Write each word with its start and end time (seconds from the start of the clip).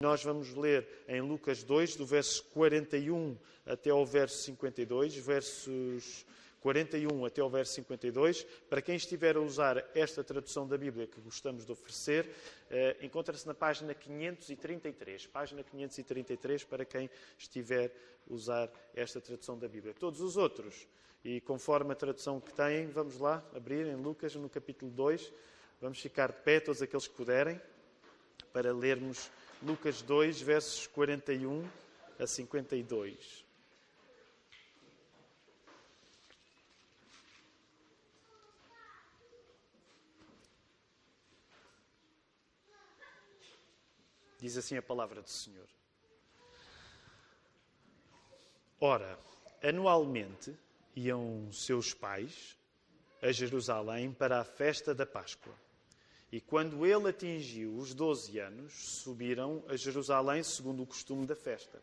Nós 0.00 0.22
vamos 0.22 0.54
ler 0.54 0.86
em 1.08 1.20
Lucas 1.20 1.64
2, 1.64 1.96
do 1.96 2.06
verso 2.06 2.44
41 2.54 3.36
até 3.66 3.90
ao 3.90 4.06
verso 4.06 4.44
52, 4.44 5.16
versos 5.16 6.24
41 6.60 7.24
até 7.24 7.40
ao 7.40 7.50
verso 7.50 7.72
52. 7.72 8.44
Para 8.70 8.80
quem 8.80 8.94
estiver 8.94 9.34
a 9.34 9.40
usar 9.40 9.84
esta 9.96 10.22
tradução 10.22 10.68
da 10.68 10.78
Bíblia 10.78 11.08
que 11.08 11.20
gostamos 11.20 11.66
de 11.66 11.72
oferecer, 11.72 12.30
eh, 12.70 12.96
encontra-se 13.02 13.44
na 13.44 13.54
página 13.54 13.92
533. 13.92 15.26
Página 15.26 15.64
533 15.64 16.62
para 16.62 16.84
quem 16.84 17.10
estiver 17.36 17.92
a 18.30 18.32
usar 18.32 18.70
esta 18.94 19.20
tradução 19.20 19.58
da 19.58 19.66
Bíblia. 19.66 19.92
Todos 19.94 20.20
os 20.20 20.36
outros, 20.36 20.86
e 21.24 21.40
conforme 21.40 21.90
a 21.90 21.96
tradução 21.96 22.40
que 22.40 22.54
têm, 22.54 22.86
vamos 22.86 23.18
lá 23.18 23.44
abrir 23.52 23.84
em 23.88 23.96
Lucas, 23.96 24.32
no 24.36 24.48
capítulo 24.48 24.92
2. 24.92 25.32
Vamos 25.80 25.98
ficar 25.98 26.30
de 26.30 26.40
pé, 26.42 26.60
todos 26.60 26.80
aqueles 26.80 27.08
que 27.08 27.14
puderem, 27.16 27.60
para 28.52 28.72
lermos 28.72 29.28
Lucas 29.60 30.02
2, 30.02 30.40
versos 30.40 30.86
41 30.86 31.68
a 32.18 32.26
52. 32.26 33.44
Diz 44.38 44.56
assim 44.56 44.76
a 44.76 44.82
palavra 44.82 45.20
do 45.20 45.28
Senhor. 45.28 45.66
Ora, 48.80 49.18
anualmente 49.60 50.56
iam 50.94 51.52
seus 51.52 51.92
pais 51.92 52.56
a 53.20 53.32
Jerusalém 53.32 54.12
para 54.12 54.40
a 54.40 54.44
festa 54.44 54.94
da 54.94 55.04
Páscoa. 55.04 55.52
E 56.30 56.40
quando 56.40 56.84
ele 56.84 57.08
atingiu 57.08 57.74
os 57.74 57.94
doze 57.94 58.38
anos, 58.38 58.72
subiram 58.72 59.64
a 59.66 59.76
Jerusalém 59.76 60.42
segundo 60.42 60.82
o 60.82 60.86
costume 60.86 61.26
da 61.26 61.34
festa. 61.34 61.82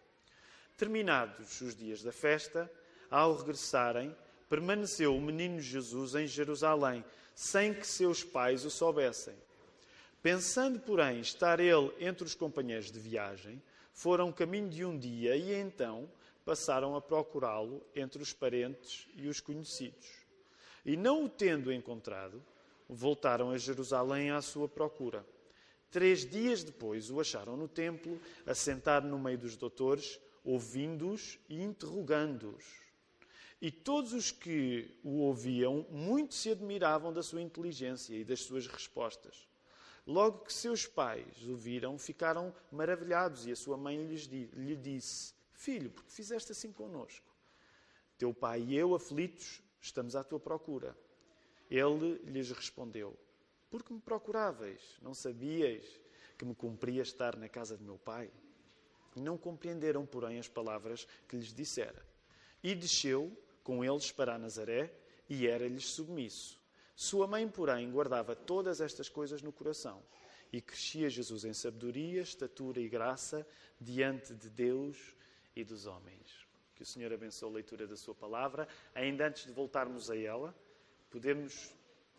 Terminados 0.78 1.62
os 1.62 1.76
dias 1.76 2.04
da 2.04 2.12
festa, 2.12 2.72
ao 3.10 3.36
regressarem, 3.36 4.16
permaneceu 4.48 5.16
o 5.16 5.22
menino 5.22 5.60
Jesus 5.60 6.14
em 6.16 6.28
Jerusalém, 6.28 7.04
sem 7.34 7.74
que 7.74 7.88
seus 7.88 8.24
pais 8.24 8.66
o 8.66 8.70
soubessem. 8.70 9.34
Pensando, 10.22 10.80
porém, 10.80 11.20
estar 11.20 11.60
ele 11.60 11.92
entre 12.00 12.24
os 12.24 12.36
companheiros 12.36 12.92
de 12.92 13.00
viagem, 13.00 13.62
foram 13.94 14.32
caminho 14.32 14.70
de 14.70 14.86
um 14.86 14.98
dia 14.98 15.36
e 15.36 15.54
então 15.54 16.10
passaram 16.44 16.96
a 16.96 17.02
procurá-lo 17.02 17.82
entre 17.96 18.22
os 18.22 18.34
parentes 18.34 19.08
e 19.16 19.28
os 19.28 19.40
conhecidos. 19.40 20.08
E 20.86 20.96
não 20.96 21.26
o 21.26 21.30
tendo 21.30 21.72
encontrado, 21.72 22.44
voltaram 22.90 23.52
a 23.52 23.58
Jerusalém 23.58 24.32
à 24.32 24.42
sua 24.42 24.68
procura. 24.68 25.26
Três 25.90 26.30
dias 26.30 26.64
depois 26.64 27.10
o 27.10 27.20
acharam 27.20 27.56
no 27.56 27.68
templo, 27.68 28.20
assentado 28.46 29.08
no 29.08 29.18
meio 29.18 29.38
dos 29.38 29.56
doutores, 29.56 30.20
ouvindo-os 30.44 31.40
e 31.48 31.62
interrogando-os. 31.62 32.66
E 33.62 33.72
todos 33.72 34.14
os 34.14 34.32
que 34.32 35.00
o 35.04 35.22
ouviam 35.22 35.86
muito 35.90 36.34
se 36.34 36.52
admiravam 36.52 37.14
da 37.14 37.24
sua 37.24 37.42
inteligência 37.42 38.14
e 38.14 38.24
das 38.24 38.42
suas 38.42 38.68
respostas. 38.68 39.48
Logo 40.06 40.40
que 40.40 40.54
seus 40.54 40.86
pais 40.86 41.48
o 41.48 41.56
viram, 41.56 41.98
ficaram 41.98 42.54
maravilhados 42.72 43.48
e 43.48 43.52
a 43.52 43.56
sua 43.56 43.76
mãe 43.76 43.98
lhe 44.06 44.76
disse: 44.76 45.34
Filho, 45.54 45.90
por 45.90 46.04
que 46.04 46.12
fizeste 46.12 46.52
assim 46.52 46.72
conosco? 46.72 47.26
Teu 48.18 48.34
pai 48.34 48.62
e 48.62 48.76
eu, 48.76 48.94
aflitos, 48.94 49.62
estamos 49.82 50.16
à 50.16 50.24
tua 50.24 50.40
procura. 50.40 50.96
Ele 51.70 52.20
lhes 52.26 52.52
respondeu: 52.52 53.18
Por 53.70 53.84
que 53.84 53.94
me 53.94 54.00
procuráveis? 54.00 54.82
Não 55.02 55.14
sabias 55.14 55.86
que 56.38 56.46
me 56.46 56.56
cumpria 56.56 57.02
estar 57.02 57.36
na 57.36 57.50
casa 57.50 57.78
de 57.78 57.84
meu 57.84 57.98
pai? 57.98 58.30
Não 59.16 59.38
compreenderam, 59.38 60.06
porém, 60.06 60.38
as 60.38 60.48
palavras 60.48 61.08
que 61.28 61.38
lhes 61.38 61.54
dissera. 61.54 62.06
E 62.62 62.76
desceu 62.76 63.32
com 63.64 63.84
eles 63.84 64.12
para 64.12 64.38
Nazaré 64.38 64.94
e 65.30 65.48
era-lhes 65.48 65.86
submisso. 65.86 66.62
Sua 66.96 67.28
mãe, 67.28 67.48
porém, 67.48 67.90
guardava 67.92 68.36
todas 68.36 68.80
estas 68.80 69.10
coisas 69.10 69.42
no 69.42 69.52
coração. 69.52 70.04
E 70.52 70.62
crescia 70.62 71.10
Jesus 71.10 71.44
em 71.44 71.54
sabedoria, 71.54 72.22
estatura 72.22 72.80
e 72.80 72.88
graça 72.88 73.46
diante 73.80 74.34
de 74.34 74.50
Deus 74.50 75.16
e 75.56 75.64
dos 75.64 75.86
homens. 75.86 76.46
Que 76.76 76.84
o 76.84 76.86
Senhor 76.86 77.12
abençoe 77.12 77.50
a 77.50 77.54
leitura 77.54 77.88
da 77.88 77.98
Sua 77.98 78.14
palavra. 78.14 78.68
Ainda 78.94 79.28
antes 79.28 79.46
de 79.46 79.52
voltarmos 79.52 80.10
a 80.10 80.18
ela, 80.18 80.56
podemos 81.10 81.74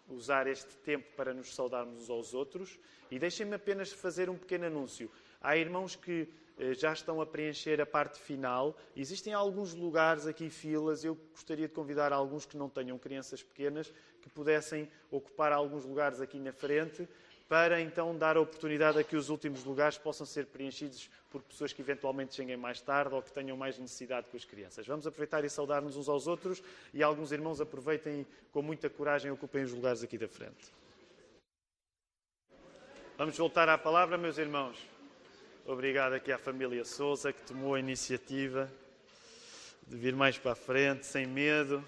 usar 0.09 0.47
este 0.47 0.77
tempo 0.79 1.07
para 1.17 1.35
nos 1.35 1.55
saudarmos 1.55 2.03
uns 2.03 2.11
aos 2.11 2.35
outros. 2.35 2.79
E 3.11 3.19
deixem-me 3.19 3.55
apenas 3.55 3.93
fazer 3.93 4.31
um 4.31 4.37
pequeno 4.37 4.67
anúncio. 4.67 5.11
Há 5.41 5.57
irmãos 5.57 5.97
que 5.97 6.29
eh, 6.59 6.75
já 6.75 6.93
estão 6.93 7.21
a 7.21 7.27
preencher 7.27 7.81
a 7.81 7.87
parte 7.87 8.19
final. 8.19 8.77
Existem 8.97 9.33
alguns 9.33 9.75
lugares 9.75 10.27
aqui, 10.27 10.49
filas. 10.49 11.05
Eu 11.05 11.15
gostaria 11.33 11.69
de 11.69 11.75
convidar 11.75 12.13
alguns 12.13 12.47
que 12.47 12.57
não 12.57 12.69
tenham 12.69 12.99
crianças 12.99 13.43
pequenas 13.43 13.93
que 14.23 14.29
pudessem 14.31 14.89
ocupar 15.11 15.53
alguns 15.53 15.85
lugares 15.85 16.21
aqui 16.21 16.39
na 16.39 16.53
frente 16.53 17.09
para 17.49 17.81
então 17.81 18.17
dar 18.17 18.37
a 18.37 18.41
oportunidade 18.41 18.99
a 18.99 19.05
que 19.05 19.17
os 19.17 19.29
últimos 19.29 19.65
lugares 19.65 19.97
possam 19.97 20.27
ser 20.27 20.47
preenchidos 20.47 21.09
por 21.31 21.43
pessoas 21.43 21.73
que 21.73 21.81
eventualmente 21.81 22.35
cheguem 22.35 22.57
mais 22.57 22.81
tarde 22.81 23.15
ou 23.15 23.23
que 23.23 23.31
tenham 23.31 23.57
mais 23.57 23.79
necessidade 23.79 24.27
com 24.29 24.37
as 24.37 24.45
crianças. 24.45 24.87
Vamos 24.87 25.07
aproveitar 25.07 25.45
e 25.45 25.51
saudar-nos 25.51 25.97
uns 25.97 26.09
aos 26.09 26.27
outros 26.27 26.63
e 26.93 27.03
alguns 27.03 27.31
irmãos 27.31 27.61
aproveitem 27.61 28.27
com 28.53 28.63
muita 28.63 28.91
coragem 28.91 29.31
ocupem 29.31 29.63
os 29.63 29.73
lugares 29.73 30.03
aqui 30.03 30.19
da 30.19 30.29
frente. 30.29 30.73
Vamos 33.17 33.37
voltar 33.39 33.69
à 33.69 33.79
palavra, 33.79 34.19
meus 34.19 34.39
irmãos. 34.39 34.77
Obrigado 35.65 36.15
aqui 36.15 36.33
à 36.33 36.39
família 36.39 36.85
Souza 36.85 37.33
que 37.33 37.43
tomou 37.43 37.75
a 37.75 37.81
iniciativa 37.81 38.71
de 39.87 39.97
vir 39.97 40.15
mais 40.15 40.37
para 40.37 40.53
a 40.53 40.57
frente, 40.57 41.07
sem 41.07 41.27
medo. 41.27 41.83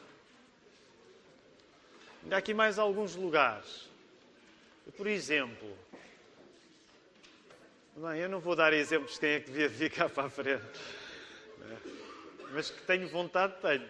Há 2.31 2.37
aqui 2.37 2.55
mais 2.55 2.79
alguns 2.79 3.17
lugares. 3.17 3.89
Por 4.97 5.07
exemplo, 5.07 5.77
bem, 7.97 8.21
eu 8.21 8.29
não 8.29 8.41
vou 8.41 8.57
dar 8.57 8.73
exemplos 8.73 9.15
de 9.15 9.21
quem 9.21 9.31
é 9.31 9.41
que 9.41 9.51
devia 9.51 9.91
cá 9.91 10.09
para 10.09 10.25
a 10.25 10.31
frente, 10.31 10.65
né? 11.59 11.79
mas 12.53 12.71
que 12.71 12.83
tenho 12.83 13.09
vontade, 13.09 13.55
tenho. 13.61 13.89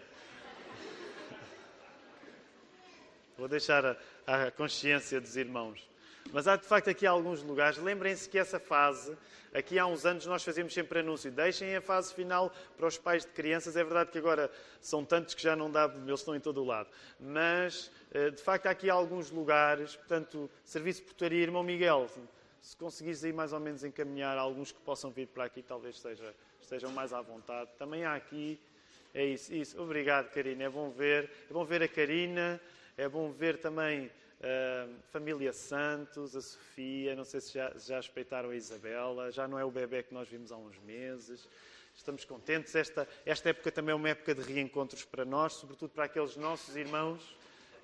Vou 3.37 3.47
deixar 3.47 3.85
a, 3.85 3.97
a 4.27 4.51
consciência 4.51 5.21
dos 5.21 5.37
irmãos. 5.37 5.87
Mas 6.31 6.47
há 6.47 6.55
de 6.55 6.65
facto 6.65 6.89
aqui 6.89 7.05
alguns 7.07 7.41
lugares. 7.41 7.77
Lembrem-se 7.77 8.29
que 8.29 8.37
essa 8.37 8.59
fase, 8.59 9.17
aqui 9.53 9.79
há 9.79 9.85
uns 9.85 10.05
anos 10.05 10.25
nós 10.25 10.43
fazíamos 10.43 10.73
sempre 10.73 10.99
anúncio. 10.99 11.31
Deixem 11.31 11.75
a 11.75 11.81
fase 11.81 12.13
final 12.13 12.51
para 12.77 12.87
os 12.87 12.97
pais 12.97 13.25
de 13.25 13.31
crianças. 13.31 13.75
É 13.75 13.83
verdade 13.83 14.11
que 14.11 14.17
agora 14.17 14.51
são 14.79 15.03
tantos 15.03 15.33
que 15.33 15.41
já 15.41 15.55
não 15.55 15.71
dá, 15.71 15.85
eles 15.85 16.19
estão 16.19 16.35
em 16.35 16.39
todo 16.39 16.61
o 16.61 16.65
lado. 16.65 16.89
Mas 17.19 17.91
eh, 18.11 18.29
de 18.29 18.41
facto 18.41 18.67
há 18.67 18.71
aqui 18.71 18.89
alguns 18.89 19.31
lugares. 19.31 19.95
Portanto, 19.95 20.49
serviço 20.63 21.01
de 21.01 21.07
portaria, 21.07 21.41
irmão 21.41 21.63
Miguel, 21.63 22.07
se 22.61 22.75
conseguires 22.77 23.23
aí 23.23 23.33
mais 23.33 23.51
ou 23.51 23.59
menos 23.59 23.83
encaminhar 23.83 24.37
alguns 24.37 24.71
que 24.71 24.79
possam 24.81 25.09
vir 25.09 25.27
para 25.27 25.45
aqui, 25.45 25.63
talvez 25.63 25.99
seja, 25.99 26.35
estejam 26.61 26.91
mais 26.91 27.11
à 27.11 27.21
vontade. 27.21 27.71
Também 27.77 28.05
há 28.05 28.13
aqui. 28.13 28.59
É 29.13 29.25
isso, 29.25 29.51
isso. 29.51 29.81
Obrigado, 29.81 30.29
Karina. 30.29 30.65
É 30.65 30.69
bom 30.69 30.91
ver. 30.91 31.29
É 31.49 31.53
bom 31.53 31.65
ver 31.65 31.81
a 31.81 31.87
Karina. 31.87 32.61
É 32.95 33.09
bom 33.09 33.31
ver 33.31 33.57
também 33.57 34.11
Uh, 34.39 34.95
família 35.11 35.51
Santos, 35.51 36.33
a 36.33 36.41
Sofia, 36.41 37.13
não 37.13 37.25
sei 37.25 37.41
se 37.41 37.53
já, 37.53 37.73
já 37.77 37.97
respeitaram 37.97 38.51
a 38.51 38.55
Isabela, 38.55 39.29
já 39.31 39.45
não 39.49 39.59
é 39.59 39.65
o 39.65 39.71
bebê 39.71 40.01
que 40.01 40.13
nós 40.13 40.29
vimos 40.29 40.49
há 40.49 40.55
uns 40.55 40.79
meses. 40.79 41.45
Estamos 41.93 42.23
contentes. 42.23 42.73
Esta, 42.73 43.05
esta 43.25 43.49
época 43.49 43.69
também 43.69 43.91
é 43.91 43.95
uma 43.95 44.07
época 44.07 44.33
de 44.33 44.41
reencontros 44.41 45.03
para 45.03 45.25
nós, 45.25 45.53
sobretudo 45.53 45.89
para 45.89 46.05
aqueles 46.05 46.37
nossos 46.37 46.77
irmãos 46.77 47.35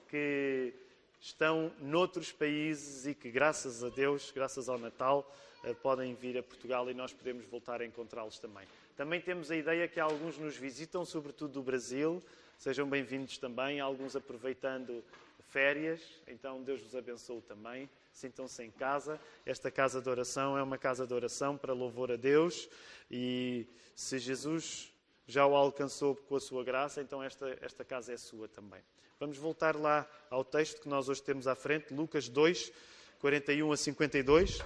que 0.10 0.74
estão 1.20 1.74
noutros 1.82 2.32
países 2.32 3.06
e 3.06 3.14
que, 3.14 3.30
graças 3.30 3.84
a 3.84 3.90
Deus, 3.90 4.32
graças 4.34 4.70
ao 4.70 4.78
Natal, 4.78 5.30
uh, 5.66 5.76
podem 5.76 6.16
vir 6.16 6.38
a 6.38 6.44
Portugal 6.44 6.90
e 6.90 6.94
nós 6.94 7.12
podemos 7.12 7.46
voltar 7.48 7.82
a 7.82 7.86
encontrá-los 7.86 8.40
também. 8.40 8.66
Também 8.96 9.20
temos 9.20 9.52
a 9.52 9.58
ideia 9.58 9.90
que 9.90 10.00
alguns 10.00 10.38
nos 10.38 10.56
visitam, 10.56 11.04
sobretudo 11.04 11.52
do 11.52 11.62
Brasil. 11.62 12.24
Sejam 12.58 12.88
bem-vindos 12.88 13.38
também, 13.38 13.82
alguns 13.82 14.16
aproveitando 14.16 15.04
férias, 15.48 16.02
então 16.28 16.62
Deus 16.64 16.82
vos 16.82 16.96
abençoe 16.96 17.42
também. 17.42 17.90
Sintam-se 18.12 18.64
em 18.64 18.72
casa. 18.72 19.20
Esta 19.46 19.70
casa 19.70 20.02
de 20.02 20.10
oração 20.10 20.58
é 20.58 20.64
uma 20.64 20.78
casa 20.78 21.06
de 21.06 21.14
oração 21.14 21.58
para 21.58 21.74
louvor 21.74 22.12
a 22.12 22.16
Deus 22.16 22.70
e 23.10 23.68
se 23.96 24.20
Jesus 24.20 24.92
já 25.28 25.46
o 25.46 25.56
alcançou 25.56 26.16
com 26.16 26.36
a 26.36 26.40
sua 26.40 26.64
graça, 26.64 27.02
então 27.02 27.22
esta, 27.24 27.58
esta 27.62 27.84
casa 27.84 28.14
é 28.14 28.18
sua 28.18 28.48
também. 28.48 28.82
Vamos 29.20 29.38
voltar 29.38 29.76
lá 29.76 30.08
ao 30.30 30.44
texto 30.44 30.82
que 30.82 30.90
nós 30.90 31.10
hoje 31.10 31.24
temos 31.24 31.48
à 31.48 31.56
frente, 31.56 31.94
Lucas 31.94 32.28
2, 32.30 32.72
41 33.20 33.72
a 33.72 33.78
52. 33.78 34.60
Uh, 34.60 34.64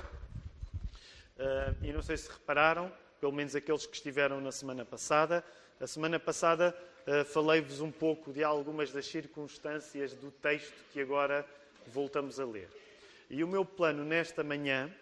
eh, 1.38 1.76
e 1.84 1.94
não 1.94 2.02
sei 2.02 2.18
se 2.18 2.30
repararam, 2.30 2.92
pelo 3.20 3.31
menos 3.31 3.56
aqueles 3.56 3.86
que 3.86 3.96
estiveram 3.96 4.42
na 4.42 4.52
semana 4.52 4.84
passada, 4.84 5.46
a 5.80 5.88
semana 5.88 6.20
passada 6.20 6.76
falei-vos 7.25 7.81
um 7.81 7.92
pouco 7.92 8.31
de 8.31 8.44
algumas 8.44 8.92
das 8.92 9.06
circunstâncias 9.06 10.13
do 10.13 10.31
texto 10.31 10.74
que 10.92 11.01
agora 11.01 11.46
voltamos 11.88 12.40
a 12.40 12.46
ler. 12.46 12.69
E 13.30 13.44
o 13.44 13.48
meu 13.48 13.63
plano 13.63 14.04
nesta 14.04 14.44
manhã 14.44 14.94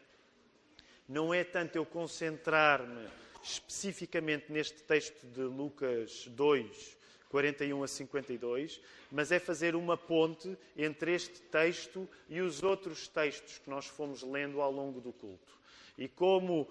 não 1.08 1.34
é 1.34 1.44
tanto 1.44 1.78
eu 1.78 1.86
concentrar-me 1.86 3.08
especificamente 3.44 4.52
neste 4.52 4.84
texto 4.84 5.26
de 5.28 5.42
Lucas 5.42 6.28
2, 6.28 6.98
41 7.30 7.84
a 7.84 7.88
52, 7.88 8.82
mas 9.12 9.32
é 9.32 9.40
fazer 9.40 9.76
uma 9.76 9.96
ponte 9.96 10.58
entre 10.76 11.14
este 11.14 11.42
texto 11.42 12.08
e 12.30 12.42
os 12.42 12.64
outros 12.64 13.08
textos 13.08 13.58
que 13.60 13.70
nós 13.70 13.86
fomos 13.86 14.22
lendo 14.24 14.62
ao 14.62 14.72
longo 14.72 15.00
do 15.00 15.14
culto. 15.14 15.58
E 15.98 16.08
como 16.08 16.68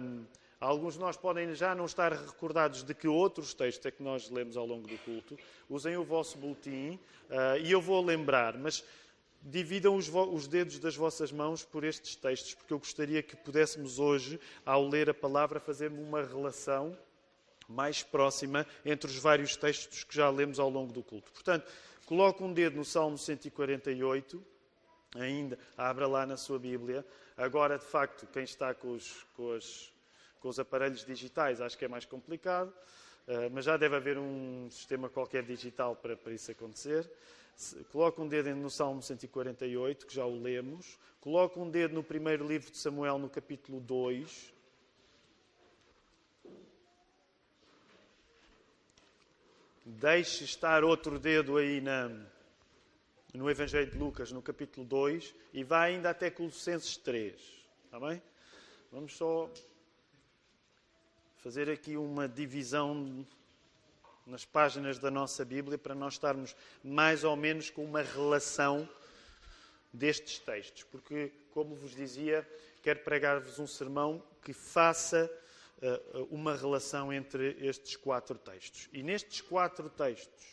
hum, 0.00 0.24
alguns 0.60 0.94
de 0.94 1.00
nós 1.00 1.16
podem 1.16 1.54
já 1.54 1.74
não 1.74 1.84
estar 1.84 2.12
recordados 2.12 2.82
de 2.82 2.94
que 2.94 3.06
outros 3.06 3.54
textos 3.54 3.86
é 3.86 3.90
que 3.90 4.02
nós 4.02 4.30
lemos 4.30 4.56
ao 4.56 4.66
longo 4.66 4.86
do 4.86 4.98
culto, 4.98 5.38
usem 5.68 5.96
o 5.96 6.04
vosso 6.04 6.38
boletim 6.38 6.98
uh, 7.30 7.58
e 7.62 7.70
eu 7.70 7.80
vou 7.80 8.04
lembrar, 8.04 8.56
mas 8.56 8.84
dividam 9.42 9.96
os, 9.96 10.08
os, 10.08 10.48
dedos 10.48 10.78
das 10.78 10.96
vossas 10.96 11.30
mãos 11.30 11.64
por 11.64 11.84
estes 11.84 12.16
textos, 12.16 12.54
porque 12.54 12.72
eu 12.72 12.78
gostaria 12.78 13.22
que 13.22 13.36
pudéssemos 13.36 13.98
hoje, 13.98 14.40
ao 14.64 14.86
ler 14.86 15.10
a 15.10 15.14
palavra, 15.14 15.60
fazer 15.60 15.90
uma 15.90 16.22
relação 16.22 16.96
mais 17.68 18.02
próxima 18.02 18.66
entre 18.84 19.10
os 19.10 19.18
vários 19.18 19.56
textos 19.56 20.02
que 20.02 20.16
já 20.16 20.30
lemos 20.30 20.58
ao 20.58 20.70
longo 20.70 20.92
do 20.92 21.02
culto. 21.02 21.30
Portanto, 21.30 21.70
coloque 22.06 22.42
um 22.42 22.52
dedo 22.52 22.76
no 22.76 22.84
Salmo 22.84 23.18
148, 23.18 24.42
ainda, 25.14 25.58
abra 25.76 26.06
lá 26.06 26.26
na 26.26 26.36
sua 26.36 26.58
Bíblia. 26.58 27.04
Agora, 27.36 27.78
de 27.78 27.84
facto, 27.84 28.26
quem 28.32 28.42
está 28.42 28.74
com 28.74 28.92
os, 28.92 29.24
com 29.36 29.54
os, 29.54 29.92
com 30.40 30.48
os 30.48 30.58
aparelhos 30.58 31.04
digitais, 31.04 31.60
acho 31.60 31.76
que 31.76 31.84
é 31.84 31.88
mais 31.88 32.04
complicado, 32.04 32.68
uh, 32.68 33.50
mas 33.52 33.64
já 33.64 33.76
deve 33.76 33.96
haver 33.96 34.18
um 34.18 34.68
sistema 34.70 35.08
qualquer 35.08 35.42
digital 35.42 35.96
para, 35.96 36.16
para 36.16 36.32
isso 36.32 36.50
acontecer. 36.50 37.10
Coloque 37.90 38.20
um 38.20 38.28
dedo 38.28 38.54
no 38.54 38.70
Salmo 38.70 39.02
148, 39.02 40.06
que 40.06 40.14
já 40.14 40.24
o 40.24 40.40
lemos. 40.40 40.96
Coloque 41.20 41.58
um 41.58 41.68
dedo 41.68 41.92
no 41.92 42.04
primeiro 42.04 42.46
livro 42.46 42.70
de 42.70 42.78
Samuel, 42.78 43.18
no 43.18 43.28
capítulo 43.28 43.80
2. 43.80 44.54
Deixe 49.84 50.44
estar 50.44 50.84
outro 50.84 51.18
dedo 51.18 51.56
aí 51.56 51.80
na, 51.80 52.08
no 53.34 53.50
Evangelho 53.50 53.90
de 53.90 53.98
Lucas, 53.98 54.30
no 54.30 54.40
capítulo 54.40 54.86
2, 54.86 55.34
e 55.52 55.64
vá 55.64 55.82
ainda 55.82 56.10
até 56.10 56.30
Colossenses 56.30 56.96
3. 56.96 57.34
Está 57.86 57.98
bem? 57.98 58.22
Vamos 58.92 59.16
só 59.16 59.50
fazer 61.38 61.70
aqui 61.70 61.96
uma 61.96 62.28
divisão 62.28 63.24
nas 64.26 64.44
páginas 64.44 64.98
da 64.98 65.10
nossa 65.10 65.44
Bíblia 65.44 65.78
para 65.78 65.94
nós 65.94 66.14
estarmos 66.14 66.54
mais 66.82 67.22
ou 67.22 67.36
menos 67.36 67.70
com 67.70 67.84
uma 67.84 68.02
relação 68.02 68.88
destes 69.92 70.40
textos. 70.40 70.82
Porque, 70.82 71.32
como 71.52 71.76
vos 71.76 71.92
dizia, 71.92 72.46
quero 72.82 73.00
pregar-vos 73.00 73.58
um 73.58 73.68
sermão 73.68 74.22
que 74.42 74.52
faça 74.52 75.30
uh, 75.80 76.24
uma 76.24 76.56
relação 76.56 77.12
entre 77.12 77.56
estes 77.60 77.96
quatro 77.96 78.36
textos. 78.36 78.88
E 78.92 79.00
nestes 79.02 79.40
quatro 79.40 79.88
textos, 79.88 80.44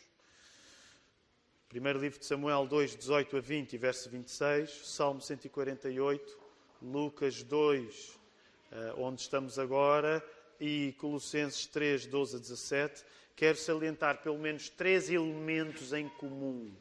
primeiro 1.68 2.00
livro 2.00 2.20
de 2.20 2.26
Samuel 2.26 2.68
2, 2.68 2.96
18 2.96 3.38
a 3.38 3.42
20 3.42 3.74
e 3.74 3.78
verso 3.78 4.10
26, 4.10 4.88
Salmo 4.88 5.20
148, 5.20 6.40
Lucas 6.80 7.42
2, 7.42 8.10
uh, 8.10 9.02
onde 9.02 9.22
estamos 9.22 9.58
agora, 9.58 10.24
e 10.60 10.94
Colossenses 10.98 11.66
3, 11.66 12.06
12 12.06 12.36
a 12.38 12.40
17, 12.40 13.04
quero 13.36 13.58
salientar 13.58 14.22
pelo 14.22 14.38
menos 14.38 14.70
três 14.70 15.10
elementos 15.10 15.94
em 15.94 16.08
comum. 16.10 16.74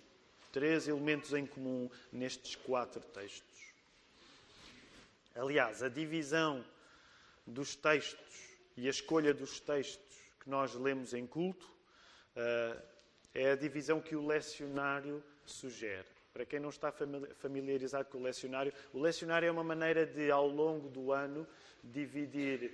Três 0.53 0.87
elementos 0.87 1.33
em 1.33 1.47
comum 1.47 1.91
nestes 2.13 2.55
quatro 2.55 3.01
textos. 3.01 3.73
Aliás, 5.35 5.83
a 5.83 5.89
divisão 5.89 6.65
dos 7.45 7.75
textos 7.75 8.57
e 8.77 8.87
a 8.87 8.91
escolha 8.91 9.35
dos 9.35 9.59
textos 9.59 10.17
que 10.41 10.49
nós 10.49 10.75
lemos 10.75 11.13
em 11.13 11.27
culto 11.27 11.67
uh, 12.37 12.81
é 13.35 13.51
a 13.51 13.57
divisão 13.57 14.01
que 14.01 14.15
o 14.15 14.25
lecionário 14.25 15.23
sugere. 15.45 16.14
Para 16.35 16.45
quem 16.45 16.59
não 16.59 16.71
está 16.71 16.93
familiarizado 17.37 18.09
com 18.09 18.19
o 18.19 18.23
lecionário, 18.23 18.73
o 18.93 18.99
lecionário 18.99 19.47
é 19.47 19.51
uma 19.53 19.63
maneira 19.63 20.05
de, 20.05 20.33
ao 20.33 20.49
longo 20.49 20.89
do 20.89 21.13
ano, 21.13 21.47
dividir 21.81 22.73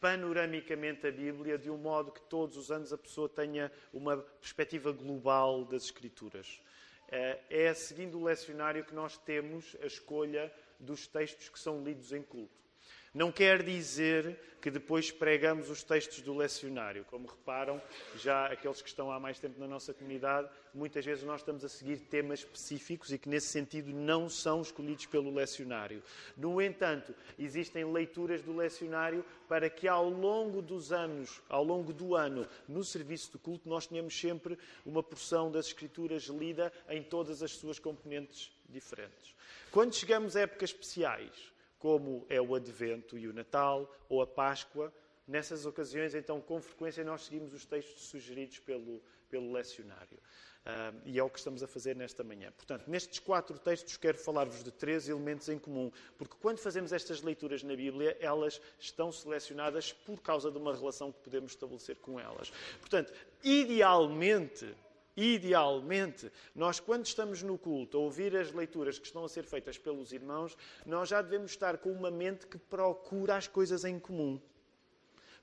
panoramicamente 0.00 1.08
a 1.08 1.10
Bíblia 1.10 1.58
de 1.58 1.68
um 1.68 1.76
modo 1.76 2.12
que 2.12 2.22
todos 2.22 2.56
os 2.56 2.70
anos 2.70 2.92
a 2.92 2.98
pessoa 2.98 3.28
tenha 3.28 3.72
uma 3.92 4.16
perspectiva 4.16 4.92
global 4.92 5.64
das 5.64 5.82
Escrituras. 5.86 6.60
Eh, 7.08 7.40
é 7.50 7.74
seguindo 7.74 8.16
o 8.16 8.22
lecionário 8.22 8.84
que 8.84 8.94
nós 8.94 9.18
temos 9.18 9.76
a 9.82 9.86
escolha 9.86 10.52
dos 10.78 11.08
textos 11.08 11.48
que 11.48 11.58
são 11.58 11.82
lidos 11.82 12.12
em 12.12 12.22
culto. 12.22 12.69
Não 13.12 13.32
quer 13.32 13.64
dizer 13.64 14.38
que 14.60 14.70
depois 14.70 15.10
pregamos 15.10 15.68
os 15.68 15.82
textos 15.82 16.20
do 16.20 16.36
lecionário. 16.36 17.04
Como 17.06 17.26
reparam, 17.26 17.82
já 18.16 18.46
aqueles 18.46 18.80
que 18.80 18.88
estão 18.88 19.10
há 19.10 19.18
mais 19.18 19.38
tempo 19.40 19.58
na 19.58 19.66
nossa 19.66 19.92
comunidade, 19.92 20.48
muitas 20.72 21.04
vezes 21.04 21.24
nós 21.24 21.40
estamos 21.40 21.64
a 21.64 21.68
seguir 21.68 21.98
temas 21.98 22.40
específicos 22.40 23.10
e 23.10 23.18
que, 23.18 23.28
nesse 23.28 23.48
sentido, 23.48 23.90
não 23.92 24.28
são 24.28 24.62
escolhidos 24.62 25.06
pelo 25.06 25.34
lecionário. 25.34 26.02
No 26.36 26.62
entanto, 26.62 27.12
existem 27.36 27.84
leituras 27.90 28.42
do 28.42 28.54
lecionário 28.54 29.24
para 29.48 29.68
que, 29.68 29.88
ao 29.88 30.08
longo 30.08 30.62
dos 30.62 30.92
anos, 30.92 31.40
ao 31.48 31.64
longo 31.64 31.92
do 31.92 32.14
ano, 32.14 32.46
no 32.68 32.84
serviço 32.84 33.32
de 33.32 33.38
culto, 33.38 33.68
nós 33.68 33.88
tenhamos 33.88 34.18
sempre 34.18 34.56
uma 34.86 35.02
porção 35.02 35.50
das 35.50 35.66
Escrituras 35.66 36.24
lida 36.24 36.72
em 36.88 37.02
todas 37.02 37.42
as 37.42 37.52
suas 37.52 37.80
componentes 37.80 38.52
diferentes. 38.68 39.34
Quando 39.72 39.94
chegamos 39.94 40.36
a 40.36 40.42
épocas 40.42 40.70
especiais, 40.70 41.50
como 41.80 42.24
é 42.28 42.40
o 42.40 42.54
Advento 42.54 43.18
e 43.18 43.26
o 43.26 43.32
Natal 43.32 43.92
ou 44.08 44.22
a 44.22 44.26
Páscoa. 44.26 44.92
Nessas 45.26 45.64
ocasiões, 45.64 46.14
então, 46.14 46.40
com 46.40 46.60
frequência, 46.60 47.02
nós 47.02 47.24
seguimos 47.24 47.52
os 47.54 47.64
textos 47.64 48.04
sugeridos 48.04 48.58
pelo, 48.58 49.00
pelo 49.28 49.50
lecionário. 49.50 50.18
Uh, 50.60 51.00
e 51.06 51.18
é 51.18 51.22
o 51.22 51.30
que 51.30 51.38
estamos 51.38 51.62
a 51.62 51.66
fazer 51.66 51.96
nesta 51.96 52.22
manhã. 52.22 52.52
Portanto, 52.52 52.84
nestes 52.86 53.18
quatro 53.18 53.58
textos, 53.58 53.96
quero 53.96 54.18
falar-vos 54.18 54.62
de 54.62 54.70
três 54.70 55.08
elementos 55.08 55.48
em 55.48 55.58
comum, 55.58 55.90
porque 56.18 56.34
quando 56.38 56.58
fazemos 56.58 56.92
estas 56.92 57.22
leituras 57.22 57.62
na 57.62 57.74
Bíblia, 57.74 58.14
elas 58.20 58.60
estão 58.78 59.10
selecionadas 59.10 59.90
por 59.92 60.20
causa 60.20 60.50
de 60.50 60.58
uma 60.58 60.76
relação 60.76 61.10
que 61.10 61.20
podemos 61.20 61.52
estabelecer 61.52 61.96
com 61.96 62.20
elas. 62.20 62.52
Portanto, 62.78 63.10
idealmente, 63.42 64.74
Idealmente, 65.16 66.30
nós, 66.54 66.78
quando 66.78 67.04
estamos 67.04 67.42
no 67.42 67.58
culto 67.58 67.96
a 67.96 68.00
ouvir 68.00 68.36
as 68.36 68.52
leituras 68.52 68.98
que 68.98 69.06
estão 69.06 69.24
a 69.24 69.28
ser 69.28 69.44
feitas 69.44 69.76
pelos 69.76 70.12
irmãos, 70.12 70.56
nós 70.86 71.08
já 71.08 71.20
devemos 71.20 71.50
estar 71.50 71.78
com 71.78 71.90
uma 71.90 72.10
mente 72.10 72.46
que 72.46 72.58
procura 72.58 73.36
as 73.36 73.46
coisas 73.46 73.84
em 73.84 73.98
comum 73.98 74.40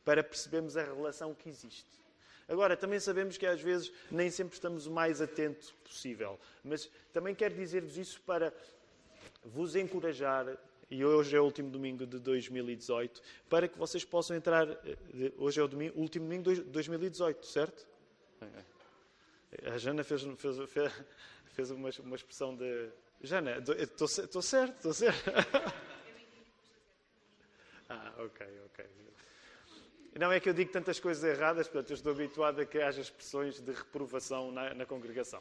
para 0.05 0.23
percebermos 0.23 0.77
a 0.77 0.83
relação 0.83 1.33
que 1.33 1.49
existe. 1.49 1.97
Agora, 2.47 2.77
também 2.77 2.99
sabemos 2.99 3.37
que 3.37 3.45
às 3.45 3.61
vezes 3.61 3.91
nem 4.09 4.31
sempre 4.31 4.53
estamos 4.53 4.87
o 4.87 4.91
mais 4.91 5.21
atento 5.21 5.73
possível, 5.83 6.39
mas 6.63 6.89
também 7.11 7.35
quero 7.35 7.53
dizer-vos 7.53 7.97
isso 7.97 8.21
para 8.21 8.53
vos 9.43 9.75
encorajar 9.75 10.57
e 10.89 11.03
hoje 11.03 11.35
é 11.35 11.41
o 11.41 11.43
último 11.43 11.69
domingo 11.69 12.05
de 12.05 12.17
2018, 12.19 13.21
para 13.49 13.67
que 13.67 13.77
vocês 13.77 14.05
possam 14.05 14.37
entrar. 14.37 14.69
Eh, 14.69 15.33
hoje 15.37 15.59
é 15.59 15.63
o, 15.63 15.67
domingo, 15.67 15.99
último 15.99 16.25
domingo 16.25 16.53
de 16.53 16.61
2018, 16.61 17.45
certo? 17.45 17.85
É. 18.41 18.76
A 19.65 19.77
Jana 19.77 20.03
fez, 20.03 20.23
fez, 20.37 20.57
fez, 20.69 20.91
fez 21.53 21.71
uma, 21.71 21.89
uma, 22.03 22.15
expressão 22.15 22.55
de. 22.55 22.89
Jana, 23.21 23.63
estou 23.77 24.07
certo, 24.07 24.75
estou 24.75 24.93
certo. 24.93 25.29
ah, 27.89 28.13
ok, 28.19 28.45
ok. 28.65 28.85
Não 30.19 30.31
é 30.31 30.39
que 30.39 30.49
eu 30.49 30.53
digo 30.53 30.71
tantas 30.71 30.99
coisas 30.99 31.23
erradas, 31.23 31.67
portanto, 31.67 31.91
eu 31.91 31.93
estou 31.93 32.11
habituado 32.11 32.59
a 32.59 32.65
que 32.65 32.79
haja 32.79 33.01
expressões 33.01 33.59
de 33.59 33.71
reprovação 33.71 34.51
na, 34.51 34.73
na 34.73 34.85
congregação. 34.85 35.39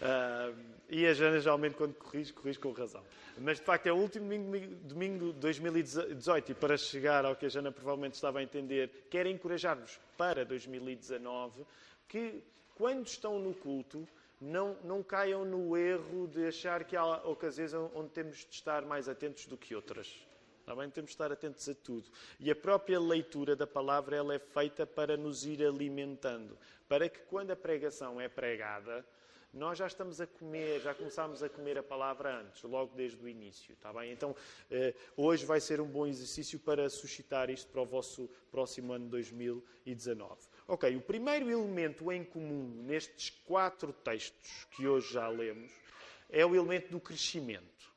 Uh, 0.00 0.56
e 0.88 1.06
a 1.06 1.12
Jana, 1.12 1.38
geralmente, 1.38 1.74
quando 1.74 1.92
corrige, 1.94 2.32
corrige 2.32 2.58
com 2.58 2.72
razão. 2.72 3.04
Mas, 3.36 3.58
de 3.58 3.64
facto, 3.64 3.86
é 3.86 3.92
o 3.92 3.96
último 3.96 4.26
domingo, 4.26 4.74
domingo 4.76 5.32
de 5.34 5.40
2018 5.40 6.52
e 6.52 6.54
para 6.54 6.76
chegar 6.78 7.26
ao 7.26 7.36
que 7.36 7.44
a 7.44 7.48
Jana 7.50 7.70
provavelmente 7.70 8.14
estava 8.14 8.38
a 8.38 8.42
entender, 8.42 9.06
quero 9.10 9.28
encorajar-vos 9.28 10.00
para 10.16 10.44
2019 10.44 11.66
que 12.08 12.42
quando 12.74 13.06
estão 13.06 13.38
no 13.38 13.54
culto, 13.54 14.06
não, 14.40 14.76
não 14.84 15.02
caiam 15.02 15.44
no 15.44 15.76
erro 15.76 16.26
de 16.28 16.46
achar 16.46 16.84
que 16.84 16.96
há 16.96 17.04
ocasiões 17.26 17.72
onde 17.72 18.10
temos 18.10 18.38
de 18.38 18.54
estar 18.54 18.82
mais 18.82 19.08
atentos 19.08 19.46
do 19.46 19.56
que 19.56 19.74
outras. 19.74 20.14
Está 20.60 20.74
bem? 20.74 20.88
Temos 20.90 21.10
de 21.10 21.14
estar 21.14 21.30
atentos 21.30 21.68
a 21.68 21.74
tudo. 21.74 22.04
E 22.40 22.50
a 22.50 22.56
própria 22.56 22.98
leitura 22.98 23.54
da 23.54 23.66
palavra 23.66 24.16
ela 24.16 24.34
é 24.34 24.38
feita 24.38 24.86
para 24.86 25.16
nos 25.16 25.44
ir 25.44 25.62
alimentando. 25.62 26.56
Para 26.88 27.08
que 27.08 27.20
quando 27.20 27.50
a 27.50 27.56
pregação 27.56 28.20
é 28.20 28.28
pregada, 28.28 29.04
nós 29.54 29.78
já 29.78 29.86
estamos 29.86 30.20
a 30.20 30.26
comer, 30.26 30.80
já 30.80 30.94
começámos 30.94 31.42
a 31.42 31.48
comer 31.48 31.78
a 31.78 31.82
palavra 31.82 32.40
antes, 32.40 32.62
logo 32.64 32.92
desde 32.96 33.22
o 33.22 33.28
início, 33.28 33.72
está 33.72 33.92
bem? 33.92 34.10
Então, 34.10 34.34
eh, 34.70 34.94
hoje 35.16 35.46
vai 35.46 35.60
ser 35.60 35.80
um 35.80 35.86
bom 35.86 36.06
exercício 36.06 36.58
para 36.58 36.90
suscitar 36.90 37.48
isto 37.50 37.70
para 37.70 37.80
o 37.80 37.86
vosso 37.86 38.28
próximo 38.50 38.92
ano 38.92 39.08
2019. 39.08 40.40
Ok, 40.66 40.96
o 40.96 41.00
primeiro 41.00 41.50
elemento 41.50 42.10
em 42.10 42.24
comum 42.24 42.82
nestes 42.86 43.28
quatro 43.44 43.92
textos 43.92 44.66
que 44.70 44.86
hoje 44.86 45.12
já 45.12 45.28
lemos 45.28 45.70
é 46.30 46.44
o 46.46 46.54
elemento 46.54 46.90
do 46.90 46.98
crescimento. 46.98 47.92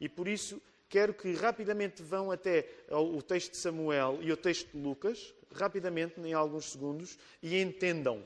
E 0.00 0.08
por 0.08 0.28
isso 0.28 0.62
quero 0.88 1.12
que 1.12 1.34
rapidamente 1.34 2.00
vão 2.00 2.30
até 2.30 2.68
o 2.90 3.20
texto 3.20 3.52
de 3.52 3.56
Samuel 3.56 4.18
e 4.22 4.30
o 4.30 4.36
texto 4.36 4.70
de 4.70 4.78
Lucas, 4.78 5.34
rapidamente, 5.52 6.20
em 6.20 6.32
alguns 6.32 6.70
segundos, 6.70 7.18
e 7.42 7.60
entendam 7.60 8.24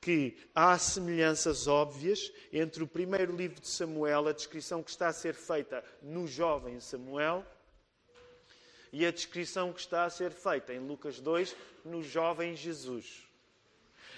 que 0.00 0.36
há 0.54 0.78
semelhanças 0.78 1.66
óbvias 1.66 2.32
entre 2.52 2.84
o 2.84 2.86
primeiro 2.86 3.34
livro 3.34 3.60
de 3.60 3.68
Samuel, 3.68 4.28
a 4.28 4.32
descrição 4.32 4.84
que 4.84 4.90
está 4.90 5.08
a 5.08 5.12
ser 5.12 5.34
feita 5.34 5.84
no 6.00 6.28
jovem 6.28 6.78
Samuel, 6.78 7.44
e 8.92 9.04
a 9.06 9.10
descrição 9.10 9.72
que 9.72 9.80
está 9.80 10.04
a 10.04 10.10
ser 10.10 10.30
feita 10.30 10.72
em 10.72 10.78
Lucas 10.78 11.20
2 11.20 11.56
no 11.84 12.02
jovem 12.02 12.54
Jesus. 12.54 13.28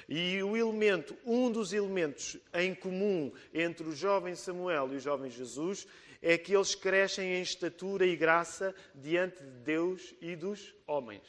E 0.08 0.42
o 0.42 0.56
elemento, 0.56 1.16
um 1.24 1.50
dos 1.50 1.72
elementos 1.72 2.36
em 2.52 2.74
comum 2.74 3.32
entre 3.54 3.86
o 3.88 3.94
jovem 3.94 4.34
Samuel 4.34 4.92
e 4.92 4.96
o 4.96 5.00
jovem 5.00 5.30
Jesus 5.30 5.86
é 6.22 6.36
que 6.36 6.54
eles 6.54 6.74
crescem 6.74 7.34
em 7.34 7.42
estatura 7.42 8.04
e 8.04 8.16
graça 8.16 8.74
diante 8.94 9.42
de 9.42 9.50
Deus 9.60 10.14
e 10.20 10.36
dos 10.36 10.74
homens. 10.86 11.22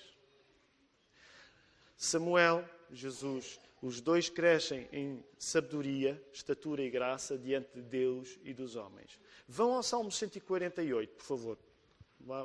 Samuel, 1.95 2.67
Jesus, 2.91 3.59
os 3.81 4.01
dois 4.01 4.29
crescem 4.29 4.87
em 4.91 5.23
sabedoria, 5.37 6.21
estatura 6.33 6.83
e 6.83 6.89
graça 6.89 7.37
diante 7.37 7.73
de 7.75 7.81
Deus 7.81 8.39
e 8.43 8.53
dos 8.53 8.75
homens. 8.75 9.19
Vão 9.47 9.73
ao 9.73 9.83
Salmo 9.83 10.11
148, 10.11 11.13
por 11.13 11.23
favor. 11.23 11.57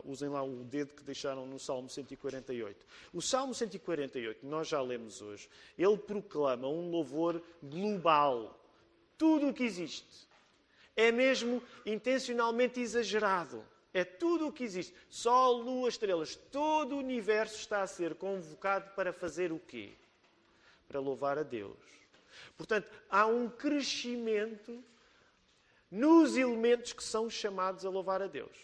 Usem 0.04 0.28
lá 0.28 0.42
o 0.42 0.64
dedo 0.64 0.94
que 0.94 1.02
deixaram 1.02 1.46
no 1.46 1.58
Salmo 1.58 1.88
148. 1.88 2.86
O 3.12 3.20
Salmo 3.20 3.54
148, 3.54 4.46
nós 4.46 4.68
já 4.68 4.80
lemos 4.80 5.20
hoje, 5.20 5.48
ele 5.76 5.96
proclama 5.96 6.68
um 6.68 6.90
louvor 6.90 7.42
global. 7.62 8.58
Tudo 9.18 9.48
o 9.48 9.54
que 9.54 9.64
existe. 9.64 10.26
É 10.94 11.12
mesmo 11.12 11.62
intencionalmente 11.84 12.80
exagerado. 12.80 13.64
É 13.92 14.04
tudo 14.04 14.48
o 14.48 14.52
que 14.52 14.64
existe. 14.64 14.94
Sol, 15.08 15.62
lua, 15.62 15.88
estrelas. 15.88 16.34
Todo 16.34 16.96
o 16.96 16.98
universo 16.98 17.56
está 17.56 17.82
a 17.82 17.86
ser 17.86 18.14
convocado 18.14 18.90
para 18.94 19.12
fazer 19.12 19.52
o 19.52 19.58
quê? 19.58 19.92
Para 20.86 21.00
louvar 21.00 21.38
a 21.38 21.42
Deus. 21.42 21.76
Portanto, 22.56 22.88
há 23.08 23.26
um 23.26 23.48
crescimento 23.48 24.82
nos 25.90 26.36
elementos 26.36 26.92
que 26.92 27.02
são 27.02 27.30
chamados 27.30 27.84
a 27.84 27.90
louvar 27.90 28.20
a 28.20 28.26
Deus. 28.26 28.56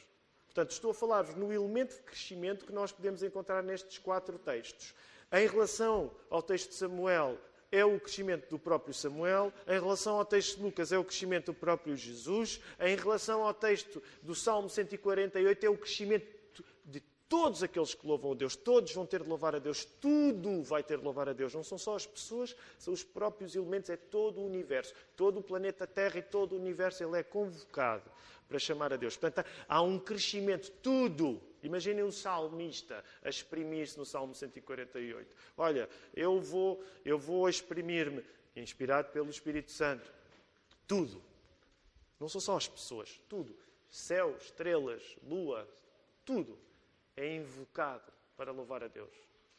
Portanto, 0.53 0.73
estou 0.73 0.91
a 0.91 0.95
falar-vos 0.95 1.35
no 1.35 1.51
elemento 1.51 1.95
de 1.95 2.03
crescimento 2.03 2.67
que 2.67 2.73
nós 2.73 2.93
podemos 2.93 3.23
encontrar 3.23 3.63
nestes 3.63 3.97
quatro 3.97 4.39
textos. 4.39 4.95
Em 5.33 5.47
relação 5.47 6.11
ao 6.29 6.43
texto 6.43 6.69
de 6.69 6.75
Samuel, 6.75 7.39
é 7.71 7.83
o 7.87 7.99
crescimento 7.99 8.51
do 8.51 8.59
próprio 8.59 8.93
Samuel, 8.93 9.51
em 9.67 9.81
relação 9.81 10.19
ao 10.19 10.27
texto 10.27 10.59
de 10.59 10.63
Lucas, 10.63 10.93
é 10.93 10.99
o 10.99 11.05
crescimento 11.05 11.47
do 11.47 11.55
próprio 11.55 11.97
Jesus, 11.97 12.61
em 12.79 12.95
relação 12.95 13.43
ao 13.43 13.55
texto 13.55 14.03
do 14.21 14.35
Salmo 14.35 14.69
148, 14.69 15.65
é 15.65 15.71
o 15.71 15.79
crescimento 15.79 16.42
todos 17.33 17.63
aqueles 17.63 17.95
que 17.95 18.07
louvam 18.07 18.33
a 18.33 18.35
Deus. 18.35 18.55
Todos 18.55 18.93
vão 18.93 19.07
ter 19.07 19.23
de 19.23 19.29
louvar 19.31 19.57
a 19.57 19.59
Deus, 19.59 19.87
tudo 19.87 20.63
vai 20.63 20.83
ter 20.83 20.99
de 20.99 21.05
louvar 21.05 21.31
a 21.31 21.33
Deus. 21.33 21.55
Não 21.55 21.65
são 21.65 21.79
só 21.79 21.97
as 21.97 22.07
pessoas, 22.07 22.55
são 22.79 22.93
os 22.93 23.03
próprios 23.03 23.57
elementos, 23.57 23.89
é 23.89 23.97
todo 23.97 24.39
o 24.39 24.45
universo, 24.45 24.93
todo 25.17 25.41
o 25.41 25.43
planeta 25.43 25.87
Terra 25.87 26.19
e 26.19 26.23
todo 26.23 26.53
o 26.53 26.59
universo, 26.59 27.03
ele 27.03 27.19
é 27.19 27.23
convocado 27.23 28.05
para 28.47 28.59
chamar 28.59 28.93
a 28.93 28.97
Deus. 28.97 29.17
Portanto, 29.17 29.49
há 29.67 29.81
um 29.81 29.99
crescimento, 29.99 30.71
tudo. 30.83 31.41
Imaginem 31.63 32.05
o 32.05 32.13
salmista 32.13 33.03
a 33.25 33.31
exprimir-se 33.31 33.97
no 33.97 34.05
Salmo 34.05 34.35
148. 34.35 35.35
Olha, 35.57 35.89
eu 36.15 36.39
vou, 36.39 36.85
eu 37.03 37.19
vou 37.19 37.49
exprimir-me, 37.49 38.23
inspirado 38.55 39.09
pelo 39.09 39.31
Espírito 39.31 39.71
Santo. 39.73 40.13
Tudo. 40.87 41.23
Não 42.21 42.29
são 42.29 42.43
só 42.43 42.59
as 42.59 42.69
pessoas, 42.69 43.19
tudo. 43.27 43.57
Céu, 43.89 44.37
estrelas, 44.39 45.17
lua, 45.27 45.67
tudo 46.27 46.59
é 47.17 47.35
invocado 47.35 48.13
para 48.37 48.53
louvar 48.53 48.83
a 48.83 48.89
Deus. 48.89 49.13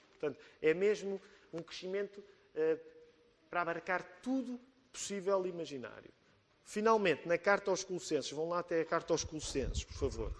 Portanto, 0.10 0.40
é 0.62 0.74
mesmo 0.74 1.22
um 1.52 1.62
crescimento 1.62 2.18
uh, 2.20 2.80
para 3.50 3.62
abarcar 3.62 4.04
tudo 4.22 4.60
possível 4.92 5.46
e 5.46 5.50
imaginário. 5.50 6.12
Finalmente, 6.64 7.28
na 7.28 7.38
carta 7.38 7.72
aos 7.72 7.84
Colossenses, 7.84 8.32
vão 8.32 8.50
lá 8.50 8.60
até 8.60 8.82
a 8.82 8.86
carta 8.86 9.14
aos 9.14 9.24
Colossenses, 9.24 9.84
por 9.84 9.94
favor. 9.94 10.34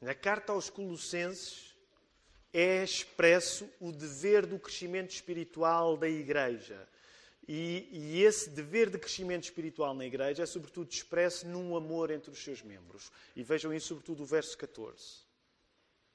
Na 0.00 0.14
carta 0.14 0.52
aos 0.52 0.68
Colossenses 0.68 1.74
é 2.52 2.84
expresso 2.84 3.68
o 3.80 3.90
dever 3.90 4.44
do 4.44 4.58
crescimento 4.58 5.10
espiritual 5.10 5.96
da 5.96 6.08
Igreja. 6.08 6.86
E, 7.46 7.88
e, 7.92 8.22
esse 8.22 8.48
dever 8.48 8.88
de 8.88 8.98
crescimento 8.98 9.44
espiritual 9.44 9.92
na 9.94 10.06
Igreja 10.06 10.42
é, 10.42 10.46
sobretudo, 10.46 10.90
expresso 10.90 11.46
num 11.46 11.76
amor 11.76 12.10
entre 12.10 12.30
os 12.30 12.42
seus 12.42 12.62
membros. 12.62 13.12
E 13.36 13.42
vejam 13.42 13.72
isso, 13.72 13.88
sobretudo, 13.88 14.22
o 14.22 14.26
verso 14.26 14.56
14. 14.56 15.24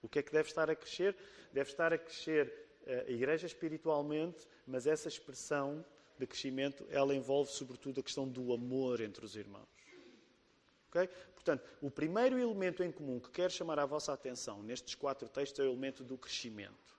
O 0.02 0.10
que 0.10 0.20
é 0.20 0.24
que 0.24 0.32
deve 0.32 0.50
estar 0.50 0.70
a 0.70 0.76
crescer? 0.76 1.16
Deve 1.54 1.70
estar 1.70 1.94
a 1.94 1.98
crescer 1.98 2.52
eh, 2.86 3.06
a 3.08 3.12
igreja 3.12 3.46
espiritualmente, 3.46 4.48
mas 4.66 4.88
essa 4.88 5.08
expressão 5.08 5.86
de 6.18 6.26
crescimento, 6.26 6.86
ela 6.90 7.14
envolve 7.14 7.52
sobretudo 7.52 8.00
a 8.00 8.04
questão 8.04 8.28
do 8.28 8.54
amor 8.54 9.02
entre 9.02 9.24
os 9.24 9.36
irmãos. 9.36 9.68
Okay? 10.90 11.08
Portanto, 11.34 11.64
o 11.82 11.92
primeiro 11.92 12.38
elemento 12.38 12.84
em 12.84 12.92
comum 12.92 13.20
que 13.20 13.30
quero 13.30 13.52
chamar 13.54 13.80
a 13.80 13.86
vossa 13.86 14.12
atenção 14.12 14.64
nestes 14.64 14.96
quatro 14.96 15.30
textos 15.30 15.60
é 15.60 15.64
o 15.64 15.72
elemento 15.72 16.04
do 16.04 16.18
crescimento. 16.18 16.98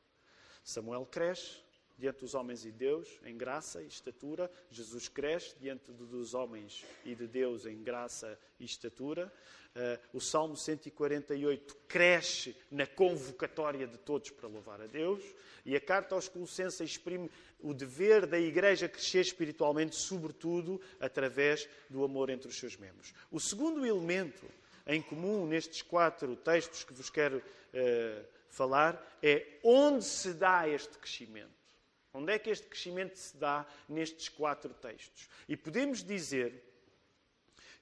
Samuel 0.62 1.06
cresce, 1.06 1.56
diante 2.00 2.20
dos 2.20 2.34
homens 2.34 2.64
e 2.64 2.72
Deus 2.72 3.06
em 3.24 3.36
graça 3.36 3.82
e 3.82 3.86
estatura. 3.86 4.50
Jesus 4.70 5.06
cresce 5.08 5.54
diante 5.60 5.92
dos 5.92 6.34
homens 6.34 6.84
e 7.04 7.14
de 7.14 7.26
Deus 7.26 7.66
em 7.66 7.82
graça 7.82 8.38
e 8.58 8.64
estatura. 8.64 9.30
Uh, 9.76 10.16
o 10.16 10.20
Salmo 10.20 10.56
148 10.56 11.76
cresce 11.86 12.56
na 12.70 12.86
convocatória 12.86 13.86
de 13.86 13.98
todos 13.98 14.30
para 14.30 14.48
louvar 14.48 14.80
a 14.80 14.86
Deus. 14.86 15.22
E 15.64 15.76
a 15.76 15.80
carta 15.80 16.14
aos 16.14 16.26
Colossenses 16.26 16.80
exprime 16.80 17.30
o 17.60 17.74
dever 17.74 18.26
da 18.26 18.40
Igreja 18.40 18.88
crescer 18.88 19.20
espiritualmente, 19.20 19.94
sobretudo 19.94 20.80
através 20.98 21.68
do 21.88 22.02
amor 22.02 22.30
entre 22.30 22.48
os 22.48 22.56
seus 22.56 22.76
membros. 22.76 23.12
O 23.30 23.38
segundo 23.38 23.84
elemento 23.86 24.46
em 24.86 25.02
comum 25.02 25.46
nestes 25.46 25.82
quatro 25.82 26.34
textos 26.34 26.82
que 26.82 26.94
vos 26.94 27.10
quero 27.10 27.36
uh, 27.38 28.24
falar 28.48 29.18
é 29.22 29.46
onde 29.62 30.04
se 30.04 30.32
dá 30.32 30.66
este 30.66 30.98
crescimento. 30.98 31.59
Onde 32.12 32.32
é 32.32 32.38
que 32.38 32.50
este 32.50 32.66
crescimento 32.66 33.16
se 33.16 33.36
dá 33.36 33.66
nestes 33.88 34.28
quatro 34.28 34.74
textos? 34.74 35.28
E 35.48 35.56
podemos 35.56 36.02
dizer 36.02 36.64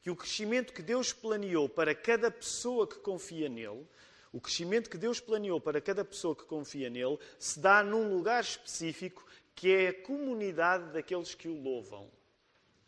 que 0.02 0.11
o 0.11 0.16
crescimento 0.16 0.73
que 0.73 0.82
Deus 0.82 1.12
planeou 1.12 1.68
para 1.68 1.94
cada 1.94 2.30
pessoa 2.30 2.87
que 2.87 2.99
confia 2.99 3.49
nele, 3.49 3.87
o 4.32 4.40
crescimento 4.40 4.90
que 4.90 4.99
Deus 4.99 5.18
planeou 5.18 5.61
para 5.61 5.80
cada 5.80 6.04
pessoa 6.04 6.37
que 6.37 6.44
confia 6.44 6.90
nele, 6.90 7.18
se 7.38 7.58
dá 7.58 7.82
num 7.82 8.14
lugar 8.14 8.42
específico 8.42 9.26
que 9.54 9.73
é 9.73 9.88
a 9.88 10.02
comunidade 10.02 10.92
daqueles 10.92 11.35
que 11.35 11.49
o 11.49 11.61
louvam, 11.61 12.11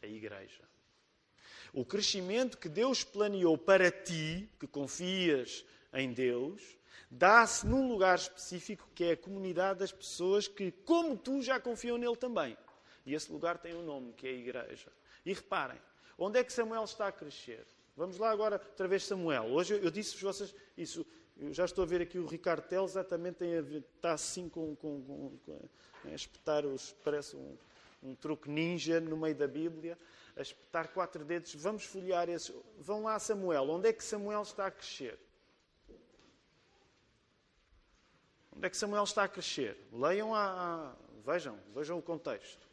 a 0.02 0.06
Igreja. 0.06 0.62
O 1.72 1.84
crescimento 1.84 2.58
que 2.58 2.68
Deus 2.68 3.02
planeou 3.02 3.56
para 3.56 3.90
ti, 3.90 4.48
que 4.58 4.66
confias 4.66 5.64
em 5.92 6.12
Deus, 6.12 6.76
dá-se 7.10 7.66
num 7.66 7.88
lugar 7.88 8.16
específico 8.16 8.88
que 8.94 9.04
é 9.04 9.12
a 9.12 9.16
comunidade 9.16 9.80
das 9.80 9.90
pessoas 9.90 10.46
que, 10.46 10.70
como 10.70 11.16
tu, 11.16 11.42
já 11.42 11.58
confiam 11.58 11.98
nele 11.98 12.16
também. 12.16 12.56
E 13.04 13.14
esse 13.14 13.32
lugar 13.32 13.58
tem 13.58 13.74
um 13.74 13.82
nome, 13.82 14.12
que 14.12 14.26
é 14.26 14.30
a 14.30 14.34
Igreja. 14.34 14.92
E 15.24 15.32
reparem, 15.32 15.80
onde 16.16 16.38
é 16.38 16.44
que 16.44 16.52
Samuel 16.52 16.84
está 16.84 17.08
a 17.08 17.12
crescer? 17.12 17.66
Vamos 17.96 18.18
lá 18.18 18.30
agora, 18.30 18.60
outra 18.64 18.86
vez, 18.86 19.04
Samuel. 19.04 19.44
Hoje 19.46 19.74
eu, 19.82 19.90
disse-vos 19.90 20.22
vocês 20.22 20.54
isso. 20.76 21.04
Eu 21.36 21.52
já 21.52 21.64
estou 21.64 21.84
a 21.84 21.86
ver 21.86 22.02
aqui 22.02 22.18
o 22.18 22.26
Ricardo 22.26 22.62
Teles, 22.62 22.90
exatamente 22.90 23.36
tem 23.36 23.56
a 23.56 23.62
ver, 23.62 23.84
está 23.96 24.12
assim 24.12 24.48
com, 24.48 24.76
com, 24.76 25.02
com, 25.02 25.38
com 25.44 25.68
a 26.04 26.14
espetar 26.14 26.64
os. 26.66 26.92
parece 27.02 27.36
um, 27.36 27.56
um 28.02 28.14
truque 28.14 28.48
ninja 28.48 29.00
no 29.00 29.16
meio 29.16 29.34
da 29.34 29.48
Bíblia, 29.48 29.98
a 30.36 30.42
espetar 30.42 30.88
quatro 30.88 31.24
dedos. 31.24 31.54
Vamos 31.54 31.84
folhear 31.84 32.28
esses. 32.28 32.54
Vão 32.78 33.02
lá, 33.02 33.18
Samuel. 33.18 33.68
Onde 33.68 33.88
é 33.88 33.92
que 33.92 34.04
Samuel 34.04 34.42
está 34.42 34.66
a 34.66 34.70
crescer? 34.70 35.18
Onde 38.60 38.66
é 38.66 38.70
que 38.70 38.76
Samuel 38.76 39.04
está 39.04 39.24
a 39.24 39.28
crescer? 39.28 39.74
Leiam 39.90 40.34
a, 40.34 40.44
a, 40.44 40.92
vejam, 41.24 41.58
vejam 41.74 41.96
o 41.96 42.02
contexto. 42.02 42.68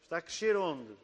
Está 0.00 0.18
a 0.18 0.22
crescer 0.22 0.56
onde? 0.56 0.96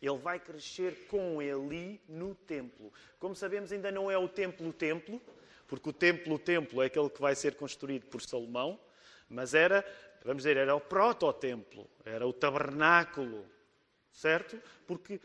Ele 0.00 0.18
vai 0.18 0.38
crescer 0.38 1.08
com 1.08 1.42
Eli 1.42 2.00
no 2.08 2.36
templo. 2.36 2.92
Como 3.18 3.34
sabemos, 3.34 3.72
ainda 3.72 3.90
não 3.90 4.08
é 4.08 4.16
o 4.16 4.28
templo 4.28 4.68
o 4.68 4.72
templo, 4.72 5.20
porque 5.66 5.88
o 5.88 5.92
templo 5.92 6.34
o 6.34 6.38
templo 6.38 6.80
é 6.80 6.86
aquele 6.86 7.10
que 7.10 7.20
vai 7.20 7.34
ser 7.34 7.56
construído 7.56 8.06
por 8.06 8.22
Salomão, 8.22 8.78
mas 9.28 9.54
era, 9.54 9.84
vamos 10.24 10.44
dizer, 10.44 10.56
era 10.56 10.72
o 10.72 10.80
proto-templo, 10.80 11.84
era 12.04 12.24
o 12.28 12.32
tabernáculo, 12.32 13.44
certo? 14.12 14.56
Porque 14.86 15.20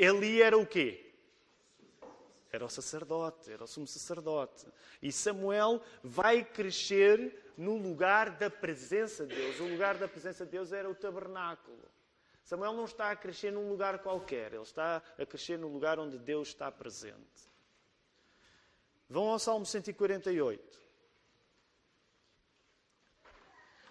Eli 0.00 0.42
era 0.42 0.58
o 0.58 0.66
quê? 0.66 1.07
Era 2.50 2.64
o 2.64 2.68
sacerdote, 2.68 3.52
era 3.52 3.64
o 3.64 3.66
sumo 3.66 3.86
sacerdote. 3.86 4.66
E 5.02 5.12
Samuel 5.12 5.82
vai 6.02 6.42
crescer 6.42 7.52
no 7.56 7.76
lugar 7.76 8.30
da 8.30 8.48
presença 8.48 9.26
de 9.26 9.34
Deus. 9.34 9.60
O 9.60 9.68
lugar 9.68 9.98
da 9.98 10.08
presença 10.08 10.44
de 10.46 10.52
Deus 10.52 10.72
era 10.72 10.88
o 10.88 10.94
tabernáculo. 10.94 11.78
Samuel 12.42 12.72
não 12.72 12.86
está 12.86 13.10
a 13.10 13.16
crescer 13.16 13.52
num 13.52 13.68
lugar 13.68 13.98
qualquer, 13.98 14.54
ele 14.54 14.62
está 14.62 15.02
a 15.18 15.26
crescer 15.26 15.58
no 15.58 15.68
lugar 15.68 15.98
onde 15.98 16.18
Deus 16.18 16.48
está 16.48 16.72
presente. 16.72 17.50
Vão 19.06 19.28
ao 19.28 19.38
Salmo 19.38 19.66
148. 19.66 20.78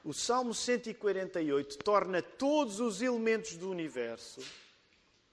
O 0.03 0.13
Salmo 0.13 0.53
148 0.53 1.77
torna 1.79 2.21
todos 2.21 2.79
os 2.79 3.01
elementos 3.01 3.57
do 3.57 3.69
universo, 3.69 4.41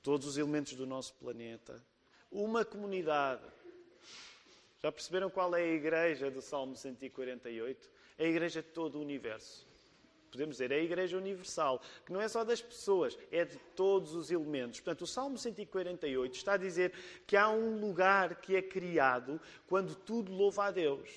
todos 0.03 0.27
os 0.27 0.37
elementos 0.37 0.75
do 0.75 0.87
nosso 0.87 1.15
planeta, 1.15 1.83
uma 2.35 2.65
comunidade. 2.65 3.43
Já 4.83 4.91
perceberam 4.91 5.31
qual 5.31 5.55
é 5.55 5.63
a 5.63 5.67
igreja 5.67 6.31
do 6.31 6.43
Salmo 6.43 6.77
148? 6.77 7.89
É 8.19 8.25
a 8.27 8.29
igreja 8.29 8.61
de 8.61 8.69
todo 8.69 8.99
o 8.99 9.01
universo. 9.01 9.67
Podemos 10.31 10.57
dizer, 10.57 10.73
é 10.73 10.75
a 10.75 10.83
igreja 10.83 11.17
universal, 11.17 11.81
que 12.05 12.13
não 12.13 12.21
é 12.21 12.27
só 12.27 12.43
das 12.43 12.61
pessoas, 12.61 13.17
é 13.31 13.45
de 13.45 13.57
todos 13.77 14.15
os 14.17 14.33
elementos. 14.33 14.81
Portanto, 14.81 15.03
o 15.03 15.07
Salmo 15.07 15.39
148 15.39 16.35
está 16.35 16.55
a 16.55 16.57
dizer 16.57 16.93
que 17.25 17.37
há 17.37 17.49
um 17.49 17.79
lugar 17.79 18.41
que 18.41 18.57
é 18.57 18.61
criado 18.61 19.41
quando 19.69 19.95
tudo 19.95 20.33
louva 20.33 20.67
a 20.67 20.71
Deus. 20.73 21.09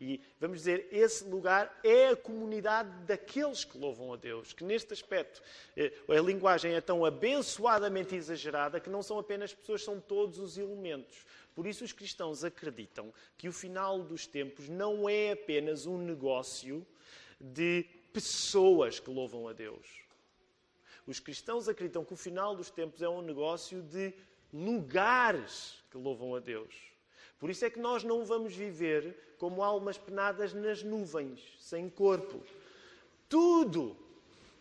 E 0.00 0.20
vamos 0.40 0.58
dizer, 0.58 0.88
esse 0.90 1.24
lugar 1.24 1.80
é 1.82 2.08
a 2.08 2.16
comunidade 2.16 2.90
daqueles 3.04 3.64
que 3.64 3.78
louvam 3.78 4.12
a 4.12 4.16
Deus. 4.16 4.52
Que 4.52 4.64
neste 4.64 4.92
aspecto 4.92 5.42
eh, 5.76 5.92
a 6.08 6.20
linguagem 6.20 6.74
é 6.74 6.80
tão 6.80 7.04
abençoadamente 7.04 8.14
exagerada 8.14 8.80
que 8.80 8.90
não 8.90 9.02
são 9.02 9.18
apenas 9.18 9.54
pessoas, 9.54 9.84
são 9.84 10.00
todos 10.00 10.38
os 10.38 10.58
elementos. 10.58 11.24
Por 11.54 11.66
isso, 11.66 11.84
os 11.84 11.92
cristãos 11.92 12.42
acreditam 12.42 13.12
que 13.38 13.48
o 13.48 13.52
final 13.52 14.02
dos 14.02 14.26
tempos 14.26 14.68
não 14.68 15.08
é 15.08 15.32
apenas 15.32 15.86
um 15.86 15.98
negócio 15.98 16.84
de 17.40 17.86
pessoas 18.12 18.98
que 18.98 19.10
louvam 19.10 19.48
a 19.48 19.52
Deus. 19.52 20.04
Os 21.06 21.20
cristãos 21.20 21.68
acreditam 21.68 22.04
que 22.04 22.14
o 22.14 22.16
final 22.16 22.56
dos 22.56 22.70
tempos 22.70 23.02
é 23.02 23.08
um 23.08 23.22
negócio 23.22 23.82
de 23.82 24.14
lugares 24.52 25.82
que 25.90 25.98
louvam 25.98 26.34
a 26.34 26.40
Deus. 26.40 26.93
Por 27.38 27.50
isso 27.50 27.64
é 27.64 27.70
que 27.70 27.78
nós 27.78 28.04
não 28.04 28.24
vamos 28.24 28.54
viver 28.54 29.34
como 29.38 29.62
almas 29.62 29.98
penadas 29.98 30.54
nas 30.54 30.82
nuvens, 30.82 31.40
sem 31.58 31.90
corpo. 31.90 32.42
Tudo 33.28 33.96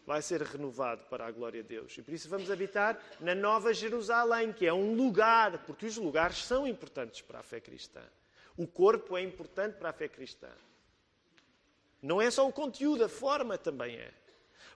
vai 0.05 0.21
ser 0.21 0.41
renovado 0.41 1.05
para 1.05 1.25
a 1.25 1.31
glória 1.31 1.61
de 1.61 1.69
Deus. 1.69 1.97
E 1.97 2.01
por 2.01 2.13
isso 2.13 2.29
vamos 2.29 2.51
habitar 2.51 3.01
na 3.19 3.33
Nova 3.33 3.73
Jerusalém, 3.73 4.51
que 4.51 4.65
é 4.65 4.73
um 4.73 4.93
lugar, 4.95 5.65
porque 5.65 5.85
os 5.85 5.97
lugares 5.97 6.43
são 6.43 6.67
importantes 6.67 7.21
para 7.21 7.39
a 7.39 7.43
fé 7.43 7.59
cristã. 7.59 8.01
O 8.57 8.67
corpo 8.67 9.17
é 9.17 9.21
importante 9.21 9.77
para 9.77 9.89
a 9.89 9.93
fé 9.93 10.07
cristã. 10.07 10.49
Não 12.01 12.21
é 12.21 12.29
só 12.29 12.47
o 12.47 12.51
conteúdo, 12.51 13.05
a 13.05 13.09
forma 13.09 13.57
também 13.57 13.95
é. 13.95 14.11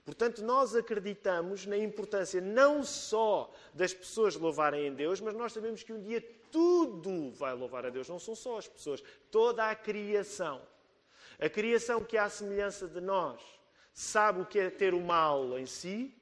Portanto, 0.06 0.42
nós 0.42 0.74
acreditamos 0.74 1.66
na 1.66 1.78
importância 1.78 2.40
não 2.40 2.82
só 2.82 3.54
das 3.74 3.94
pessoas 3.94 4.38
louvarem 4.38 4.88
em 4.88 4.94
Deus, 4.94 5.20
mas 5.20 5.34
nós 5.34 5.52
sabemos 5.52 5.84
que 5.84 5.92
um 5.92 6.02
dia 6.02 6.22
tudo 6.52 7.32
vai 7.32 7.54
louvar 7.54 7.86
a 7.86 7.90
Deus. 7.90 8.10
Não 8.10 8.20
são 8.20 8.36
só 8.36 8.58
as 8.58 8.68
pessoas, 8.68 9.04
toda 9.32 9.70
a 9.70 9.76
criação. 9.76 10.62
A 11.40 11.50
criação 11.50 12.04
que, 12.04 12.18
à 12.18 12.30
semelhança 12.30 12.88
de 12.88 13.00
nós, 13.00 13.42
sabe 13.94 14.42
o 14.42 14.46
que 14.46 14.60
é 14.60 14.70
ter 14.70 14.94
o 14.94 15.02
mal 15.02 15.58
em 15.58 15.66
si. 15.66 16.14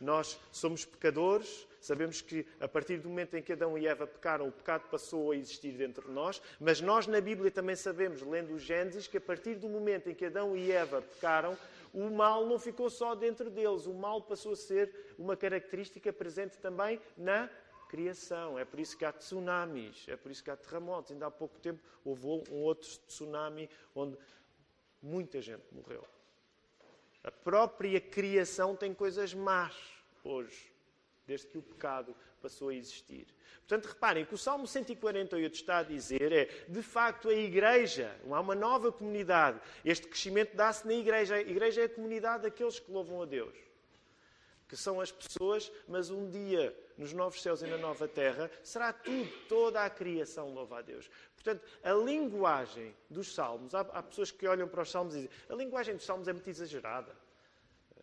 Nós 0.00 0.38
somos 0.50 0.84
pecadores, 0.84 1.66
sabemos 1.80 2.22
que 2.22 2.46
a 2.58 2.66
partir 2.66 2.98
do 2.98 3.08
momento 3.08 3.36
em 3.36 3.42
que 3.42 3.52
Adão 3.52 3.76
e 3.76 3.86
Eva 3.86 4.06
pecaram, 4.06 4.48
o 4.48 4.52
pecado 4.52 4.88
passou 4.90 5.30
a 5.30 5.36
existir 5.36 5.72
dentro 5.72 6.08
de 6.08 6.14
nós, 6.14 6.40
mas 6.58 6.80
nós 6.80 7.06
na 7.06 7.20
Bíblia 7.20 7.50
também 7.50 7.76
sabemos, 7.76 8.22
lendo 8.22 8.54
o 8.54 8.58
Gênesis, 8.58 9.06
que 9.06 9.18
a 9.18 9.20
partir 9.20 9.56
do 9.56 9.68
momento 9.68 10.08
em 10.08 10.14
que 10.14 10.24
Adão 10.24 10.56
e 10.56 10.72
Eva 10.72 11.02
pecaram, 11.02 11.56
o 11.92 12.08
mal 12.08 12.46
não 12.46 12.58
ficou 12.58 12.88
só 12.88 13.14
dentro 13.14 13.50
deles, 13.50 13.84
o 13.86 13.92
mal 13.92 14.22
passou 14.22 14.52
a 14.52 14.56
ser 14.56 15.14
uma 15.18 15.36
característica 15.36 16.12
presente 16.12 16.56
também 16.58 17.00
na 17.16 17.50
criação. 17.90 18.56
É 18.56 18.64
por 18.64 18.78
isso 18.78 18.96
que 18.96 19.04
há 19.04 19.12
tsunamis, 19.12 20.06
é 20.06 20.16
por 20.16 20.30
isso 20.30 20.44
que 20.44 20.50
há 20.50 20.56
terremotos. 20.56 21.10
Ainda 21.10 21.26
há 21.26 21.30
pouco 21.30 21.58
tempo 21.58 21.82
houve 22.04 22.26
um 22.26 22.62
outro 22.62 22.88
tsunami 23.08 23.68
onde 23.94 24.16
muita 25.02 25.42
gente 25.42 25.64
morreu. 25.72 26.06
A 27.24 27.30
própria 27.30 28.00
criação 28.00 28.76
tem 28.76 28.94
coisas 28.94 29.34
más 29.34 29.74
hoje, 30.24 30.72
desde 31.26 31.48
que 31.48 31.58
o 31.58 31.62
pecado 31.62 32.16
passou 32.40 32.68
a 32.68 32.74
existir. 32.74 33.26
Portanto, 33.58 33.92
reparem 33.92 34.24
que 34.24 34.34
o 34.34 34.38
Salmo 34.38 34.66
148 34.66 35.54
está 35.54 35.78
a 35.78 35.82
dizer 35.82 36.32
é, 36.32 36.44
de 36.68 36.82
facto, 36.82 37.28
a 37.28 37.34
igreja, 37.34 38.16
há 38.30 38.40
uma 38.40 38.54
nova 38.54 38.90
comunidade. 38.90 39.60
Este 39.84 40.06
crescimento 40.06 40.56
dá-se 40.56 40.86
na 40.86 40.94
igreja. 40.94 41.34
A 41.34 41.40
igreja 41.40 41.82
é 41.82 41.84
a 41.84 41.88
comunidade 41.88 42.44
daqueles 42.44 42.78
que 42.78 42.90
louvam 42.90 43.22
a 43.22 43.26
Deus. 43.26 43.69
Que 44.70 44.76
são 44.76 45.00
as 45.00 45.10
pessoas, 45.10 45.70
mas 45.88 46.10
um 46.10 46.30
dia, 46.30 46.72
nos 46.96 47.12
novos 47.12 47.42
céus 47.42 47.60
e 47.60 47.66
na 47.66 47.76
nova 47.76 48.06
terra, 48.06 48.48
será 48.62 48.92
tudo, 48.92 49.28
toda 49.48 49.84
a 49.84 49.90
criação 49.90 50.54
louva 50.54 50.78
a 50.78 50.82
Deus. 50.82 51.10
Portanto, 51.34 51.66
a 51.82 51.92
linguagem 51.92 52.94
dos 53.10 53.34
salmos, 53.34 53.74
há, 53.74 53.80
há 53.80 54.00
pessoas 54.00 54.30
que 54.30 54.46
olham 54.46 54.68
para 54.68 54.82
os 54.82 54.90
salmos 54.92 55.16
e 55.16 55.22
dizem, 55.22 55.30
a 55.48 55.54
linguagem 55.56 55.96
dos 55.96 56.04
salmos 56.04 56.28
é 56.28 56.32
muito 56.32 56.48
exagerada. 56.48 57.10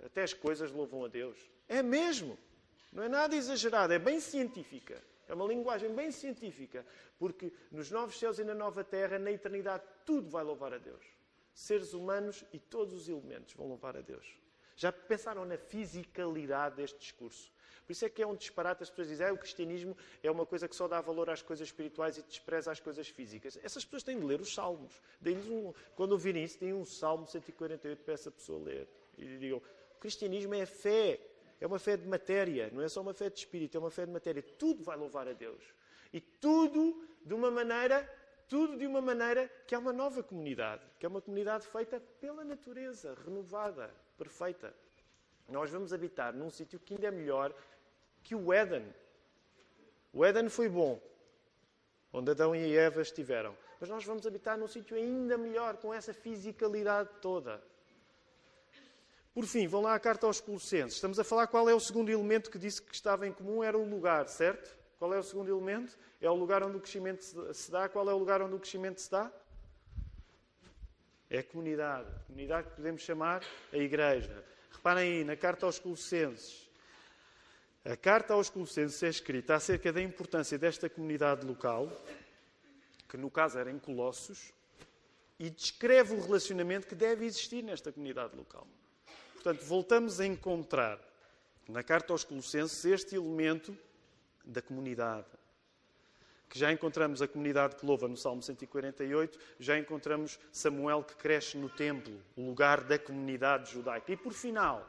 Até 0.05 0.23
as 0.23 0.33
coisas 0.33 0.69
louvam 0.69 1.05
a 1.05 1.07
Deus. 1.07 1.39
É 1.69 1.81
mesmo. 1.81 2.37
Não 2.91 3.01
é 3.01 3.07
nada 3.07 3.33
exagerado, 3.33 3.93
é 3.93 3.99
bem 3.99 4.19
científica. 4.19 5.01
É 5.25 5.33
uma 5.33 5.45
linguagem 5.45 5.95
bem 5.95 6.11
científica, 6.11 6.85
porque 7.17 7.53
nos 7.71 7.89
novos 7.89 8.19
céus 8.19 8.39
e 8.39 8.43
na 8.43 8.53
nova 8.53 8.83
terra, 8.83 9.17
na 9.17 9.31
eternidade, 9.31 9.85
tudo 10.05 10.29
vai 10.29 10.43
louvar 10.43 10.73
a 10.73 10.77
Deus. 10.77 11.05
Seres 11.53 11.93
humanos 11.93 12.43
e 12.51 12.59
todos 12.59 12.93
os 12.93 13.07
elementos 13.07 13.53
vão 13.53 13.67
louvar 13.67 13.95
a 13.95 14.01
Deus. 14.01 14.25
Já 14.77 14.91
pensaram 14.91 15.43
na 15.43 15.57
fisicalidade 15.57 16.75
deste 16.75 16.99
discurso? 16.99 17.51
Por 17.85 17.93
isso 17.93 18.05
é 18.05 18.09
que 18.09 18.21
é 18.21 18.27
um 18.27 18.35
disparate 18.35 18.83
as 18.83 18.89
pessoas 18.89 19.07
dizem 19.07 19.25
ah, 19.25 19.33
o 19.33 19.37
cristianismo 19.37 19.97
é 20.21 20.29
uma 20.29 20.45
coisa 20.45 20.67
que 20.67 20.75
só 20.75 20.87
dá 20.87 21.01
valor 21.01 21.29
às 21.29 21.41
coisas 21.41 21.67
espirituais 21.67 22.17
e 22.17 22.21
despreza 22.21 22.71
às 22.71 22.79
coisas 22.79 23.07
físicas. 23.07 23.57
Essas 23.63 23.83
pessoas 23.83 24.03
têm 24.03 24.19
de 24.19 24.25
ler 24.25 24.39
os 24.39 24.53
salmos. 24.53 25.01
Um, 25.25 25.73
quando 25.95 26.11
ouvirem 26.11 26.43
isso, 26.43 26.59
têm 26.59 26.73
um 26.73 26.85
salmo 26.85 27.25
148 27.25 28.03
para 28.03 28.13
essa 28.13 28.29
pessoa 28.29 28.63
ler. 28.63 28.87
E 29.17 29.25
digam, 29.37 29.59
o 29.59 29.99
cristianismo 29.99 30.53
é 30.53 30.65
fé. 30.65 31.19
É 31.59 31.65
uma 31.65 31.79
fé 31.79 31.97
de 31.97 32.07
matéria, 32.07 32.69
não 32.71 32.83
é 32.83 32.87
só 32.87 33.01
uma 33.01 33.15
fé 33.15 33.31
de 33.31 33.39
espírito, 33.39 33.75
é 33.75 33.79
uma 33.79 33.89
fé 33.89 34.05
de 34.05 34.11
matéria. 34.11 34.43
Tudo 34.43 34.83
vai 34.83 34.95
louvar 34.95 35.27
a 35.27 35.33
Deus. 35.33 35.63
E 36.13 36.21
tudo 36.21 37.03
de 37.25 37.33
uma 37.33 37.49
maneira, 37.49 38.07
tudo 38.47 38.77
de 38.77 38.85
uma 38.85 39.01
maneira 39.01 39.49
que 39.65 39.73
é 39.73 39.77
uma 39.77 39.91
nova 39.91 40.21
comunidade, 40.21 40.83
que 40.99 41.05
é 41.05 41.09
uma 41.09 41.21
comunidade 41.21 41.65
feita 41.65 41.99
pela 42.21 42.43
natureza, 42.43 43.17
renovada, 43.25 43.91
perfeita. 44.17 44.73
Nós 45.47 45.69
vamos 45.69 45.93
habitar 45.93 46.33
num 46.33 46.49
sítio 46.49 46.79
que 46.79 46.95
ainda 46.95 47.07
é 47.07 47.11
melhor 47.11 47.53
que 48.23 48.35
o 48.35 48.51
Éden. 48.51 48.93
O 50.11 50.25
Éden 50.25 50.49
foi 50.49 50.67
bom, 50.67 50.99
onde 52.11 52.31
Adão 52.31 52.55
e 52.55 52.75
Eva 52.75 53.01
estiveram. 53.01 53.55
Mas 53.79 53.89
nós 53.89 54.03
vamos 54.03 54.25
habitar 54.25 54.57
num 54.57 54.67
sítio 54.67 54.97
ainda 54.97 55.37
melhor, 55.37 55.77
com 55.77 55.93
essa 55.93 56.13
fisicalidade 56.13 57.09
toda. 57.21 57.63
Por 59.33 59.45
fim, 59.45 59.67
vão 59.67 59.81
lá 59.83 59.93
a 59.93 59.99
carta 59.99 60.25
aos 60.25 60.41
Colossenses. 60.41 60.95
Estamos 60.95 61.19
a 61.19 61.23
falar 61.23 61.45
qual 61.45 61.69
é 61.69 61.73
o 61.75 61.79
segundo 61.79 62.09
elemento 62.09 62.49
que 62.49 62.57
disse 62.57 62.81
que 62.81 62.95
estava 62.95 63.27
em 63.27 63.31
comum, 63.31 63.63
era 63.63 63.77
o 63.77 63.87
lugar, 63.87 64.27
certo? 64.27 64.75
Qual 64.97 65.13
é 65.13 65.19
o 65.19 65.23
segundo 65.23 65.49
elemento? 65.49 65.95
É 66.19 66.29
o 66.29 66.33
lugar 66.33 66.63
onde 66.63 66.77
o 66.77 66.81
crescimento 66.81 67.23
se 67.53 67.69
dá. 67.69 67.87
Qual 67.87 68.09
é 68.09 68.13
o 68.13 68.17
lugar 68.17 68.41
onde 68.41 68.55
o 68.55 68.59
crescimento 68.59 68.99
se 68.99 69.11
dá? 69.11 69.31
É 71.29 71.39
a 71.39 71.43
comunidade. 71.43 72.07
A 72.09 72.19
comunidade 72.27 72.69
que 72.69 72.75
podemos 72.75 73.01
chamar 73.01 73.43
a 73.71 73.77
igreja. 73.77 74.43
Reparem 74.71 75.19
aí, 75.19 75.23
na 75.23 75.35
carta 75.35 75.65
aos 75.65 75.79
Colossenses. 75.79 76.69
A 77.83 77.95
carta 77.95 78.33
aos 78.33 78.49
Colossenses 78.49 79.01
é 79.03 79.09
escrita 79.09 79.55
acerca 79.55 79.91
da 79.91 80.01
importância 80.01 80.57
desta 80.57 80.89
comunidade 80.89 81.45
local, 81.45 81.89
que 83.07 83.17
no 83.17 83.29
caso 83.29 83.57
era 83.57 83.71
em 83.71 83.79
Colossos, 83.79 84.51
e 85.39 85.49
descreve 85.49 86.13
o 86.13 86.21
relacionamento 86.21 86.87
que 86.87 86.95
deve 86.95 87.25
existir 87.25 87.63
nesta 87.63 87.91
comunidade 87.91 88.35
local. 88.35 88.67
Portanto, 89.33 89.63
voltamos 89.63 90.19
a 90.19 90.25
encontrar 90.25 90.99
na 91.67 91.83
carta 91.83 92.13
aos 92.13 92.23
Colossenses 92.23 92.83
este 92.85 93.15
elemento 93.15 93.77
da 94.43 94.61
comunidade. 94.61 95.27
Que 96.49 96.57
já 96.57 96.71
encontramos 96.71 97.21
a 97.21 97.27
comunidade 97.27 97.75
que 97.75 97.85
louva 97.85 98.07
no 98.07 98.15
Salmo 98.15 98.41
148, 98.41 99.37
já 99.59 99.77
encontramos 99.77 100.39
Samuel 100.51 101.03
que 101.03 101.15
cresce 101.15 101.57
no 101.57 101.69
templo, 101.69 102.19
o 102.35 102.45
lugar 102.45 102.81
da 102.81 102.97
comunidade 102.97 103.71
judaica. 103.71 104.11
E 104.11 104.15
por 104.15 104.33
final, 104.33 104.87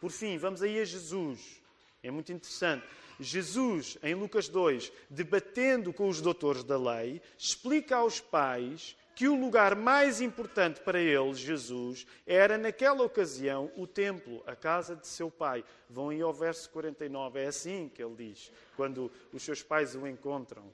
por 0.00 0.10
fim, 0.10 0.36
vamos 0.38 0.62
aí 0.62 0.80
a 0.80 0.84
Jesus. 0.84 1.62
É 2.02 2.10
muito 2.10 2.32
interessante. 2.32 2.86
Jesus, 3.18 3.96
em 4.02 4.14
Lucas 4.14 4.48
2, 4.48 4.92
debatendo 5.08 5.92
com 5.92 6.08
os 6.08 6.20
doutores 6.20 6.64
da 6.64 6.76
lei, 6.76 7.22
explica 7.38 7.96
aos 7.96 8.20
pais 8.20 8.96
que 9.14 9.28
o 9.28 9.40
lugar 9.40 9.76
mais 9.76 10.20
importante 10.20 10.80
para 10.80 11.00
ele, 11.00 11.32
Jesus, 11.34 12.06
era 12.26 12.58
naquela 12.58 13.04
ocasião 13.04 13.70
o 13.76 13.86
templo, 13.86 14.42
a 14.46 14.56
casa 14.56 14.96
de 14.96 15.06
seu 15.06 15.30
pai. 15.30 15.64
Vão 15.88 16.08
aí 16.08 16.20
ao 16.20 16.32
verso 16.32 16.68
49, 16.70 17.40
é 17.40 17.46
assim 17.46 17.88
que 17.94 18.02
ele 18.02 18.16
diz, 18.16 18.50
quando 18.76 19.10
os 19.32 19.42
seus 19.42 19.62
pais 19.62 19.94
o 19.94 20.06
encontram. 20.06 20.72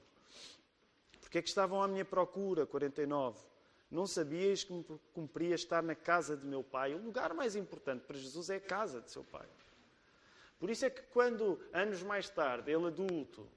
Porque 1.31 1.37
é 1.37 1.41
que 1.41 1.47
estavam 1.47 1.81
à 1.81 1.87
minha 1.87 2.03
procura? 2.03 2.65
49. 2.65 3.41
Não 3.89 4.05
sabias 4.05 4.65
que 4.65 4.73
me 4.73 4.83
cumpria 5.13 5.55
estar 5.55 5.81
na 5.81 5.95
casa 5.95 6.35
de 6.35 6.45
meu 6.45 6.61
pai? 6.61 6.93
O 6.93 6.97
lugar 6.97 7.33
mais 7.33 7.55
importante 7.55 8.01
para 8.01 8.17
Jesus 8.17 8.49
é 8.49 8.57
a 8.57 8.59
casa 8.59 8.99
de 8.99 9.09
seu 9.09 9.23
pai. 9.23 9.47
Por 10.59 10.69
isso 10.69 10.83
é 10.83 10.89
que, 10.89 11.01
quando, 11.03 11.57
anos 11.71 12.03
mais 12.03 12.29
tarde, 12.29 12.69
ele 12.69 12.85
adulto, 12.85 13.47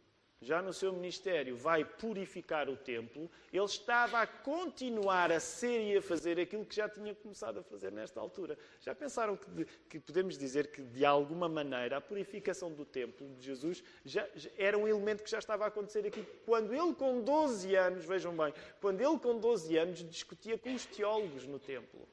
já 0.45 0.61
no 0.61 0.73
seu 0.73 0.93
ministério, 0.93 1.57
vai 1.57 1.85
purificar 1.85 2.69
o 2.69 2.77
templo, 2.77 3.31
ele 3.53 3.65
estava 3.65 4.21
a 4.21 4.27
continuar 4.27 5.33
a 5.33 5.41
ser 5.41 5.93
e 5.93 5.97
a 5.97 6.03
fazer 6.03 6.39
aquilo 6.39 6.65
que 6.65 6.77
já 6.77 6.89
tinha 6.89 7.15
começado 7.15 7.59
a 7.59 7.63
fazer 7.63 7.91
nesta 7.91 8.21
altura. 8.21 8.59
Já 8.81 8.95
pensaram 8.95 9.37
que, 9.37 9.65
que 9.89 9.99
podemos 9.99 10.37
dizer 10.37 10.71
que, 10.71 10.83
de 10.83 11.05
alguma 11.05 11.49
maneira, 11.49 11.97
a 11.97 12.01
purificação 12.01 12.71
do 12.71 12.85
templo 12.85 13.29
de 13.35 13.47
Jesus 13.47 13.83
já, 14.05 14.29
já, 14.35 14.51
era 14.59 14.77
um 14.77 14.87
elemento 14.87 15.25
que 15.25 15.31
já 15.31 15.39
estava 15.39 15.65
a 15.65 15.69
acontecer 15.69 16.07
aqui? 16.07 16.23
Quando 16.45 16.75
ele, 16.75 16.95
com 16.95 17.23
12 17.23 17.75
anos, 17.75 18.05
vejam 18.05 18.37
bem, 18.37 18.53
quando 18.81 19.01
ele, 19.01 19.19
com 19.19 19.39
12 19.39 19.77
anos, 19.77 20.09
discutia 20.11 20.59
com 20.59 20.75
os 20.75 20.85
teólogos 20.85 21.47
no 21.47 21.59
templo. 21.59 22.07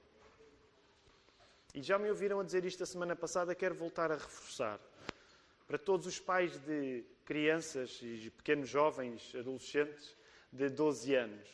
E 1.73 1.81
já 1.81 1.97
me 1.97 2.09
ouviram 2.09 2.39
a 2.39 2.43
dizer 2.43 2.65
isto 2.65 2.83
a 2.83 2.85
semana 2.85 3.15
passada, 3.15 3.55
quero 3.55 3.75
voltar 3.75 4.11
a 4.11 4.15
reforçar. 4.15 4.79
Para 5.67 5.77
todos 5.77 6.05
os 6.05 6.19
pais 6.19 6.57
de 6.65 7.05
crianças 7.31 7.97
e 8.03 8.29
pequenos 8.29 8.67
jovens, 8.67 9.33
adolescentes 9.33 10.17
de 10.51 10.67
12 10.67 11.15
anos, 11.15 11.47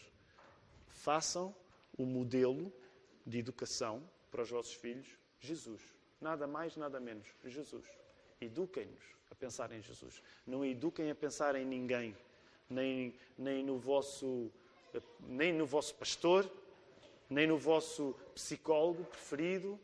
façam 0.88 1.56
o 1.96 2.04
modelo 2.04 2.74
de 3.24 3.38
educação 3.38 4.02
para 4.32 4.42
os 4.42 4.50
vossos 4.50 4.74
filhos 4.74 5.08
Jesus. 5.40 5.80
Nada 6.20 6.48
mais, 6.48 6.76
nada 6.78 7.00
menos. 7.00 7.28
Jesus. 7.46 7.86
Eduquem-nos 8.42 9.04
a 9.30 9.36
pensar 9.36 9.72
em 9.72 9.80
Jesus. 9.80 10.20
Não 10.48 10.66
eduquem 10.66 11.12
a 11.12 11.16
pensar 11.16 11.56
em 11.56 11.64
ninguém, 11.64 12.18
nem, 12.68 13.14
nem, 13.38 13.64
no 13.64 13.78
vosso, 13.78 14.52
nem 15.28 15.54
no 15.54 15.68
vosso 15.68 15.94
pastor, 15.94 16.52
nem 17.30 17.46
no 17.46 17.60
vosso 17.60 18.16
psicólogo 18.34 19.04
preferido, 19.04 19.80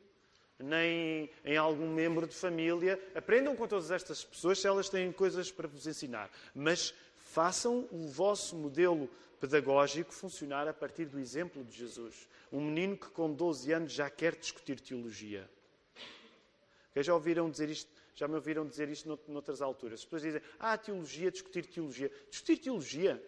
nem 0.64 1.30
em 1.44 1.58
algum 1.58 1.94
membro 1.94 2.26
de 2.26 2.34
família. 2.34 3.00
Aprendam 3.14 3.56
com 3.56 3.68
todas 3.68 3.92
estas 3.92 4.24
pessoas 4.24 4.60
se 4.60 4.68
elas 4.68 4.90
têm 4.90 5.12
coisas 5.12 5.52
para 5.52 5.68
vos 5.68 5.86
ensinar. 5.86 6.30
Mas 6.56 6.94
façam 7.16 7.88
o 7.92 8.08
vosso 8.08 8.56
modelo 8.56 9.10
pedagógico 9.40 10.14
funcionar 10.14 10.68
a 10.68 10.74
partir 10.74 11.06
do 11.06 11.20
exemplo 11.20 11.64
de 11.64 11.78
Jesus. 11.78 12.30
Um 12.52 12.62
menino 12.62 12.96
que 12.96 13.10
com 13.10 13.34
12 13.34 13.72
anos 13.74 13.92
já 13.92 14.10
quer 14.10 14.36
discutir 14.36 14.80
teologia. 14.80 15.50
Já 16.96 17.14
ouviram 17.14 17.50
dizer 17.50 17.70
isto? 17.70 17.92
Já 18.16 18.28
me 18.28 18.36
ouviram 18.36 18.66
dizer 18.68 18.88
isto 18.90 19.20
noutras 19.28 19.62
alturas. 19.62 20.00
As 20.00 20.06
pessoas 20.06 20.22
dizem, 20.22 20.42
ah, 20.60 20.78
teologia, 20.78 21.32
discutir 21.32 21.66
teologia. 21.66 22.12
Discutir 22.30 22.58
teologia? 22.58 23.22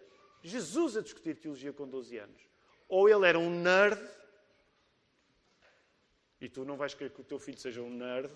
Jesus 0.44 0.96
a 0.96 1.02
discutir 1.02 1.36
teologia 1.36 1.74
com 1.74 1.88
12 1.88 2.18
anos. 2.18 2.42
Ou 2.88 3.10
ele 3.10 3.28
era 3.28 3.40
um 3.40 3.50
nerd 3.50 4.00
e 6.40 6.50
tu 6.50 6.66
não 6.66 6.76
vais 6.78 6.94
querer 6.94 7.12
que 7.12 7.22
o 7.22 7.24
teu 7.24 7.40
filho 7.40 7.58
seja 7.58 7.82
um 7.82 7.90
nerd, 7.90 8.32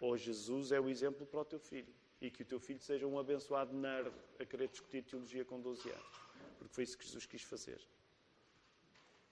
ou 0.00 0.16
Jesus 0.16 0.72
é 0.72 0.80
o 0.80 0.88
exemplo 0.88 1.24
para 1.26 1.40
o 1.40 1.44
teu 1.44 1.60
filho. 1.60 1.92
E 2.20 2.30
que 2.30 2.42
o 2.42 2.44
teu 2.44 2.60
filho 2.60 2.80
seja 2.80 3.06
um 3.06 3.18
abençoado 3.18 3.74
nerd 3.74 4.12
a 4.38 4.44
querer 4.44 4.68
discutir 4.68 5.02
teologia 5.02 5.44
com 5.44 5.60
12 5.60 5.88
anos. 5.88 6.20
Porque 6.58 6.74
foi 6.74 6.84
isso 6.84 6.96
que 6.96 7.04
Jesus 7.04 7.26
quis 7.26 7.42
fazer. 7.42 7.80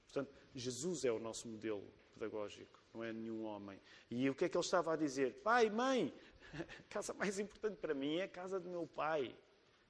Portanto, 0.05 0.33
Jesus 0.55 1.05
é 1.05 1.12
o 1.12 1.18
nosso 1.18 1.46
modelo 1.46 1.85
pedagógico, 2.14 2.81
não 2.92 3.05
é 3.05 3.12
nenhum 3.12 3.44
homem. 3.44 3.81
E 4.11 4.29
o 4.29 4.35
que 4.35 4.44
é 4.44 4.48
que 4.48 4.57
ele 4.57 4.64
estava 4.64 4.92
a 4.92 4.96
dizer? 4.96 5.35
Pai, 5.42 5.70
mãe, 5.70 6.12
a 6.53 6.83
casa 6.88 7.14
mais 7.14 7.38
importante 7.38 7.76
para 7.76 7.94
mim 7.94 8.16
é 8.16 8.24
a 8.24 8.29
casa 8.29 8.59
do 8.59 8.68
meu 8.68 8.87
pai. 8.87 9.35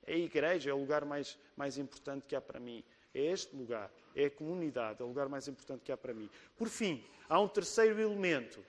É 0.02 0.14
a 0.14 0.18
igreja, 0.18 0.70
é 0.70 0.74
o 0.74 0.78
lugar 0.78 1.04
mais, 1.04 1.38
mais 1.56 1.78
importante 1.78 2.26
que 2.26 2.34
há 2.34 2.40
para 2.40 2.58
mim. 2.58 2.84
É 3.14 3.20
este 3.20 3.54
lugar, 3.56 3.90
é 4.14 4.26
a 4.26 4.30
comunidade, 4.30 5.02
é 5.02 5.04
o 5.04 5.08
lugar 5.08 5.28
mais 5.28 5.48
importante 5.48 5.82
que 5.82 5.92
há 5.92 5.96
para 5.96 6.14
mim. 6.14 6.30
Por 6.56 6.68
fim, 6.68 7.04
há 7.28 7.40
um 7.40 7.48
terceiro 7.48 8.00
elemento 8.00 8.64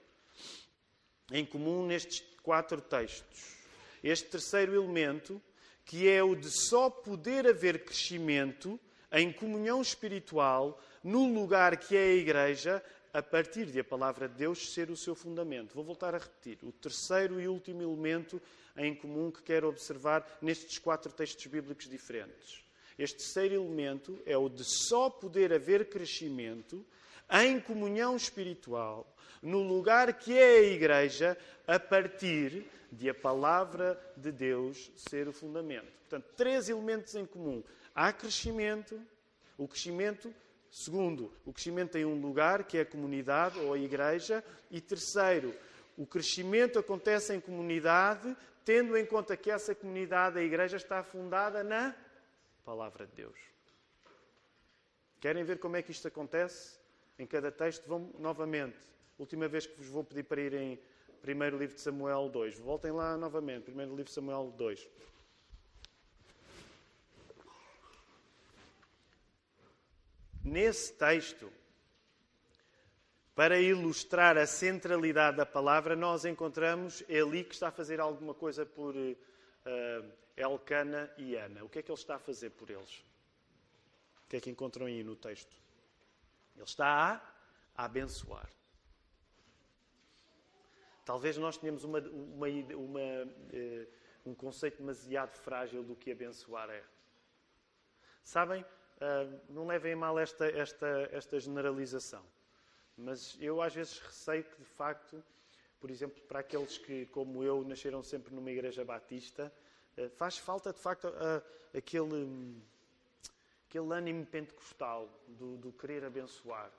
em 1.31 1.45
comum 1.45 1.85
nestes 1.85 2.23
quatro 2.41 2.81
textos. 2.81 3.55
Este 4.03 4.29
terceiro 4.29 4.73
elemento, 4.73 5.41
que 5.85 6.09
é 6.09 6.23
o 6.23 6.35
de 6.35 6.49
só 6.49 6.89
poder 6.89 7.47
haver 7.47 7.85
crescimento 7.85 8.79
em 9.11 9.31
comunhão 9.31 9.81
espiritual 9.81 10.81
no 11.03 11.31
lugar 11.33 11.77
que 11.77 11.95
é 11.95 12.03
a 12.03 12.15
igreja, 12.15 12.83
a 13.13 13.21
partir 13.21 13.65
de 13.65 13.79
a 13.79 13.83
palavra 13.83 14.27
de 14.27 14.35
Deus 14.35 14.73
ser 14.73 14.89
o 14.89 14.95
seu 14.95 15.13
fundamento. 15.13 15.75
Vou 15.75 15.83
voltar 15.83 16.15
a 16.15 16.17
repetir. 16.17 16.57
O 16.63 16.71
terceiro 16.71 17.41
e 17.41 17.47
último 17.47 17.81
elemento 17.81 18.41
em 18.77 18.95
comum 18.95 19.29
que 19.29 19.43
quero 19.43 19.67
observar 19.67 20.25
nestes 20.41 20.79
quatro 20.79 21.11
textos 21.11 21.45
bíblicos 21.45 21.89
diferentes. 21.89 22.63
Este 22.97 23.17
terceiro 23.17 23.55
elemento 23.55 24.19
é 24.25 24.37
o 24.37 24.49
de 24.49 24.63
só 24.63 25.09
poder 25.09 25.53
haver 25.53 25.89
crescimento 25.89 26.85
em 27.31 27.59
comunhão 27.59 28.15
espiritual, 28.15 29.07
no 29.41 29.63
lugar 29.63 30.13
que 30.13 30.37
é 30.37 30.57
a 30.57 30.63
Igreja, 30.63 31.37
a 31.65 31.79
partir 31.79 32.65
de 32.91 33.09
a 33.09 33.13
palavra 33.13 33.99
de 34.17 34.31
Deus 34.31 34.91
ser 34.95 35.27
o 35.27 35.33
fundamento. 35.33 35.87
Portanto, 36.01 36.25
três 36.35 36.67
elementos 36.67 37.15
em 37.15 37.25
comum. 37.25 37.63
Há 37.95 38.11
crescimento, 38.11 38.99
o 39.57 39.67
crescimento, 39.67 40.33
segundo, 40.69 41.31
o 41.45 41.53
crescimento 41.53 41.97
em 41.97 42.03
um 42.03 42.19
lugar, 42.19 42.65
que 42.65 42.77
é 42.77 42.81
a 42.81 42.85
comunidade 42.85 43.59
ou 43.59 43.73
a 43.73 43.79
Igreja, 43.79 44.43
e 44.69 44.81
terceiro, 44.81 45.55
o 45.97 46.05
crescimento 46.05 46.79
acontece 46.79 47.33
em 47.33 47.39
comunidade, 47.39 48.35
tendo 48.65 48.97
em 48.97 49.05
conta 49.05 49.37
que 49.37 49.49
essa 49.49 49.73
comunidade, 49.73 50.37
a 50.37 50.43
Igreja, 50.43 50.77
está 50.77 51.01
fundada 51.01 51.63
na 51.63 51.95
palavra 52.61 53.05
de 53.05 53.13
Deus. 53.13 53.37
Querem 55.19 55.43
ver 55.43 55.59
como 55.59 55.75
é 55.75 55.81
que 55.81 55.91
isto 55.91 56.07
acontece? 56.07 56.79
Em 57.19 57.27
cada 57.27 57.51
texto, 57.51 57.87
vão 57.87 58.11
novamente. 58.17 58.77
Última 59.19 59.47
vez 59.47 59.67
que 59.67 59.77
vos 59.77 59.87
vou 59.87 60.03
pedir 60.03 60.23
para 60.23 60.41
irem 60.41 60.79
primeiro 61.21 61.57
livro 61.57 61.75
de 61.75 61.81
Samuel 61.81 62.29
2. 62.29 62.57
Voltem 62.57 62.91
lá 62.91 63.15
novamente, 63.15 63.65
primeiro 63.65 63.91
livro 63.91 64.05
de 64.05 64.11
Samuel 64.11 64.51
2. 64.57 64.87
Nesse 70.43 70.91
texto, 70.93 71.53
para 73.35 73.59
ilustrar 73.59 74.37
a 74.37 74.47
centralidade 74.47 75.37
da 75.37 75.45
palavra, 75.45 75.95
nós 75.95 76.25
encontramos 76.25 77.03
Eli 77.07 77.43
que 77.43 77.53
está 77.53 77.67
a 77.67 77.71
fazer 77.71 77.99
alguma 77.99 78.33
coisa 78.33 78.65
por 78.65 78.95
uh, 79.65 80.11
Elcana 80.35 81.11
e 81.17 81.35
Ana. 81.35 81.63
O 81.63 81.69
que 81.69 81.79
é 81.79 81.81
que 81.81 81.91
ele 81.91 81.99
está 81.99 82.15
a 82.15 82.19
fazer 82.19 82.51
por 82.51 82.69
eles? 82.69 83.03
O 84.25 84.29
que 84.29 84.37
é 84.37 84.41
que 84.41 84.49
encontram 84.49 84.85
aí 84.85 85.03
no 85.03 85.15
texto? 85.15 85.55
Ele 86.55 86.63
está 86.63 86.87
a, 87.75 87.81
a 87.81 87.85
abençoar. 87.85 88.49
Talvez 91.03 91.37
nós 91.37 91.57
tenhamos 91.57 91.83
uma, 91.83 91.99
uma, 91.99 92.47
uma, 92.47 92.99
uh, 92.99 93.87
um 94.25 94.33
conceito 94.33 94.77
demasiado 94.77 95.35
frágil 95.35 95.83
do 95.83 95.95
que 95.95 96.11
abençoar 96.11 96.69
é. 96.69 96.83
Sabem, 98.23 98.61
uh, 98.61 99.41
não 99.49 99.65
levem 99.65 99.95
mal 99.95 100.17
esta, 100.19 100.45
esta, 100.45 101.09
esta 101.11 101.39
generalização, 101.39 102.23
mas 102.95 103.35
eu 103.41 103.61
às 103.61 103.73
vezes 103.73 103.97
receio 103.99 104.43
que, 104.43 104.57
de 104.57 104.65
facto, 104.65 105.23
por 105.81 105.89
exemplo, 105.89 106.21
para 106.27 106.39
aqueles 106.39 106.77
que, 106.77 107.07
como 107.07 107.43
eu, 107.43 107.63
nasceram 107.63 108.03
sempre 108.03 108.33
numa 108.33 108.51
igreja 108.51 108.85
batista, 108.85 109.51
eh, 109.97 110.07
faz 110.09 110.37
falta, 110.37 110.71
de 110.71 110.79
facto, 110.79 111.11
aquele, 111.75 112.55
aquele 113.67 113.91
ânimo 113.91 114.23
pentecostal 114.25 115.09
do, 115.27 115.57
do 115.57 115.71
querer 115.71 116.05
abençoar. 116.05 116.71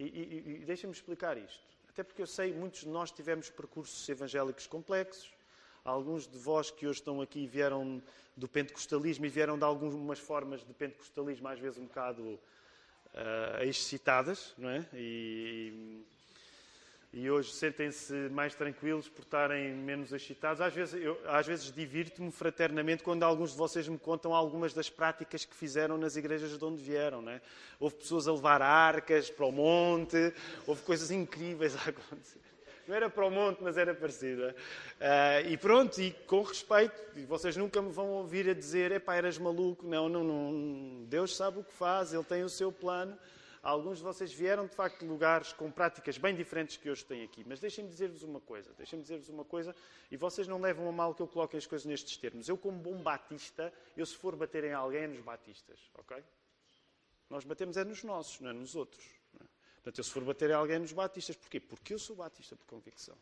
E, 0.00 0.04
e, 0.04 0.62
e 0.62 0.64
deixem-me 0.64 0.94
explicar 0.94 1.36
isto. 1.36 1.62
Até 1.88 2.02
porque 2.02 2.22
eu 2.22 2.26
sei, 2.26 2.52
muitos 2.52 2.80
de 2.80 2.88
nós 2.88 3.12
tivemos 3.12 3.50
percursos 3.50 4.08
evangélicos 4.08 4.66
complexos. 4.66 5.32
Alguns 5.84 6.26
de 6.26 6.38
vós 6.38 6.70
que 6.70 6.86
hoje 6.86 7.00
estão 7.00 7.20
aqui 7.20 7.46
vieram 7.46 8.02
do 8.34 8.48
pentecostalismo 8.48 9.26
e 9.26 9.28
vieram 9.28 9.58
de 9.58 9.64
algumas 9.64 10.18
formas 10.18 10.64
de 10.64 10.72
pentecostalismo, 10.72 11.46
às 11.46 11.60
vezes 11.60 11.78
um 11.78 11.84
bocado 11.84 12.22
uh, 12.22 13.62
excitadas, 13.62 14.54
não 14.56 14.70
é? 14.70 14.88
E, 14.94 16.02
e 17.16 17.30
hoje 17.30 17.52
sentem-se 17.52 18.12
mais 18.30 18.56
tranquilos 18.56 19.08
por 19.08 19.22
estarem 19.22 19.72
menos 19.72 20.12
excitados. 20.12 20.60
Às 20.60 20.74
vezes, 20.74 21.00
vezes 21.46 21.72
divirto-me 21.72 22.32
fraternamente 22.32 23.04
quando 23.04 23.22
alguns 23.22 23.52
de 23.52 23.56
vocês 23.56 23.86
me 23.86 23.96
contam 23.96 24.34
algumas 24.34 24.74
das 24.74 24.90
práticas 24.90 25.44
que 25.44 25.54
fizeram 25.54 25.96
nas 25.96 26.16
igrejas 26.16 26.58
de 26.58 26.64
onde 26.64 26.82
vieram. 26.82 27.22
Né? 27.22 27.40
Houve 27.78 27.94
pessoas 27.94 28.26
a 28.26 28.32
levar 28.32 28.60
arcas 28.60 29.30
para 29.30 29.46
o 29.46 29.52
monte, 29.52 30.34
houve 30.66 30.82
coisas 30.82 31.12
incríveis 31.12 31.76
a 31.86 31.90
acontecer. 31.90 32.40
Não 32.84 32.96
era 32.96 33.08
para 33.08 33.24
o 33.24 33.30
monte, 33.30 33.62
mas 33.62 33.78
era 33.78 33.94
parecida. 33.94 34.54
Uh, 35.00 35.48
e 35.48 35.56
pronto, 35.56 36.00
e 36.00 36.10
com 36.26 36.42
respeito, 36.42 37.00
vocês 37.28 37.56
nunca 37.56 37.80
me 37.80 37.92
vão 37.92 38.08
ouvir 38.08 38.50
a 38.50 38.54
dizer, 38.54 38.90
epá, 38.90 39.14
eras 39.14 39.38
maluco. 39.38 39.86
Não, 39.86 40.08
não, 40.08 40.24
não. 40.24 41.04
Deus 41.04 41.36
sabe 41.36 41.60
o 41.60 41.64
que 41.64 41.72
faz, 41.72 42.12
Ele 42.12 42.24
tem 42.24 42.42
o 42.42 42.48
seu 42.48 42.72
plano. 42.72 43.16
Alguns 43.64 43.96
de 43.96 44.04
vocês 44.04 44.30
vieram, 44.30 44.66
de 44.66 44.74
facto, 44.74 45.00
de 45.00 45.06
lugares 45.06 45.54
com 45.54 45.70
práticas 45.70 46.18
bem 46.18 46.36
diferentes 46.36 46.76
que 46.76 46.90
hoje 46.90 47.02
têm 47.02 47.24
aqui. 47.24 47.42
Mas 47.46 47.60
deixem-me 47.60 47.88
dizer-vos 47.88 48.22
uma 48.22 48.38
coisa. 48.38 48.74
Deixem-me 48.74 49.02
dizer-vos 49.02 49.30
uma 49.30 49.42
coisa. 49.42 49.74
E 50.10 50.18
vocês 50.18 50.46
não 50.46 50.60
levam 50.60 50.86
a 50.86 50.92
mal 50.92 51.14
que 51.14 51.22
eu 51.22 51.26
coloque 51.26 51.56
as 51.56 51.66
coisas 51.66 51.86
nestes 51.86 52.14
termos. 52.18 52.46
Eu, 52.46 52.58
como 52.58 52.78
bom 52.78 53.02
batista, 53.02 53.72
eu 53.96 54.04
se 54.04 54.14
for 54.16 54.36
bater 54.36 54.64
em 54.64 54.74
alguém, 54.74 55.04
é 55.04 55.06
nos 55.06 55.20
batistas. 55.20 55.80
Ok? 55.94 56.22
Nós 57.30 57.42
batemos 57.44 57.78
é 57.78 57.84
nos 57.84 58.04
nossos, 58.04 58.38
não 58.40 58.50
é 58.50 58.52
nos 58.52 58.76
outros. 58.76 59.02
É? 59.40 59.44
Portanto, 59.76 59.98
eu 59.98 60.04
se 60.04 60.10
for 60.10 60.22
bater 60.24 60.52
alguém 60.52 60.78
nos 60.78 60.92
batistas, 60.92 61.34
porquê? 61.34 61.58
Porque 61.58 61.94
eu 61.94 61.98
sou 61.98 62.16
batista 62.16 62.54
por 62.56 62.66
convicção. 62.66 63.16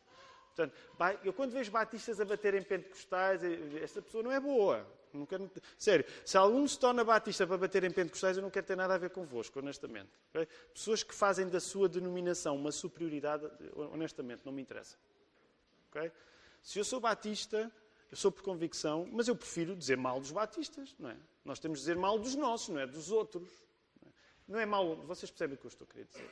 Portanto, 0.57 0.77
eu 1.23 1.33
quando 1.33 1.53
vejo 1.53 1.71
batistas 1.71 2.21
a 2.21 2.25
bater 2.25 2.55
em 2.55 2.63
pentecostais, 2.65 3.43
esta 3.81 4.03
pessoa 4.03 4.25
não 4.25 4.33
é 4.33 4.41
boa. 4.41 4.85
Não 5.13 5.27
quero... 5.27 5.51
Sério, 5.79 6.05
se 6.25 6.37
algum 6.37 6.67
se 6.67 6.79
torna 6.79 7.05
batista 7.05 7.47
para 7.47 7.59
bater 7.59 7.85
em 7.85 7.91
pentecostais, 7.91 8.37
eu 8.37 8.43
não 8.43 8.51
quero 8.51 8.67
ter 8.67 8.77
nada 8.77 8.95
a 8.95 8.99
ver 8.99 9.11
convosco, 9.11 9.59
honestamente. 9.59 10.11
Okay? 10.31 10.47
Pessoas 10.73 11.03
que 11.03 11.15
fazem 11.15 11.49
da 11.49 11.61
sua 11.61 11.89
denominação 11.89 12.57
uma 12.57 12.73
superioridade, 12.73 13.49
honestamente, 13.75 14.43
não 14.45 14.53
me 14.53 14.63
interessa. 14.63 14.97
Okay? 15.91 16.11
Se 16.63 16.79
eu 16.79 16.85
sou 16.85 17.01
batista, 17.01 17.71
eu 18.11 18.17
sou 18.17 18.31
por 18.31 18.43
convicção, 18.43 19.09
mas 19.11 19.27
eu 19.29 19.35
prefiro 19.35 19.75
dizer 19.75 19.97
mal 19.97 20.21
dos 20.21 20.31
batistas, 20.31 20.95
não 20.99 21.11
é? 21.11 21.17
Nós 21.45 21.59
temos 21.59 21.79
de 21.79 21.85
dizer 21.85 21.97
mal 21.97 22.19
dos 22.19 22.35
nossos, 22.37 22.69
não 22.69 22.81
é? 22.81 22.87
Dos 22.87 23.11
outros. 23.11 23.49
Não 24.01 24.09
é, 24.09 24.13
não 24.49 24.61
é 24.61 24.67
mal, 24.67 24.97
vocês 24.97 25.31
percebem 25.31 25.57
o 25.57 25.59
que 25.59 25.67
eu 25.67 25.69
estou 25.69 25.87
a 25.89 25.93
querer 25.93 26.05
dizer. 26.05 26.31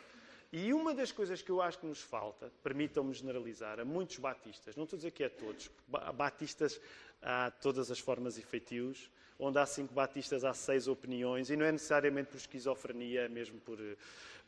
E 0.52 0.72
uma 0.74 0.92
das 0.92 1.12
coisas 1.12 1.40
que 1.40 1.50
eu 1.50 1.62
acho 1.62 1.78
que 1.78 1.86
nos 1.86 2.00
falta, 2.00 2.50
permitam-me 2.62 3.14
generalizar, 3.14 3.78
a 3.78 3.84
muitos 3.84 4.18
batistas, 4.18 4.74
não 4.74 4.82
estou 4.82 4.96
a 4.96 4.98
dizer 4.98 5.12
que 5.12 5.22
é 5.22 5.28
todos, 5.28 5.70
batistas 6.14 6.80
há 7.22 7.52
todas 7.52 7.88
as 7.88 8.00
formas 8.00 8.36
e 8.36 8.42
feitios, 8.42 9.08
onde 9.38 9.58
há 9.58 9.66
cinco 9.66 9.94
batistas 9.94 10.44
há 10.44 10.52
seis 10.52 10.88
opiniões, 10.88 11.50
e 11.50 11.56
não 11.56 11.64
é 11.64 11.70
necessariamente 11.70 12.30
por 12.30 12.36
esquizofrenia, 12.36 13.22
é 13.22 13.28
mesmo 13.28 13.60
por, 13.60 13.78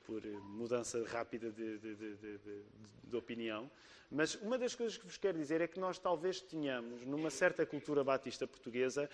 por 0.05 0.25
mudança 0.25 1.05
rápida 1.07 1.53
de, 1.53 1.79
de, 1.79 1.95
de, 1.95 2.39
de, 3.05 3.17
opinião. 3.17 3.71
Mas 4.11 4.35
uma 4.35 4.59
das 4.59 4.75
coisas 4.75 4.99
que 4.99 5.07
vos 5.07 5.17
quero 5.17 5.39
dizer 5.39 5.61
é 5.61 5.69
que 5.69 5.79
nós 5.79 5.99
talvez 5.99 6.41
tenhamos, 6.41 7.07
numa 7.07 7.31
certa 7.31 7.65
cultura 7.65 8.03
batista 8.03 8.47
portuguesa, 8.47 9.09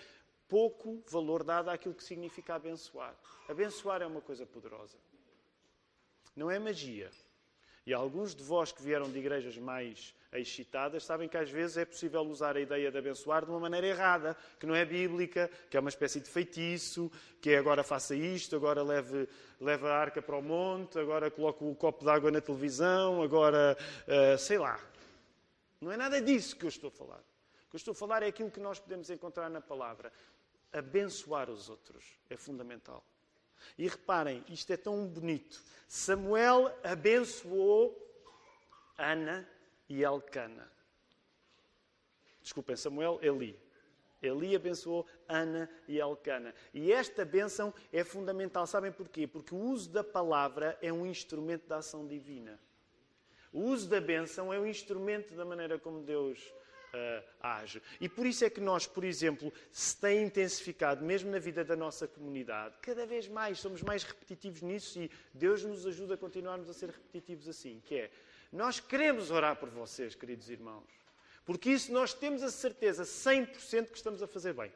pouco 0.48 1.02
valor 1.06 1.44
dado 1.44 1.68
àquilo 1.68 1.94
que 1.94 2.02
significa 2.02 2.54
abençoar. 2.54 3.14
Abençoar 3.46 4.00
é 4.00 4.06
uma 4.06 4.22
coisa 4.22 4.46
poderosa. 4.46 4.96
Não 6.38 6.48
é 6.48 6.56
magia. 6.56 7.10
E 7.84 7.92
alguns 7.92 8.32
de 8.32 8.44
vós 8.44 8.70
que 8.70 8.80
vieram 8.80 9.10
de 9.10 9.18
igrejas 9.18 9.58
mais 9.58 10.14
excitadas 10.32 11.02
sabem 11.02 11.28
que 11.28 11.36
às 11.36 11.50
vezes 11.50 11.78
é 11.78 11.84
possível 11.84 12.20
usar 12.20 12.56
a 12.56 12.60
ideia 12.60 12.92
de 12.92 12.96
abençoar 12.96 13.44
de 13.44 13.50
uma 13.50 13.58
maneira 13.58 13.88
errada, 13.88 14.36
que 14.60 14.64
não 14.64 14.72
é 14.72 14.84
bíblica, 14.84 15.50
que 15.68 15.76
é 15.76 15.80
uma 15.80 15.88
espécie 15.88 16.20
de 16.20 16.30
feitiço, 16.30 17.10
que 17.42 17.50
é 17.50 17.58
agora 17.58 17.82
faça 17.82 18.14
isto, 18.14 18.54
agora 18.54 18.84
leve, 18.84 19.28
leve 19.60 19.84
a 19.88 19.92
arca 19.92 20.22
para 20.22 20.36
o 20.36 20.42
monte, 20.42 20.96
agora 20.96 21.28
coloque 21.28 21.64
o 21.64 21.74
copo 21.74 22.04
de 22.04 22.10
água 22.10 22.30
na 22.30 22.40
televisão, 22.40 23.20
agora 23.20 23.76
uh, 24.06 24.38
sei 24.38 24.58
lá. 24.58 24.78
Não 25.80 25.90
é 25.90 25.96
nada 25.96 26.22
disso 26.22 26.54
que 26.54 26.66
eu 26.66 26.68
estou 26.68 26.86
a 26.86 26.92
falar. 26.92 27.18
O 27.18 27.70
que 27.70 27.74
eu 27.74 27.78
estou 27.78 27.92
a 27.92 27.96
falar 27.96 28.22
é 28.22 28.28
aquilo 28.28 28.50
que 28.50 28.60
nós 28.60 28.78
podemos 28.78 29.10
encontrar 29.10 29.50
na 29.50 29.60
palavra. 29.60 30.12
Abençoar 30.72 31.50
os 31.50 31.68
outros 31.68 32.04
é 32.30 32.36
fundamental. 32.36 33.02
E 33.76 33.86
reparem, 33.86 34.44
isto 34.48 34.72
é 34.72 34.76
tão 34.76 35.06
bonito. 35.06 35.62
Samuel 35.86 36.76
abençoou 36.82 37.96
Ana 38.96 39.48
e 39.88 40.02
Elcana. 40.02 40.70
Desculpem, 42.42 42.76
Samuel, 42.76 43.18
Eli. 43.22 43.58
Eli 44.20 44.56
abençoou 44.56 45.06
Ana 45.28 45.70
e 45.86 45.98
Elcana. 45.98 46.54
E 46.74 46.92
esta 46.92 47.24
bênção 47.24 47.72
é 47.92 48.02
fundamental. 48.02 48.66
Sabem 48.66 48.90
porquê? 48.90 49.26
Porque 49.26 49.54
o 49.54 49.58
uso 49.58 49.90
da 49.90 50.02
palavra 50.02 50.76
é 50.82 50.92
um 50.92 51.06
instrumento 51.06 51.66
da 51.68 51.76
ação 51.76 52.06
divina. 52.06 52.58
O 53.52 53.60
uso 53.60 53.88
da 53.88 54.00
bênção 54.00 54.52
é 54.52 54.58
um 54.58 54.66
instrumento 54.66 55.34
da 55.34 55.44
maneira 55.44 55.78
como 55.78 56.02
Deus 56.02 56.52
uh, 56.94 57.24
age. 57.40 57.82
E 58.00 58.08
por 58.08 58.26
isso 58.26 58.44
é 58.44 58.50
que 58.50 58.60
nós, 58.60 58.86
por 58.86 59.04
exemplo, 59.04 59.52
se 59.72 59.96
tem 59.96 60.24
intensificado, 60.24 61.04
mesmo 61.04 61.30
na 61.30 61.38
vida 61.38 61.64
da 61.64 61.76
nossa 61.76 62.06
comunidade, 62.06 62.74
cada 62.82 63.06
vez 63.06 63.28
mais 63.28 63.58
somos 63.58 63.82
mais 63.82 64.02
repetitivos 64.02 64.62
nisso 64.62 65.00
e 65.00 65.10
Deus 65.32 65.64
nos 65.64 65.86
ajuda 65.86 66.14
a 66.14 66.16
continuarmos 66.16 66.68
a 66.68 66.74
ser 66.74 66.90
repetitivos 66.90 67.48
assim, 67.48 67.80
que 67.84 67.94
é, 67.94 68.10
nós 68.52 68.80
queremos 68.80 69.30
orar 69.30 69.56
por 69.56 69.68
vocês, 69.68 70.14
queridos 70.14 70.48
irmãos, 70.48 70.86
porque 71.44 71.70
isso 71.70 71.92
nós 71.92 72.12
temos 72.14 72.42
a 72.42 72.50
certeza 72.50 73.04
100% 73.04 73.90
que 73.90 73.96
estamos 73.96 74.22
a 74.22 74.26
fazer 74.26 74.52
bem. 74.52 74.72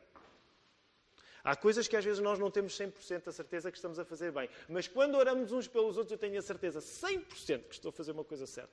Há 1.45 1.57
coisas 1.57 1.89
que 1.89 1.97
às 1.97 2.05
vezes 2.05 2.23
nós 2.23 2.39
não 2.39 2.51
temos 2.51 2.79
100% 2.79 3.27
a 3.27 3.33
certeza 3.33 3.71
que 3.71 3.77
estamos 3.77 3.99
a 3.99 4.05
fazer 4.05 4.31
bem. 4.31 4.49
Mas 4.69 4.87
quando 4.87 5.17
oramos 5.17 5.51
uns 5.51 5.67
pelos 5.67 5.97
outros, 5.97 6.13
eu 6.13 6.19
tenho 6.19 6.39
a 6.39 6.43
certeza 6.43 6.79
100% 6.79 7.65
que 7.65 7.75
estou 7.75 7.89
a 7.89 7.93
fazer 7.93 8.13
uma 8.13 8.23
coisa 8.23 8.47
certa. 8.47 8.73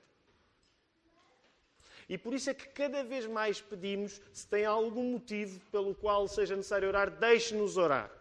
E 2.09 2.17
por 2.17 2.33
isso 2.33 2.49
é 2.49 2.53
que 2.55 2.67
cada 2.69 3.03
vez 3.03 3.27
mais 3.27 3.61
pedimos, 3.61 4.19
se 4.33 4.47
tem 4.47 4.65
algum 4.65 5.11
motivo 5.11 5.61
pelo 5.71 5.93
qual 5.93 6.27
seja 6.27 6.55
necessário 6.55 6.87
orar, 6.87 7.11
deixe-nos 7.11 7.77
orar. 7.77 8.11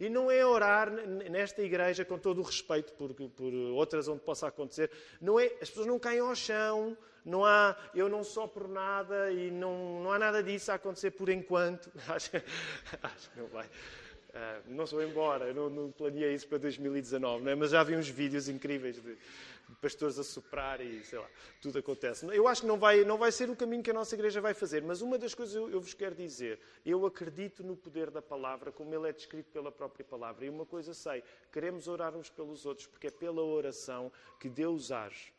E 0.00 0.08
não 0.08 0.28
é 0.28 0.44
orar 0.44 0.90
nesta 0.90 1.62
igreja, 1.62 2.04
com 2.04 2.18
todo 2.18 2.40
o 2.40 2.42
respeito 2.42 2.92
por, 2.94 3.14
por, 3.14 3.54
outras 3.74 4.08
onde 4.08 4.20
possa 4.20 4.48
acontecer, 4.48 4.90
não 5.20 5.38
é, 5.38 5.46
as 5.62 5.68
pessoas 5.68 5.86
não 5.86 6.00
caem 6.00 6.18
ao 6.18 6.34
chão, 6.34 6.98
não 7.24 7.44
há, 7.44 7.76
eu 7.94 8.08
não 8.08 8.24
sopro 8.24 8.66
nada 8.66 9.30
e 9.30 9.52
não, 9.52 10.02
não 10.02 10.10
há 10.10 10.18
nada 10.18 10.42
disso 10.42 10.72
a 10.72 10.74
acontecer 10.74 11.12
por 11.12 11.28
enquanto. 11.28 11.92
Acho, 12.08 12.30
acho 13.00 13.30
que 13.30 13.38
não 13.38 13.46
vai. 13.46 13.70
Uh, 14.32 14.62
não 14.66 14.86
sou 14.86 15.02
embora, 15.02 15.52
não, 15.52 15.68
não 15.68 15.90
planeei 15.90 16.32
isso 16.34 16.48
para 16.48 16.56
2019, 16.56 17.44
não 17.44 17.52
é? 17.52 17.54
mas 17.54 17.70
já 17.70 17.82
vi 17.82 17.94
uns 17.94 18.08
vídeos 18.08 18.48
incríveis 18.48 18.96
de, 18.96 19.18
pastores 19.80 20.18
a 20.18 20.24
soprar 20.24 20.80
e 20.80 21.04
sei 21.04 21.18
lá, 21.18 21.28
tudo 21.60 21.78
acontece. 21.78 22.26
Eu 22.26 22.48
acho 22.48 22.62
que 22.62 22.66
não 22.66 22.78
vai, 22.78 23.04
não 23.04 23.18
vai 23.18 23.30
ser 23.30 23.50
o 23.50 23.56
caminho 23.56 23.82
que 23.82 23.90
a 23.90 23.94
nossa 23.94 24.14
igreja 24.14 24.40
vai 24.40 24.54
fazer, 24.54 24.82
mas 24.82 25.02
uma 25.02 25.18
das 25.18 25.34
coisas 25.34 25.54
eu, 25.54 25.70
eu 25.70 25.80
vos 25.80 25.94
quero 25.94 26.14
dizer, 26.14 26.58
eu 26.84 27.04
acredito 27.06 27.62
no 27.62 27.76
poder 27.76 28.10
da 28.10 28.22
palavra, 28.22 28.72
como 28.72 28.94
ele 28.94 29.08
é 29.08 29.12
descrito 29.12 29.50
pela 29.50 29.70
própria 29.70 30.04
palavra. 30.04 30.44
E 30.44 30.48
uma 30.48 30.66
coisa 30.66 30.94
sei, 30.94 31.22
queremos 31.52 31.86
orar 31.86 32.16
uns 32.16 32.30
pelos 32.30 32.66
outros, 32.66 32.86
porque 32.86 33.08
é 33.08 33.10
pela 33.10 33.42
oração 33.42 34.10
que 34.40 34.48
Deus 34.48 34.90
age. 34.90 35.32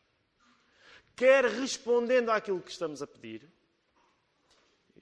Quer 1.16 1.46
respondendo 1.46 2.30
àquilo 2.30 2.62
que 2.62 2.72
estamos 2.72 3.02
a 3.02 3.08
pedir, 3.08 3.48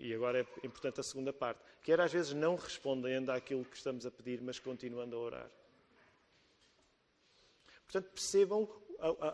e 0.01 0.13
agora 0.13 0.41
é 0.41 0.65
importante 0.65 0.99
a 0.99 1.03
segunda 1.03 1.31
parte, 1.31 1.61
quer 1.83 2.01
às 2.01 2.11
vezes 2.11 2.33
não 2.33 2.55
respondendo 2.55 3.29
àquilo 3.29 3.63
que 3.63 3.77
estamos 3.77 4.05
a 4.05 4.11
pedir, 4.11 4.41
mas 4.41 4.59
continuando 4.59 5.15
a 5.15 5.19
orar. 5.19 5.51
Portanto, 7.85 8.09
percebam 8.11 8.67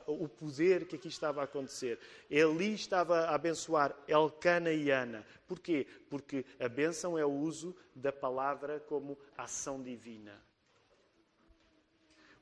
o 0.08 0.28
poder 0.28 0.88
que 0.88 0.96
aqui 0.96 1.08
estava 1.08 1.42
a 1.42 1.44
acontecer. 1.44 2.00
Eli 2.30 2.74
estava 2.74 3.26
a 3.26 3.36
abençoar 3.36 3.96
Elcana 4.08 4.72
e 4.72 4.90
Ana. 4.90 5.26
Porquê? 5.46 5.86
Porque 6.10 6.46
a 6.60 6.68
bênção 6.68 7.18
é 7.18 7.26
o 7.26 7.32
uso 7.32 7.76
da 7.94 8.12
palavra 8.12 8.80
como 8.80 9.18
ação 9.38 9.82
divina. 9.82 10.42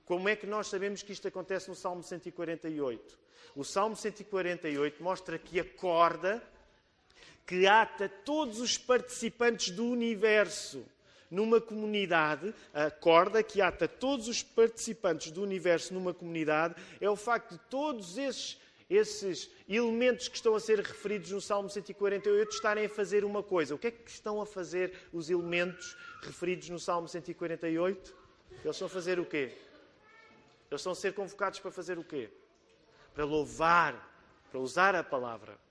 Como 0.06 0.30
é 0.30 0.36
que 0.36 0.46
nós 0.46 0.68
sabemos 0.68 1.02
que 1.02 1.12
isto 1.12 1.28
acontece 1.28 1.68
no 1.68 1.76
Salmo 1.76 2.04
148? 2.04 3.20
O 3.56 3.64
Salmo 3.64 3.96
148 3.96 5.02
mostra 5.02 5.40
que 5.40 5.60
acorda, 5.60 6.44
que 7.46 7.68
ata 7.68 8.10
todos 8.10 8.60
os 8.60 8.78
participantes 8.78 9.70
do 9.70 9.86
universo 9.86 10.86
numa 11.30 11.60
comunidade, 11.60 12.54
a 12.74 12.90
corda 12.90 13.44
que 13.44 13.62
ata 13.62 13.88
todos 13.88 14.28
os 14.28 14.42
participantes 14.42 15.32
do 15.32 15.42
universo 15.42 15.94
numa 15.94 16.14
comunidade, 16.14 16.76
é 17.00 17.10
o 17.10 17.16
facto 17.16 17.52
de 17.52 17.60
todos 17.70 18.18
esses, 18.18 18.60
esses 18.90 19.50
elementos 19.68 20.28
que 20.28 20.36
estão 20.36 20.56
a 20.56 20.60
ser 20.60 20.80
referidos 20.80 21.32
no 21.32 21.42
Salmo 21.42 21.70
148 21.70 22.52
estarem 22.52 22.86
a 22.86 22.90
fazer 22.90 23.26
uma 23.26 23.44
coisa. 23.44 23.76
O 23.76 23.78
que 23.78 23.88
é 23.88 23.92
que 23.92 24.10
estão 24.10 24.42
a 24.42 24.46
fazer 24.46 24.94
os 25.12 25.30
elementos 25.30 25.98
referidos 26.22 26.70
no 26.70 26.80
Salmo 26.80 27.08
148? 27.08 28.16
Eles 28.64 28.76
estão 28.76 28.88
a 28.88 28.90
fazer 28.90 29.20
o 29.20 29.26
quê? 29.26 29.52
Eles 30.72 30.82
estão 30.82 30.94
a 30.94 30.96
ser 30.96 31.14
convocados 31.14 31.60
para 31.60 31.72
fazer 31.72 31.98
o 32.00 32.04
quê? 32.04 32.30
Para 33.14 33.26
louvar, 33.26 34.14
para 34.50 34.60
usar 34.60 34.96
a 34.96 35.04
palavra. 35.04 35.65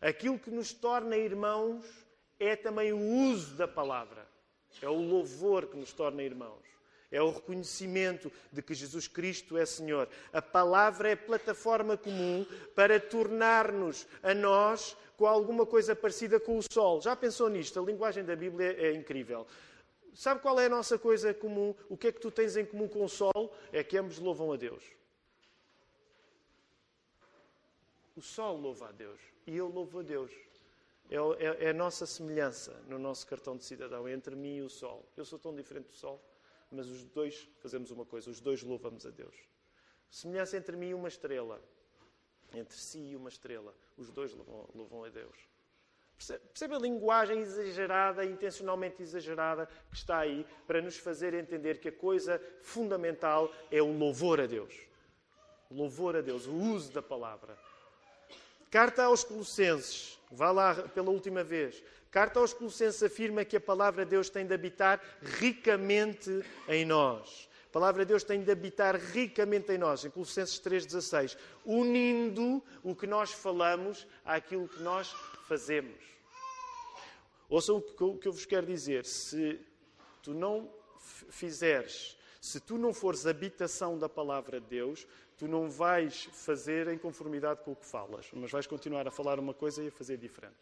Aquilo 0.00 0.38
que 0.38 0.50
nos 0.50 0.72
torna 0.72 1.16
irmãos 1.16 1.84
é 2.38 2.56
também 2.56 2.92
o 2.92 2.98
uso 3.30 3.54
da 3.54 3.68
palavra. 3.68 4.26
É 4.82 4.88
o 4.88 5.00
louvor 5.00 5.66
que 5.66 5.76
nos 5.76 5.92
torna 5.92 6.22
irmãos. 6.22 6.62
É 7.10 7.22
o 7.22 7.30
reconhecimento 7.30 8.30
de 8.52 8.60
que 8.60 8.74
Jesus 8.74 9.06
Cristo 9.06 9.56
é 9.56 9.64
Senhor. 9.64 10.08
A 10.32 10.42
palavra 10.42 11.10
é 11.10 11.16
plataforma 11.16 11.96
comum 11.96 12.44
para 12.74 12.98
tornar-nos 12.98 14.06
a 14.22 14.34
nós 14.34 14.96
com 15.16 15.26
alguma 15.26 15.64
coisa 15.64 15.94
parecida 15.94 16.40
com 16.40 16.58
o 16.58 16.62
sol. 16.62 17.00
Já 17.00 17.14
pensou 17.14 17.48
nisto? 17.48 17.78
A 17.78 17.84
linguagem 17.84 18.24
da 18.24 18.34
Bíblia 18.34 18.76
é 18.76 18.92
incrível. 18.92 19.46
Sabe 20.12 20.40
qual 20.40 20.58
é 20.58 20.66
a 20.66 20.68
nossa 20.68 20.98
coisa 20.98 21.32
comum? 21.32 21.74
O 21.88 21.96
que 21.96 22.08
é 22.08 22.12
que 22.12 22.20
tu 22.20 22.30
tens 22.30 22.56
em 22.56 22.64
comum 22.64 22.88
com 22.88 23.04
o 23.04 23.08
sol? 23.08 23.56
É 23.72 23.84
que 23.84 23.96
ambos 23.96 24.18
louvam 24.18 24.52
a 24.52 24.56
Deus. 24.56 24.82
O 28.16 28.22
sol 28.22 28.56
louva 28.56 28.88
a 28.88 28.92
Deus 28.92 29.33
e 29.46 29.56
eu 29.56 29.68
louvo 29.68 30.00
a 30.00 30.02
Deus. 30.02 30.32
É, 31.10 31.16
é, 31.16 31.66
é, 31.66 31.70
a 31.70 31.74
nossa 31.74 32.06
semelhança 32.06 32.72
no 32.88 32.98
nosso 32.98 33.26
cartão 33.26 33.56
de 33.56 33.64
cidadão 33.64 34.08
entre 34.08 34.34
mim 34.34 34.56
e 34.56 34.62
o 34.62 34.70
Sol. 34.70 35.06
Eu 35.16 35.24
sou 35.24 35.38
tão 35.38 35.54
diferente 35.54 35.88
do 35.88 35.94
Sol, 35.94 36.22
mas 36.70 36.88
os 36.88 37.04
dois 37.04 37.48
fazemos 37.58 37.90
uma 37.90 38.04
coisa, 38.04 38.30
os 38.30 38.40
dois 38.40 38.62
louvamos 38.62 39.04
a 39.06 39.10
Deus. 39.10 39.34
Semelhança 40.10 40.56
entre 40.56 40.76
mim 40.76 40.88
e 40.88 40.94
uma 40.94 41.08
estrela. 41.08 41.60
Entre 42.52 42.76
si 42.76 43.00
e 43.00 43.16
uma 43.16 43.28
estrela. 43.28 43.74
Os 43.96 44.10
dois 44.10 44.32
louvam, 44.32 44.68
louvam 44.74 45.04
a 45.04 45.08
Deus. 45.08 45.36
Percebe 46.16 46.74
a 46.76 46.78
linguagem 46.78 47.40
exagerada, 47.40 48.24
intencionalmente 48.24 49.02
exagerada, 49.02 49.68
que 49.90 49.96
está 49.96 50.18
aí 50.18 50.46
para 50.66 50.80
nos 50.80 50.96
fazer 50.96 51.34
entender 51.34 51.80
que 51.80 51.88
a 51.88 51.92
coisa 51.92 52.40
fundamental 52.62 53.52
é 53.70 53.82
o 53.82 53.92
louvor 53.92 54.40
a 54.40 54.46
Deus. 54.46 54.74
O 55.68 55.74
louvor 55.74 56.16
a 56.16 56.20
Deus, 56.20 56.46
o 56.46 56.54
uso 56.54 56.92
da 56.92 57.02
palavra. 57.02 57.58
Carta 58.74 59.04
aos 59.04 59.22
Colossenses, 59.22 60.18
vá 60.32 60.50
lá 60.50 60.74
pela 60.74 61.08
última 61.08 61.44
vez. 61.44 61.80
Carta 62.10 62.40
aos 62.40 62.52
Colossenses 62.52 63.04
afirma 63.04 63.44
que 63.44 63.56
a 63.56 63.60
palavra 63.60 64.04
de 64.04 64.10
Deus 64.10 64.28
tem 64.28 64.44
de 64.44 64.52
habitar 64.52 65.00
ricamente 65.22 66.44
em 66.66 66.84
nós. 66.84 67.48
A 67.68 67.72
palavra 67.72 68.04
de 68.04 68.08
Deus 68.08 68.24
tem 68.24 68.42
de 68.42 68.50
habitar 68.50 68.96
ricamente 68.96 69.70
em 69.70 69.78
nós, 69.78 70.04
em 70.04 70.10
Colossenses 70.10 70.58
3,16, 70.58 71.36
unindo 71.64 72.60
o 72.82 72.96
que 72.96 73.06
nós 73.06 73.30
falamos 73.30 74.08
àquilo 74.24 74.66
que 74.66 74.82
nós 74.82 75.14
fazemos. 75.46 76.02
Ouçam 77.48 77.76
o 77.76 78.18
que 78.18 78.26
eu 78.26 78.32
vos 78.32 78.44
quero 78.44 78.66
dizer. 78.66 79.04
Se 79.04 79.60
tu 80.20 80.34
não 80.34 80.68
fizeres, 81.30 82.16
se 82.44 82.60
tu 82.60 82.76
não 82.76 82.92
fores 82.92 83.26
habitação 83.26 83.98
da 83.98 84.06
palavra 84.06 84.60
de 84.60 84.66
Deus, 84.66 85.06
tu 85.38 85.48
não 85.48 85.70
vais 85.70 86.24
fazer 86.24 86.88
em 86.88 86.98
conformidade 86.98 87.62
com 87.62 87.72
o 87.72 87.76
que 87.76 87.86
falas, 87.86 88.26
mas 88.34 88.50
vais 88.50 88.66
continuar 88.66 89.08
a 89.08 89.10
falar 89.10 89.38
uma 89.38 89.54
coisa 89.54 89.82
e 89.82 89.88
a 89.88 89.90
fazer 89.90 90.18
diferente. 90.18 90.54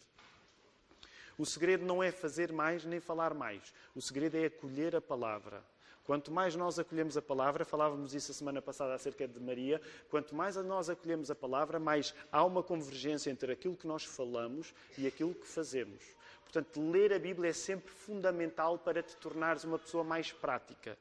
O 1.37 1.45
segredo 1.45 1.85
não 1.85 2.01
é 2.01 2.13
fazer 2.13 2.53
mais 2.53 2.85
nem 2.85 3.01
falar 3.01 3.35
mais. 3.35 3.75
O 3.97 4.01
segredo 4.01 4.37
é 4.37 4.45
acolher 4.45 4.95
a 4.95 5.01
palavra. 5.01 5.61
Quanto 6.05 6.31
mais 6.31 6.55
nós 6.55 6.79
acolhemos 6.79 7.17
a 7.17 7.23
palavra, 7.23 7.65
falávamos 7.65 8.15
isso 8.15 8.31
a 8.31 8.35
semana 8.35 8.63
passada 8.63 8.95
acerca 8.95 9.27
de 9.27 9.41
Maria, 9.41 9.81
quanto 10.09 10.37
mais 10.37 10.55
nós 10.55 10.89
acolhemos 10.89 11.33
a 11.33 11.35
palavra, 11.35 11.81
mais 11.81 12.15
há 12.31 12.45
uma 12.45 12.63
convergência 12.63 13.29
entre 13.29 13.51
aquilo 13.51 13.77
que 13.77 13.89
nós 13.89 14.05
falamos 14.05 14.73
e 14.97 15.05
aquilo 15.05 15.35
que 15.35 15.49
fazemos. 15.49 16.01
Portanto, 16.45 16.81
ler 16.93 17.13
a 17.13 17.19
Bíblia 17.19 17.51
é 17.51 17.53
sempre 17.53 17.91
fundamental 17.91 18.79
para 18.79 19.03
te 19.03 19.17
tornares 19.17 19.65
uma 19.65 19.81
pessoa 19.81 20.05
mais 20.05 20.31
prática. 20.31 20.97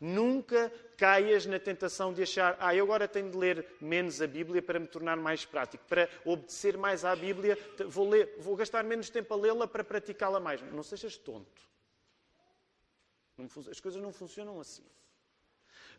Nunca 0.00 0.72
caias 0.96 1.46
na 1.46 1.58
tentação 1.58 2.12
de 2.12 2.22
achar, 2.22 2.56
ah, 2.60 2.74
eu 2.74 2.84
agora 2.84 3.06
tenho 3.06 3.30
de 3.30 3.36
ler 3.36 3.66
menos 3.80 4.20
a 4.20 4.26
Bíblia 4.26 4.60
para 4.62 4.78
me 4.78 4.86
tornar 4.86 5.16
mais 5.16 5.44
prático, 5.44 5.84
para 5.86 6.08
obedecer 6.24 6.76
mais 6.76 7.04
à 7.04 7.14
Bíblia, 7.14 7.58
vou, 7.86 8.08
ler, 8.08 8.36
vou 8.38 8.56
gastar 8.56 8.84
menos 8.84 9.10
tempo 9.10 9.32
a 9.34 9.36
lê-la 9.36 9.66
para 9.66 9.84
praticá-la 9.84 10.40
mais. 10.40 10.60
Não 10.72 10.82
sejas 10.82 11.16
tonto. 11.16 11.62
As 13.70 13.78
coisas 13.78 14.02
não 14.02 14.12
funcionam 14.12 14.60
assim. 14.60 14.84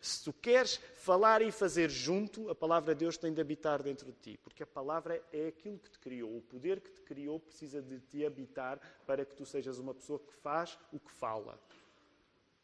Se 0.02 0.24
tu 0.24 0.32
queres 0.32 0.78
falar 0.96 1.42
e 1.42 1.52
fazer 1.52 1.90
junto, 1.90 2.50
a 2.50 2.56
palavra 2.56 2.96
de 2.96 3.00
Deus 3.00 3.18
tem 3.18 3.34
de 3.34 3.42
habitar 3.42 3.84
dentro 3.84 4.12
de 4.12 4.18
ti, 4.18 4.40
porque 4.42 4.64
a 4.64 4.68
palavra 4.68 5.22
é 5.34 5.48
aquilo 5.48 5.78
que 5.78 5.90
te 5.90 6.00
criou. 6.00 6.38
O 6.38 6.42
poder 6.42 6.80
que 6.80 6.90
te 6.90 7.02
criou 7.02 7.40
precisa 7.40 7.82
de 7.82 8.00
te 8.00 8.26
habitar 8.26 8.80
para 9.06 9.26
que 9.26 9.36
tu 9.36 9.46
sejas 9.46 9.78
uma 9.78 9.94
pessoa 9.94 10.20
que 10.20 10.34
faz 10.34 10.78
o 10.94 11.00
que 11.00 11.12
fala 11.12 11.60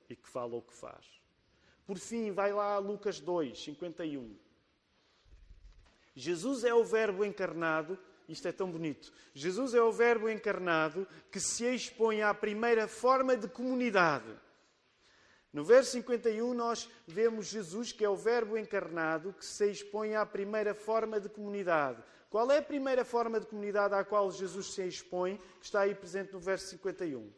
e 0.09 0.15
que 0.15 0.27
fala 0.27 0.55
o 0.55 0.61
que 0.61 0.73
faz. 0.73 1.05
Por 1.85 1.97
fim, 1.97 2.31
vai 2.31 2.51
lá 2.51 2.75
a 2.75 2.79
Lucas 2.79 3.19
2, 3.19 3.63
51. 3.63 4.35
Jesus 6.15 6.63
é 6.63 6.73
o 6.73 6.83
Verbo 6.83 7.23
encarnado, 7.23 7.99
isto 8.27 8.47
é 8.47 8.51
tão 8.51 8.71
bonito. 8.71 9.11
Jesus 9.33 9.73
é 9.73 9.81
o 9.81 9.91
Verbo 9.91 10.29
encarnado 10.29 11.07
que 11.31 11.39
se 11.39 11.65
expõe 11.65 12.21
à 12.21 12.33
primeira 12.33 12.87
forma 12.87 13.35
de 13.35 13.47
comunidade. 13.47 14.33
No 15.55 15.63
verso 15.63 15.91
51, 15.91 16.53
nós 16.53 16.89
vemos 17.07 17.47
Jesus, 17.47 17.93
que 17.93 18.03
é 18.03 18.09
o 18.09 18.15
Verbo 18.15 18.57
encarnado, 18.57 19.33
que 19.33 19.45
se 19.45 19.71
expõe 19.71 20.13
à 20.13 20.25
primeira 20.25 20.73
forma 20.73 21.17
de 21.17 21.29
comunidade. 21.29 22.03
Qual 22.29 22.51
é 22.51 22.57
a 22.57 22.61
primeira 22.61 23.05
forma 23.05 23.39
de 23.39 23.45
comunidade 23.45 23.93
à 23.93 24.03
qual 24.03 24.29
Jesus 24.31 24.73
se 24.73 24.85
expõe, 24.85 25.37
que 25.59 25.65
está 25.65 25.81
aí 25.81 25.95
presente 25.95 26.33
no 26.33 26.39
verso 26.39 26.67
51? 26.67 27.31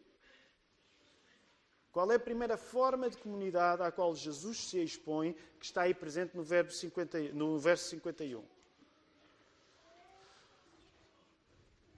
Qual 1.97 2.12
é 2.12 2.15
a 2.15 2.19
primeira 2.19 2.57
forma 2.57 3.10
de 3.10 3.17
comunidade 3.17 3.81
à 3.81 3.91
qual 3.91 4.15
Jesus 4.15 4.69
se 4.69 4.79
expõe, 4.83 5.36
que 5.60 5.65
está 5.65 5.81
aí 5.81 5.95
presente 5.95 6.38
no, 6.38 6.45
50, 6.45 7.19
no 7.33 7.57
verso 7.57 7.89
51? 7.89 8.43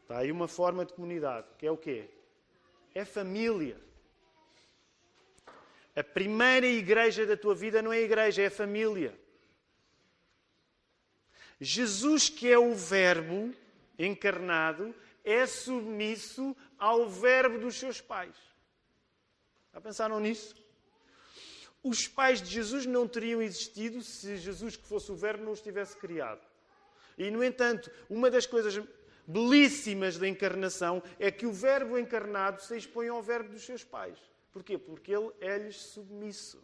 Está 0.02 0.20
aí 0.20 0.32
uma 0.32 0.48
forma 0.48 0.86
de 0.86 0.94
comunidade, 0.94 1.48
que 1.58 1.68
é 1.68 1.72
o 1.72 1.76
quê? 1.76 2.10
É 2.96 3.04
família. 3.04 3.76
A 5.94 6.02
primeira 6.02 6.66
igreja 6.66 7.26
da 7.26 7.36
tua 7.36 7.54
vida 7.54 7.82
não 7.82 7.92
é 7.92 7.98
a 7.98 8.02
igreja, 8.02 8.44
é 8.44 8.46
a 8.46 8.52
família. 8.52 9.20
Jesus, 11.60 12.30
que 12.30 12.50
é 12.50 12.58
o 12.58 12.74
Verbo 12.74 13.54
encarnado, 13.98 14.96
é 15.26 15.46
submisso 15.46 16.56
ao 16.78 17.10
Verbo 17.10 17.60
dos 17.60 17.76
seus 17.76 18.00
pais. 18.00 18.49
Já 19.74 19.82
pensaram 19.82 20.20
nisso? 20.20 20.56
Os 21.84 22.08
pais 22.08 22.42
de 22.42 22.50
Jesus 22.50 22.86
não 22.86 23.08
teriam 23.08 23.42
existido 23.42 24.02
se 24.02 24.38
Jesus, 24.38 24.76
que 24.76 24.86
fosse 24.86 25.12
o 25.12 25.16
Verbo, 25.16 25.46
não 25.46 25.52
os 25.52 25.62
tivesse 25.62 25.96
criado. 25.96 26.42
E, 27.18 27.32
no 27.32 27.44
entanto, 27.44 27.90
uma 28.10 28.30
das 28.30 28.46
coisas 28.46 28.82
belíssimas 29.26 30.18
da 30.18 30.28
encarnação 30.28 31.02
é 31.20 31.32
que 31.32 31.46
o 31.46 31.54
Verbo 31.54 31.98
encarnado 31.98 32.62
se 32.62 32.76
expõe 32.76 33.08
ao 33.08 33.22
Verbo 33.22 33.50
dos 33.50 33.64
seus 33.64 33.84
pais. 33.84 34.18
Porquê? 34.52 34.78
Porque 34.78 35.14
ele 35.14 35.32
é-lhes 35.40 35.78
submisso. 35.78 36.62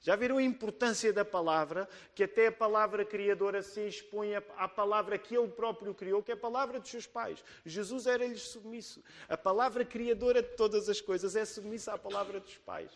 Já 0.00 0.14
viram 0.14 0.38
a 0.38 0.42
importância 0.42 1.12
da 1.12 1.24
palavra? 1.24 1.88
Que 2.14 2.24
até 2.24 2.46
a 2.46 2.52
palavra 2.52 3.04
criadora 3.04 3.62
se 3.62 3.80
expõe 3.86 4.34
à 4.34 4.68
palavra 4.68 5.18
que 5.18 5.36
ele 5.36 5.48
próprio 5.48 5.94
criou, 5.94 6.22
que 6.22 6.30
é 6.30 6.34
a 6.34 6.36
palavra 6.36 6.78
dos 6.78 6.90
seus 6.90 7.06
pais. 7.06 7.44
Jesus 7.64 8.06
era-lhes 8.06 8.42
submisso. 8.42 9.02
A 9.28 9.36
palavra 9.36 9.84
criadora 9.84 10.42
de 10.42 10.50
todas 10.56 10.88
as 10.88 11.00
coisas 11.00 11.34
é 11.34 11.44
submissa 11.44 11.92
à 11.92 11.98
palavra 11.98 12.40
dos 12.40 12.56
pais. 12.58 12.92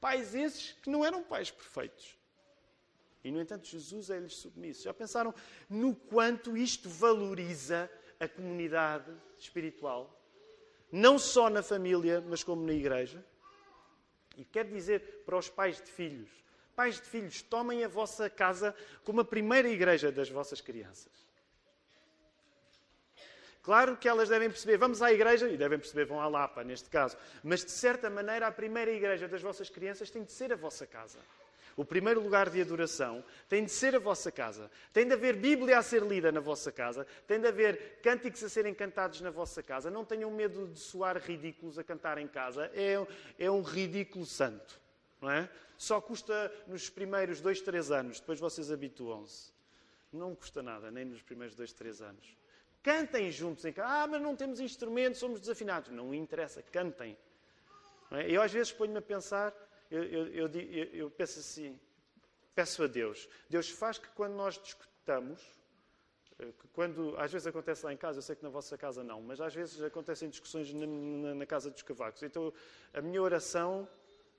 Pais 0.00 0.34
esses 0.34 0.72
que 0.72 0.90
não 0.90 1.04
eram 1.04 1.22
pais 1.22 1.50
perfeitos. 1.50 2.16
E, 3.22 3.30
no 3.30 3.40
entanto, 3.40 3.66
Jesus 3.66 4.10
é-lhes 4.10 4.36
submisso. 4.36 4.84
Já 4.84 4.94
pensaram 4.94 5.34
no 5.68 5.94
quanto 5.94 6.56
isto 6.56 6.88
valoriza 6.88 7.90
a 8.20 8.28
comunidade 8.28 9.10
espiritual? 9.38 10.20
não 10.94 11.18
só 11.18 11.50
na 11.50 11.60
família, 11.60 12.24
mas 12.24 12.44
como 12.44 12.64
na 12.64 12.72
igreja. 12.72 13.24
E 14.36 14.44
quero 14.44 14.68
dizer 14.68 15.24
para 15.26 15.36
os 15.36 15.48
pais 15.48 15.82
de 15.82 15.90
filhos: 15.90 16.30
pais 16.74 16.96
de 16.96 17.06
filhos, 17.08 17.42
tomem 17.42 17.84
a 17.84 17.88
vossa 17.88 18.28
casa 18.28 18.74
como 19.04 19.20
a 19.20 19.24
primeira 19.24 19.68
igreja 19.68 20.10
das 20.12 20.28
vossas 20.28 20.60
crianças. 20.60 21.12
Claro 23.62 23.96
que 23.96 24.06
elas 24.06 24.28
devem 24.28 24.50
perceber, 24.50 24.76
vamos 24.76 25.00
à 25.00 25.10
igreja, 25.10 25.48
e 25.48 25.56
devem 25.56 25.78
perceber, 25.78 26.04
vão 26.04 26.20
à 26.20 26.28
Lapa, 26.28 26.62
neste 26.62 26.90
caso, 26.90 27.16
mas 27.42 27.64
de 27.64 27.70
certa 27.70 28.10
maneira 28.10 28.46
a 28.46 28.52
primeira 28.52 28.90
igreja 28.90 29.26
das 29.26 29.40
vossas 29.40 29.70
crianças 29.70 30.10
tem 30.10 30.22
de 30.22 30.32
ser 30.32 30.52
a 30.52 30.56
vossa 30.56 30.86
casa. 30.86 31.18
O 31.76 31.84
primeiro 31.84 32.20
lugar 32.20 32.50
de 32.50 32.60
adoração 32.60 33.24
tem 33.48 33.64
de 33.64 33.70
ser 33.70 33.96
a 33.96 33.98
vossa 33.98 34.30
casa. 34.30 34.70
Tem 34.92 35.06
de 35.06 35.14
haver 35.14 35.34
Bíblia 35.34 35.78
a 35.78 35.82
ser 35.82 36.02
lida 36.02 36.30
na 36.30 36.40
vossa 36.40 36.70
casa. 36.70 37.06
Tem 37.26 37.40
de 37.40 37.48
haver 37.48 37.98
cânticos 38.00 38.44
a 38.44 38.48
serem 38.48 38.72
cantados 38.72 39.20
na 39.20 39.30
vossa 39.30 39.62
casa. 39.62 39.90
Não 39.90 40.04
tenham 40.04 40.30
medo 40.30 40.68
de 40.68 40.78
soar 40.78 41.18
ridículos 41.18 41.78
a 41.78 41.82
cantar 41.82 42.18
em 42.18 42.28
casa. 42.28 42.70
É, 42.74 42.94
é 43.38 43.50
um 43.50 43.62
ridículo 43.62 44.24
santo. 44.24 44.83
Não 45.24 45.30
é? 45.30 45.48
Só 45.78 46.02
custa 46.02 46.52
nos 46.66 46.90
primeiros 46.90 47.40
dois, 47.40 47.62
três 47.62 47.90
anos. 47.90 48.20
Depois 48.20 48.38
vocês 48.38 48.70
habituam-se. 48.70 49.52
Não 50.12 50.34
custa 50.34 50.62
nada, 50.62 50.90
nem 50.90 51.06
nos 51.06 51.22
primeiros 51.22 51.56
dois, 51.56 51.72
três 51.72 52.02
anos. 52.02 52.36
Cantem 52.82 53.30
juntos 53.30 53.64
em 53.64 53.72
casa. 53.72 53.88
Ah, 53.88 54.06
mas 54.06 54.20
não 54.20 54.36
temos 54.36 54.60
instrumentos, 54.60 55.18
somos 55.18 55.40
desafinados. 55.40 55.90
Não 55.90 56.14
interessa, 56.14 56.60
cantem. 56.62 57.16
É? 58.10 58.30
Eu 58.30 58.42
às 58.42 58.52
vezes 58.52 58.70
ponho-me 58.70 58.98
a 58.98 59.02
pensar 59.02 59.54
eu, 59.90 60.02
eu, 60.04 60.48
eu, 60.48 60.84
eu 60.92 61.10
penso 61.10 61.38
assim, 61.38 61.80
peço 62.54 62.82
a 62.82 62.86
Deus, 62.86 63.28
Deus 63.48 63.70
faz 63.70 63.96
que 63.96 64.08
quando 64.08 64.34
nós 64.34 64.60
discutamos, 64.60 65.40
eh, 66.38 66.52
quando 66.72 67.14
às 67.16 67.32
vezes 67.32 67.46
acontece 67.46 67.84
lá 67.86 67.92
em 67.92 67.96
casa, 67.96 68.18
eu 68.18 68.22
sei 68.22 68.36
que 68.36 68.42
na 68.42 68.48
vossa 68.48 68.76
casa 68.76 69.02
não, 69.02 69.22
mas 69.22 69.40
às 69.40 69.54
vezes 69.54 69.82
acontecem 69.82 70.28
discussões 70.28 70.72
na, 70.74 70.86
na, 70.86 71.34
na 71.34 71.46
casa 71.46 71.70
dos 71.70 71.82
cavacos. 71.82 72.22
Então 72.22 72.52
a 72.92 73.00
minha 73.00 73.22
oração 73.22 73.88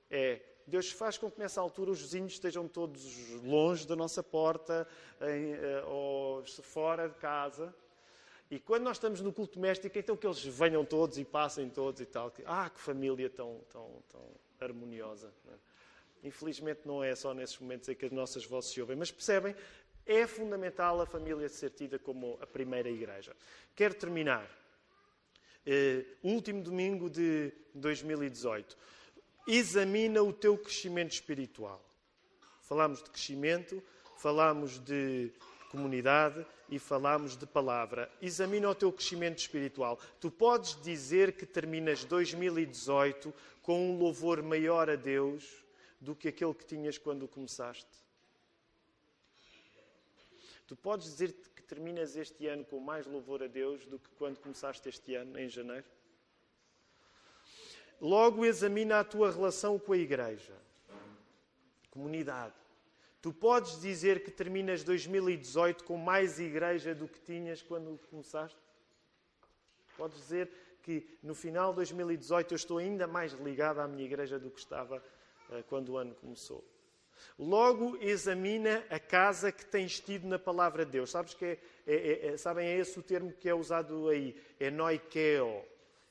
é 0.10 0.42
Deus 0.68 0.92
faz 0.92 1.18
com 1.18 1.30
que 1.30 1.40
nessa 1.40 1.62
altura 1.62 1.92
os 1.92 2.02
vizinhos 2.02 2.34
estejam 2.34 2.68
todos 2.68 3.30
longe 3.44 3.86
da 3.88 3.96
nossa 3.96 4.24
porta 4.24 4.88
em, 5.22 5.54
eh, 5.54 5.84
ou 5.86 6.44
fora 6.46 7.08
de 7.08 7.16
casa. 7.16 7.74
E 8.50 8.60
quando 8.60 8.84
nós 8.84 8.98
estamos 8.98 9.22
no 9.22 9.32
culto 9.32 9.56
doméstico, 9.56 9.98
então 9.98 10.18
que 10.18 10.26
eles 10.26 10.44
venham 10.44 10.84
todos 10.84 11.18
e 11.18 11.26
passem 11.26 11.70
todos 11.70 12.02
e 12.02 12.06
tal. 12.06 12.32
Ah, 12.46 12.70
que 12.70 12.80
família 12.80 13.30
tão, 13.30 13.60
tão, 13.72 14.04
tão, 14.10 14.22
harmoniosa. 14.60 15.32
É? 15.48 16.28
Infelizmente 16.28 16.82
não 16.86 17.04
é 17.04 17.16
só 17.16 17.34
nesses 17.34 17.58
momentos 17.60 17.88
em 17.90 17.96
que 17.96 18.06
as 18.06 18.12
nossas 18.12 18.46
vozes 18.46 18.72
se 18.72 18.82
ouvem, 18.82 18.96
mas 18.96 19.12
percebem, 19.12 19.56
é 20.06 20.26
fundamental 20.26 21.02
a 21.02 21.06
família 21.06 21.50
ser 21.50 21.72
tida 21.72 22.00
como 22.00 22.38
a 22.42 22.48
primeira 22.48 22.90
igreja. 22.90 23.36
Quero 23.76 23.94
terminar. 23.96 24.46
Uh, 25.66 26.06
último 26.22 26.62
domingo 26.62 27.10
de 27.10 27.52
2018. 27.74 28.78
Examina 29.48 30.24
o 30.24 30.34
teu 30.34 30.58
crescimento 30.58 31.12
espiritual. 31.12 31.84
Falámos 32.62 33.04
de 33.04 33.10
crescimento, 33.12 33.84
falámos 34.18 34.80
de 34.80 35.32
comunidade 35.70 36.46
e 36.70 36.80
falámos 36.80 37.38
de 37.38 37.46
palavra. 37.46 38.12
Examina 38.22 38.70
o 38.70 38.74
teu 38.74 38.92
crescimento 38.92 39.38
espiritual. 39.38 40.00
Tu 40.20 40.32
podes 40.32 40.82
dizer 40.82 41.34
que 41.34 41.46
terminas 41.46 42.04
2018 42.06 43.34
com 43.62 43.92
um 43.92 43.98
louvor 44.00 44.42
maior 44.42 44.90
a 44.90 44.96
Deus 44.96 45.64
do 46.00 46.16
que 46.16 46.28
aquele 46.28 46.54
que 46.54 46.66
tinhas 46.66 46.98
quando 46.98 47.28
começaste? 47.28 48.04
Tu 50.68 50.76
podes 50.76 51.06
dizer 51.06 51.34
que 51.56 51.62
terminas 51.62 52.16
este 52.16 52.48
ano 52.48 52.66
com 52.66 52.80
mais 52.80 53.06
louvor 53.06 53.44
a 53.44 53.48
Deus 53.48 53.86
do 53.86 54.00
que 54.00 54.10
quando 54.18 54.40
começaste 54.40 54.90
este 54.90 55.14
ano, 55.14 55.38
em 55.38 55.48
janeiro? 55.48 55.86
Logo, 58.06 58.46
examina 58.46 59.00
a 59.00 59.04
tua 59.04 59.32
relação 59.32 59.80
com 59.80 59.92
a 59.92 59.98
igreja, 59.98 60.54
comunidade. 61.90 62.54
Tu 63.20 63.34
podes 63.34 63.82
dizer 63.82 64.24
que 64.24 64.30
terminas 64.30 64.84
2018 64.84 65.84
com 65.84 65.98
mais 65.98 66.40
igreja 66.40 66.94
do 66.94 67.08
que 67.08 67.20
tinhas 67.20 67.64
quando 67.64 68.00
começaste? 68.12 68.60
Podes 69.98 70.20
dizer 70.20 70.52
que 70.84 71.18
no 71.24 71.34
final 71.34 71.72
de 71.72 71.78
2018 71.78 72.54
eu 72.54 72.56
estou 72.56 72.78
ainda 72.78 73.08
mais 73.08 73.34
ligado 73.34 73.80
à 73.80 73.88
minha 73.88 74.06
igreja 74.06 74.38
do 74.38 74.52
que 74.52 74.60
estava 74.60 75.04
uh, 75.50 75.64
quando 75.64 75.94
o 75.94 75.98
ano 75.98 76.14
começou. 76.14 76.64
Logo, 77.40 77.98
examina 78.00 78.86
a 78.88 79.00
casa 79.00 79.52
que 79.52 79.66
tens 79.66 80.00
tido 80.00 80.28
na 80.28 80.38
palavra 80.38 80.86
de 80.86 80.92
Deus. 80.92 81.10
Sabes 81.10 81.34
que 81.34 81.44
é, 81.44 81.60
é, 81.88 82.28
é, 82.28 82.38
sabem, 82.38 82.68
é 82.68 82.78
esse 82.78 83.00
o 83.00 83.02
termo 83.02 83.34
que 83.34 83.50
é 83.50 83.56
usado 83.56 84.10
aí. 84.10 84.40
É 84.60 84.70
noikeo. 84.70 85.66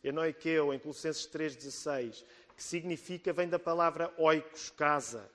É 0.05 0.13
noikeo, 0.13 0.73
em 0.73 0.79
Colossenses 0.79 1.27
3,16. 1.27 2.25
Que 2.57 2.63
significa, 2.63 3.33
vem 3.33 3.49
da 3.49 3.59
palavra 3.59 4.13
oikos, 4.17 4.71
casa 4.71 5.29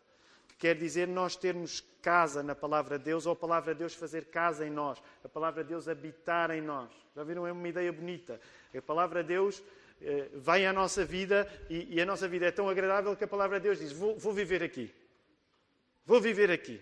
quer 0.59 0.75
dizer 0.75 1.07
nós 1.07 1.37
termos 1.37 1.81
casa 2.01 2.43
na 2.43 2.53
palavra 2.53 2.99
de 2.99 3.05
Deus 3.05 3.25
ou 3.25 3.31
a 3.31 3.35
palavra 3.35 3.73
de 3.73 3.79
Deus 3.79 3.95
fazer 3.95 4.25
casa 4.25 4.67
em 4.67 4.69
nós, 4.69 5.01
a 5.23 5.29
palavra 5.29 5.63
de 5.63 5.69
Deus 5.69 5.87
habitar 5.87 6.51
em 6.51 6.61
nós. 6.61 6.91
Já 7.15 7.23
viram? 7.23 7.47
É 7.47 7.51
uma 7.51 7.67
ideia 7.67 7.91
bonita. 7.91 8.39
A 8.75 8.81
palavra 8.81 9.23
de 9.23 9.29
Deus 9.29 9.63
eh, 10.01 10.29
vem 10.33 10.67
à 10.67 10.73
nossa 10.73 11.05
vida 11.05 11.49
e, 11.69 11.95
e, 11.95 12.01
a 12.01 12.05
nossa 12.05 12.27
vida 12.27 12.45
é 12.45 12.51
tão 12.51 12.69
agradável 12.69 13.15
que 13.15 13.23
a 13.23 13.27
palavra 13.27 13.57
de 13.59 13.63
Deus 13.63 13.79
diz: 13.79 13.93
Vou, 13.93 14.17
vou 14.17 14.33
viver 14.33 14.61
aqui. 14.61 14.93
Vou 16.05 16.19
viver 16.19 16.51
aqui. 16.51 16.81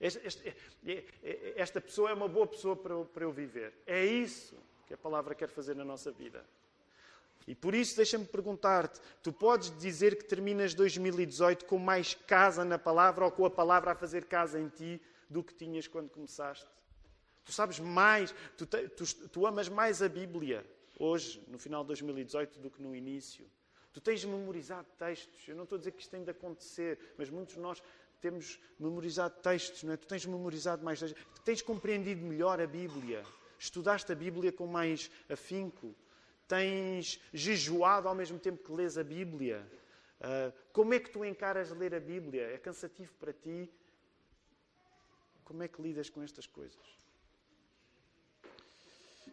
Esta, 0.00 0.26
esta, 0.26 0.48
eh, 0.48 1.04
eh, 1.22 1.52
esta, 1.56 1.80
pessoa 1.80 2.10
é 2.10 2.14
uma 2.14 2.28
boa 2.28 2.46
pessoa 2.46 2.76
para 2.76 3.04
para 3.04 3.24
eu 3.24 3.32
viver. 3.32 3.72
É 3.86 4.04
isso 4.04 4.56
que 4.86 4.94
a 4.94 4.98
palavra 4.98 5.34
quer 5.34 5.48
fazer 5.48 5.74
na 5.74 5.84
nossa 5.84 6.12
vida. 6.12 6.44
E 7.50 7.54
por 7.56 7.74
isso, 7.74 7.96
deixa-me 7.96 8.24
perguntar-te: 8.24 9.00
tu 9.24 9.32
podes 9.32 9.76
dizer 9.76 10.16
que 10.16 10.24
terminas 10.24 10.72
2018 10.72 11.64
com 11.64 11.78
mais 11.78 12.14
casa 12.14 12.64
na 12.64 12.78
palavra 12.78 13.24
ou 13.24 13.32
com 13.32 13.44
a 13.44 13.50
palavra 13.50 13.90
a 13.90 13.94
fazer 13.96 14.26
casa 14.26 14.60
em 14.60 14.68
ti 14.68 15.02
do 15.28 15.42
que 15.42 15.52
tinhas 15.52 15.88
quando 15.88 16.08
começaste? 16.08 16.68
Tu 17.44 17.50
sabes 17.50 17.80
mais, 17.80 18.32
tu, 18.56 18.64
te, 18.66 18.88
tu, 18.90 19.04
tu 19.28 19.46
amas 19.48 19.68
mais 19.68 20.00
a 20.00 20.08
Bíblia 20.08 20.64
hoje, 20.96 21.42
no 21.48 21.58
final 21.58 21.82
de 21.82 21.88
2018, 21.88 22.60
do 22.60 22.70
que 22.70 22.80
no 22.80 22.94
início. 22.94 23.44
Tu 23.92 24.00
tens 24.00 24.24
memorizado 24.24 24.86
textos. 24.96 25.48
Eu 25.48 25.56
não 25.56 25.64
estou 25.64 25.74
a 25.74 25.78
dizer 25.80 25.90
que 25.90 26.02
isto 26.02 26.10
tem 26.12 26.22
de 26.22 26.30
acontecer, 26.30 27.00
mas 27.18 27.28
muitos 27.28 27.56
de 27.56 27.60
nós 27.60 27.82
temos 28.20 28.60
memorizado 28.78 29.34
textos, 29.42 29.82
não 29.82 29.92
é? 29.92 29.96
Tu 29.96 30.06
tens 30.06 30.24
memorizado 30.24 30.84
mais 30.84 31.00
textos. 31.00 31.20
Tens 31.44 31.62
compreendido 31.62 32.24
melhor 32.24 32.60
a 32.60 32.66
Bíblia. 32.68 33.24
Estudaste 33.58 34.12
a 34.12 34.14
Bíblia 34.14 34.52
com 34.52 34.68
mais 34.68 35.10
afinco 35.28 35.96
tens 36.50 37.20
jejuado 37.32 38.08
ao 38.08 38.14
mesmo 38.14 38.36
tempo 38.36 38.64
que 38.64 38.72
lês 38.72 38.98
a 38.98 39.04
Bíblia? 39.04 39.64
Uh, 40.20 40.52
como 40.72 40.92
é 40.92 40.98
que 40.98 41.08
tu 41.08 41.24
encaras 41.24 41.70
ler 41.70 41.94
a 41.94 42.00
Bíblia? 42.00 42.42
É 42.50 42.58
cansativo 42.58 43.12
para 43.20 43.32
ti? 43.32 43.70
Como 45.44 45.62
é 45.62 45.68
que 45.68 45.80
lidas 45.80 46.10
com 46.10 46.20
estas 46.24 46.48
coisas? 46.48 46.86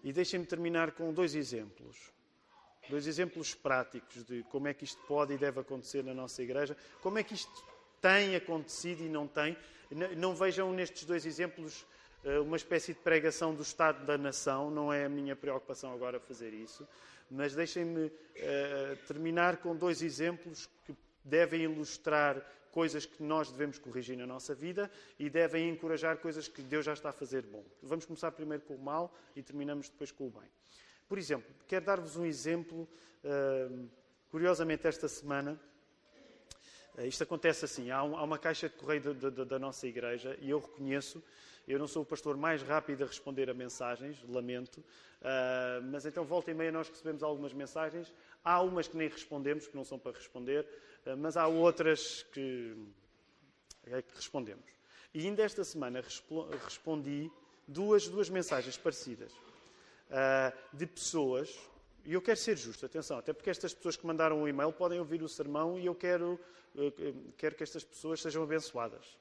E 0.04 0.14
deixem-me 0.14 0.46
terminar 0.46 0.92
com 0.92 1.12
dois 1.12 1.34
exemplos. 1.34 2.14
Dois 2.88 3.08
exemplos 3.08 3.56
práticos 3.56 4.24
de 4.24 4.44
como 4.44 4.68
é 4.68 4.74
que 4.74 4.86
isto 4.86 5.02
pode 5.08 5.34
e 5.34 5.38
deve 5.38 5.60
acontecer 5.60 6.04
na 6.04 6.14
nossa 6.14 6.44
igreja. 6.44 6.78
Como 7.02 7.18
é 7.18 7.24
que 7.24 7.34
isto 7.34 7.66
tem 8.00 8.36
acontecido 8.36 9.02
e 9.02 9.10
não 9.10 9.28
tem. 9.28 9.58
Não 10.16 10.36
vejam 10.36 10.72
nestes 10.72 11.04
dois 11.04 11.26
exemplos 11.26 11.84
uma 12.44 12.58
espécie 12.58 12.94
de 12.94 13.00
pregação 13.00 13.56
do 13.56 13.62
Estado 13.62 14.06
da 14.06 14.18
nação, 14.18 14.70
não 14.70 14.92
é 14.92 15.06
a 15.06 15.10
minha 15.10 15.36
preocupação 15.36 15.94
agora 15.94 16.20
fazer 16.20 16.54
isso, 16.54 16.86
mas 17.32 17.56
deixem-me 17.56 18.08
uh, 18.08 18.12
terminar 19.08 19.58
com 19.58 19.76
dois 19.76 20.02
exemplos 20.02 20.70
que 20.86 20.94
devem 21.24 21.64
ilustrar 21.64 22.42
coisas 22.72 23.06
que 23.06 23.24
nós 23.24 23.50
devemos 23.50 23.80
corrigir 23.80 24.18
na 24.18 24.28
nossa 24.28 24.54
vida 24.54 24.92
e 25.18 25.30
devem 25.30 25.70
encorajar 25.70 26.18
coisas 26.18 26.48
que 26.48 26.62
Deus 26.62 26.86
já 26.86 26.94
está 26.94 27.10
a 27.10 27.14
fazer 27.14 27.44
bom. 27.44 27.64
Vamos 27.82 28.06
começar 28.06 28.32
primeiro 28.32 28.64
com 28.64 28.76
o 28.76 28.80
mal 28.80 29.14
e 29.36 29.42
terminamos 29.42 29.90
depois 29.90 30.12
com 30.12 30.28
o 30.28 30.30
bem. 30.30 30.50
Por 31.08 31.18
exemplo, 31.18 31.50
quero 31.66 31.86
dar-vos 31.86 32.18
um 32.18 32.26
exemplo, 32.26 32.88
uh, 33.24 33.90
curiosamente 34.30 34.86
esta 34.86 35.08
semana, 35.08 35.60
isto 37.06 37.24
acontece 37.24 37.64
assim, 37.64 37.92
há, 37.92 38.04
um, 38.04 38.16
uma 38.16 38.40
caixa 38.40 38.68
de 38.68 38.76
correio 38.76 39.14
da 39.14 39.60
nossa 39.60 39.86
igreja 39.86 40.36
e 40.42 40.50
eu 40.50 40.60
reconheço 40.60 41.24
eu 41.68 41.78
não 41.78 41.88
sou 41.88 42.04
o 42.04 42.06
pastor 42.06 42.38
mais 42.38 42.62
rápido 42.62 43.04
a 43.04 43.08
responder 43.08 43.50
a 43.50 43.54
mensagens, 43.54 44.24
lamento, 44.30 44.78
uh, 44.78 45.84
mas 45.92 46.06
então 46.06 46.24
volta 46.24 46.50
e 46.50 46.54
meia 46.54 46.72
nós 46.72 46.88
recebemos 46.88 47.22
algumas 47.22 47.52
mensagens. 47.52 48.14
Há 48.42 48.62
umas 48.62 48.88
que 48.88 48.96
nem 48.96 49.10
respondemos, 49.10 49.68
que 49.68 49.76
não 49.76 49.84
são 49.84 50.00
para 50.00 50.14
responder, 50.14 50.66
uh, 51.06 51.18
mas 51.18 51.36
há 51.36 51.46
outras 51.46 52.24
que, 52.32 52.74
é 53.86 54.02
que 54.02 54.16
respondemos. 54.16 54.66
E 55.14 55.26
ainda 55.26 55.44
esta 55.44 55.64
semana 55.66 56.02
respondi 56.64 57.30
duas, 57.68 58.08
duas 58.08 58.30
mensagens 58.30 58.78
parecidas 58.78 59.34
uh, 59.34 60.56
de 60.72 60.86
pessoas, 60.86 61.54
e 62.06 62.14
eu 62.14 62.22
quero 62.22 62.38
ser 62.38 62.56
justo, 62.56 62.86
atenção, 62.86 63.18
até 63.18 63.34
porque 63.34 63.50
estas 63.50 63.74
pessoas 63.74 63.98
que 63.98 64.08
mandaram 64.08 64.42
o 64.42 64.48
e-mail 64.48 64.72
podem 64.72 65.00
ouvir 65.00 65.22
o 65.22 65.28
sermão 65.28 65.78
e 65.78 65.86
eu 65.86 65.94
quero, 65.94 66.40
quero 67.36 67.54
que 67.54 67.64
estas 67.64 67.84
pessoas 67.84 68.22
sejam 68.22 68.42
abençoadas. 68.44 69.18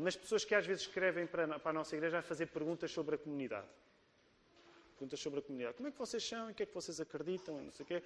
Mas 0.00 0.16
pessoas 0.16 0.44
que 0.44 0.54
às 0.54 0.66
vezes 0.66 0.82
escrevem 0.82 1.26
para 1.26 1.60
a 1.64 1.72
nossa 1.72 1.94
igreja 1.94 2.18
a 2.18 2.22
fazer 2.22 2.46
perguntas 2.46 2.90
sobre 2.90 3.14
a 3.14 3.18
comunidade. 3.18 3.68
Perguntas 4.92 5.20
sobre 5.20 5.40
a 5.40 5.42
comunidade. 5.42 5.76
Como 5.76 5.88
é 5.88 5.92
que 5.92 5.98
vocês 5.98 6.26
são? 6.26 6.50
Em 6.50 6.54
que 6.54 6.62
é 6.62 6.66
que 6.66 6.74
vocês 6.74 7.00
acreditam? 7.00 7.62
Não 7.62 7.72
sei 7.72 7.84
o 7.84 7.86
quê. 7.86 8.02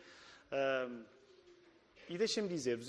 E 2.08 2.16
deixem-me 2.16 2.48
dizer-vos, 2.48 2.88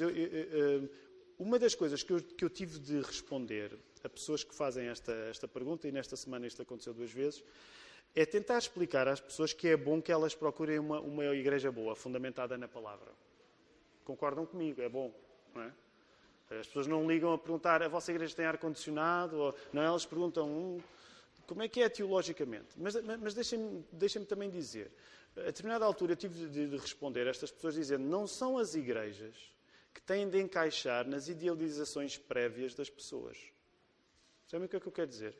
uma 1.37 1.59
das 1.59 1.75
coisas 1.75 2.03
que 2.03 2.11
eu, 2.11 2.21
que 2.21 2.43
eu, 2.43 2.49
tive 2.49 2.79
de 2.79 3.01
responder 3.01 3.77
a 4.03 4.09
pessoas 4.09 4.43
que 4.43 4.53
fazem 4.53 4.87
esta, 4.87 5.11
esta 5.29 5.47
pergunta, 5.47 5.87
e 5.87 5.91
nesta 5.91 6.15
semana 6.15 6.47
isto 6.47 6.61
aconteceu 6.61 6.93
duas 6.93 7.11
vezes, 7.11 7.43
é 8.15 8.25
tentar 8.25 8.57
explicar 8.57 9.07
às 9.07 9.21
pessoas 9.21 9.53
que 9.53 9.67
é 9.67 9.77
bom 9.77 10.01
que 10.01 10.11
elas 10.11 10.33
procurem 10.33 10.79
uma, 10.79 10.99
uma 10.99 11.25
igreja 11.35 11.71
boa, 11.71 11.95
fundamentada 11.95 12.57
na 12.57 12.67
palavra. 12.67 13.11
Concordam 14.03 14.45
comigo? 14.45 14.81
É 14.81 14.89
bom, 14.89 15.13
não 15.53 15.61
é? 15.61 15.73
As 16.49 16.65
pessoas 16.65 16.87
não 16.87 17.07
ligam 17.07 17.31
a 17.31 17.37
perguntar 17.37 17.83
a 17.83 17.87
vossa 17.87 18.11
igreja 18.11 18.35
tem 18.35 18.45
ar-condicionado, 18.45 19.53
não, 19.71 19.83
elas 19.83 20.05
perguntam 20.05 20.81
como 21.45 21.61
é 21.61 21.67
que 21.67 21.81
é 21.81 21.89
teologicamente. 21.89 22.67
Mas, 22.75 22.95
mas 23.19 23.33
deixem-me 23.33 23.85
deixem 23.91 24.25
também 24.25 24.49
dizer, 24.49 24.91
a 25.37 25.41
determinada 25.41 25.85
altura 25.85 26.13
eu 26.13 26.15
tive 26.15 26.47
de, 26.47 26.67
de 26.67 26.77
responder 26.77 27.27
a 27.27 27.29
estas 27.29 27.51
pessoas 27.51 27.75
dizendo 27.75 28.03
não 28.03 28.25
são 28.25 28.57
as 28.57 28.73
igrejas 28.73 29.35
que 29.93 30.01
têm 30.01 30.27
de 30.27 30.39
encaixar 30.39 31.07
nas 31.07 31.27
idealizações 31.27 32.17
prévias 32.17 32.73
das 32.73 32.89
pessoas. 32.89 33.37
Sabem 34.47 34.65
o 34.65 34.69
que 34.69 34.75
é 34.75 34.79
que 34.79 34.87
eu 34.87 34.91
quero 34.91 35.07
dizer? 35.07 35.35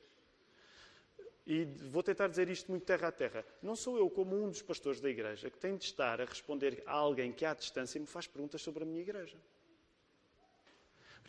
E 1.46 1.66
vou 1.66 2.04
tentar 2.04 2.28
dizer 2.28 2.48
isto 2.50 2.70
muito 2.70 2.86
terra 2.86 3.08
a 3.08 3.12
terra. 3.12 3.44
Não 3.64 3.76
sou 3.76 3.98
eu, 3.98 4.08
como 4.08 4.36
um 4.36 4.50
dos 4.50 4.62
pastores 4.62 5.02
da 5.02 5.10
igreja, 5.10 5.50
que 5.50 5.58
tem 5.58 5.76
de 5.76 5.86
estar 5.86 6.22
a 6.22 6.26
responder 6.26 6.84
a 6.86 6.92
alguém 6.92 7.32
que 7.32 7.44
à 7.44 7.56
distância 7.56 8.00
me 8.00 8.06
faz 8.06 8.28
perguntas 8.28 8.62
sobre 8.62 8.84
a 8.84 8.86
minha 8.86 9.02
igreja. 9.02 9.36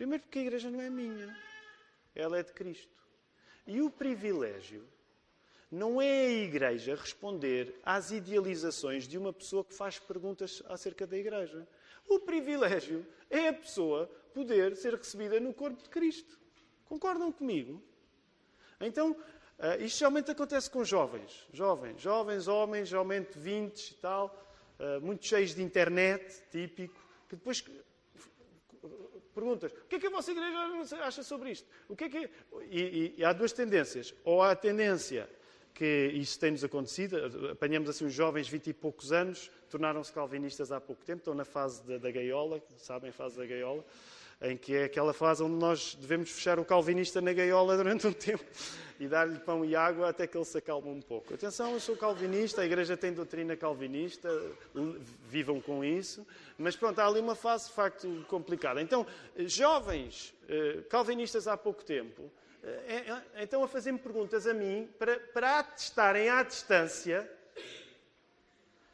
Primeiro, 0.01 0.22
porque 0.22 0.38
a 0.38 0.42
igreja 0.42 0.70
não 0.70 0.80
é 0.80 0.88
minha, 0.88 1.36
ela 2.14 2.38
é 2.38 2.42
de 2.42 2.55
Cristo. 2.55 3.05
E 3.66 3.82
o 3.82 3.90
privilégio 3.90 4.82
não 5.70 6.01
é 6.01 6.24
a 6.24 6.30
igreja 6.30 6.94
responder 6.94 7.78
às 7.84 8.11
idealizações 8.11 9.07
de 9.07 9.18
uma 9.18 9.30
pessoa 9.30 9.62
que 9.62 9.74
faz 9.74 9.98
perguntas 9.98 10.62
acerca 10.68 11.07
da 11.07 11.18
igreja. 11.18 11.68
O 12.09 12.18
privilégio 12.18 13.07
é 13.28 13.48
a 13.48 13.53
pessoa 13.53 14.07
poder 14.32 14.74
ser 14.74 14.94
recebida 14.94 15.38
no 15.38 15.53
corpo 15.53 15.82
de 15.82 15.90
Cristo. 15.90 16.40
Concordam 16.86 17.30
comigo? 17.30 17.82
Então, 18.80 19.11
uh, 19.11 19.82
isto 19.84 19.98
geralmente 19.98 20.30
acontece 20.30 20.70
com 20.70 20.82
jovens. 20.82 21.46
Jovens, 21.53 22.01
jovens, 22.01 22.48
homens, 22.48 22.88
geralmente 22.88 23.38
20 23.38 23.90
e 23.90 23.94
tal, 23.96 24.34
uh, 24.78 24.98
muito 25.05 25.26
cheios 25.26 25.55
de 25.55 25.62
internet, 25.62 26.42
típico, 26.51 26.98
que 27.28 27.36
depois 27.36 27.62
perguntas: 29.41 29.72
o 29.72 29.88
que 29.88 29.97
é 29.97 29.99
que 29.99 30.07
a 30.07 30.11
vossa 30.11 30.30
igreja 30.30 30.59
acha 31.03 31.22
sobre 31.22 31.51
isto? 31.51 31.66
O 31.88 31.97
que 31.97 32.05
é 32.05 32.09
que 32.09 32.30
e, 32.70 33.14
e, 33.18 33.24
há 33.24 33.32
duas 33.32 33.53
tendências. 33.53 34.14
Ou 34.24 34.43
há 34.43 34.51
a 34.51 34.57
tendência 34.57 35.28
que 35.72 36.11
isso 36.14 36.38
tem-nos 36.38 36.62
acontecido, 36.62 37.16
apanhamos 37.51 37.88
assim 37.88 38.05
os 38.05 38.12
jovens 38.12 38.47
de 38.47 38.53
20 38.53 38.66
e 38.66 38.72
poucos 38.74 39.12
anos, 39.12 39.51
tornaram-se 39.70 40.12
calvinistas 40.12 40.70
há 40.70 40.80
pouco 40.80 41.03
tempo, 41.05 41.20
estão 41.20 41.32
na 41.32 41.45
fase 41.45 41.82
da, 41.84 41.97
da 41.97 42.11
gaiola, 42.11 42.61
sabem, 42.76 43.11
a 43.11 43.12
fase 43.12 43.38
da 43.38 43.47
gaiola. 43.47 43.82
Em 44.43 44.57
que 44.57 44.74
é 44.74 44.84
aquela 44.84 45.12
fase 45.12 45.43
onde 45.43 45.55
nós 45.55 45.95
devemos 45.95 46.30
fechar 46.30 46.59
o 46.59 46.64
calvinista 46.64 47.20
na 47.20 47.32
gaiola 47.32 47.76
durante 47.76 48.07
um 48.07 48.12
tempo 48.14 48.45
e 48.99 49.07
dar-lhe 49.07 49.38
pão 49.38 49.64
e 49.64 49.76
água 49.76 50.09
até 50.09 50.26
que 50.26 50.36
ele 50.36 50.45
se 50.45 50.59
acalme 50.59 50.88
um 50.88 51.01
pouco. 51.01 51.32
Atenção, 51.32 51.72
eu 51.72 51.80
sou 51.80 51.97
calvinista, 51.97 52.62
a 52.62 52.66
igreja 52.66 52.97
tem 52.97 53.12
doutrina 53.12 53.57
calvinista, 53.57 54.28
vivam 55.28 55.61
com 55.61 55.84
isso, 55.84 56.26
mas 56.59 56.76
pronto, 56.76 56.99
há 56.99 57.07
ali 57.07 57.20
uma 57.20 57.34
fase 57.34 57.68
de 57.68 57.72
facto 57.72 58.26
complicada. 58.28 58.80
Então, 58.80 59.07
jovens 59.38 60.34
eh, 60.49 60.82
calvinistas 60.88 61.49
há 61.49 61.57
pouco 61.57 61.82
tempo, 61.82 62.30
então 63.36 63.64
a 63.64 63.68
fazer-me 63.68 63.99
perguntas 63.99 64.47
a 64.47 64.53
mim 64.53 64.86
para, 64.99 65.18
para 65.18 65.61
atestarem 65.61 66.28
à 66.28 66.43
distância 66.43 67.26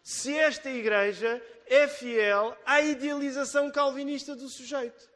se 0.01 0.37
esta 0.37 0.71
igreja 0.71 1.43
é 1.67 1.89
fiel 1.89 2.57
à 2.65 2.81
idealização 2.81 3.73
calvinista 3.73 4.37
do 4.37 4.49
sujeito. 4.49 5.16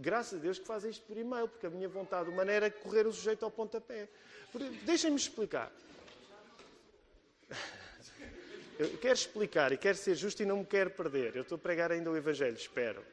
Graças 0.00 0.38
a 0.38 0.42
Deus 0.42 0.60
que 0.60 0.64
faz 0.64 0.84
isto 0.84 1.04
por 1.06 1.16
e-mail, 1.16 1.48
porque 1.48 1.66
a 1.66 1.70
minha 1.70 1.88
vontade 1.88 2.30
humana 2.30 2.52
era 2.52 2.70
correr 2.70 3.04
o 3.04 3.12
sujeito 3.12 3.44
ao 3.44 3.50
pontapé. 3.50 4.08
Deixem-me 4.84 5.16
explicar. 5.16 5.72
Eu 8.78 8.96
quero 8.98 9.14
explicar 9.14 9.72
e 9.72 9.76
quero 9.76 9.98
ser 9.98 10.14
justo 10.14 10.40
e 10.40 10.46
não 10.46 10.58
me 10.58 10.64
quero 10.64 10.90
perder. 10.90 11.34
Eu 11.34 11.42
estou 11.42 11.56
a 11.56 11.58
pregar 11.58 11.90
ainda 11.90 12.08
o 12.12 12.16
Evangelho, 12.16 12.56
espero. 12.56 13.04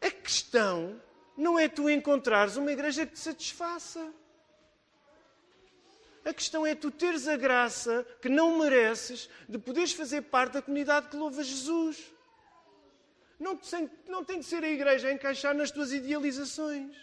A 0.00 0.10
questão 0.10 1.00
não 1.36 1.56
é 1.56 1.68
tu 1.68 1.88
encontrares 1.88 2.56
uma 2.56 2.72
igreja 2.72 3.06
que 3.06 3.12
te 3.12 3.20
satisfaça. 3.20 4.12
A 6.24 6.34
questão 6.34 6.66
é 6.66 6.74
tu 6.74 6.90
teres 6.90 7.28
a 7.28 7.36
graça 7.36 8.04
que 8.20 8.28
não 8.28 8.58
mereces 8.58 9.30
de 9.48 9.56
poderes 9.56 9.92
fazer 9.92 10.22
parte 10.22 10.54
da 10.54 10.62
comunidade 10.62 11.08
que 11.08 11.16
louva 11.16 11.44
Jesus. 11.44 12.12
Não 13.40 13.56
tem, 13.56 13.90
não 14.06 14.22
tem 14.22 14.40
de 14.40 14.44
ser 14.44 14.62
a 14.62 14.68
igreja 14.68 15.08
a 15.08 15.12
encaixar 15.12 15.54
nas 15.54 15.70
tuas 15.70 15.92
idealizações. 15.92 16.94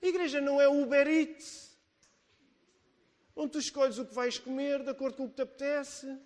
A 0.00 0.06
igreja 0.06 0.40
não 0.40 0.60
é 0.60 0.68
o 0.68 0.80
Uber 0.80 1.08
Eats, 1.08 1.76
onde 3.34 3.50
tu 3.50 3.58
escolhes 3.58 3.98
o 3.98 4.06
que 4.06 4.14
vais 4.14 4.38
comer 4.38 4.84
de 4.84 4.90
acordo 4.90 5.16
com 5.16 5.24
o 5.24 5.28
que 5.28 5.34
te 5.34 5.42
apetece. 5.42 6.16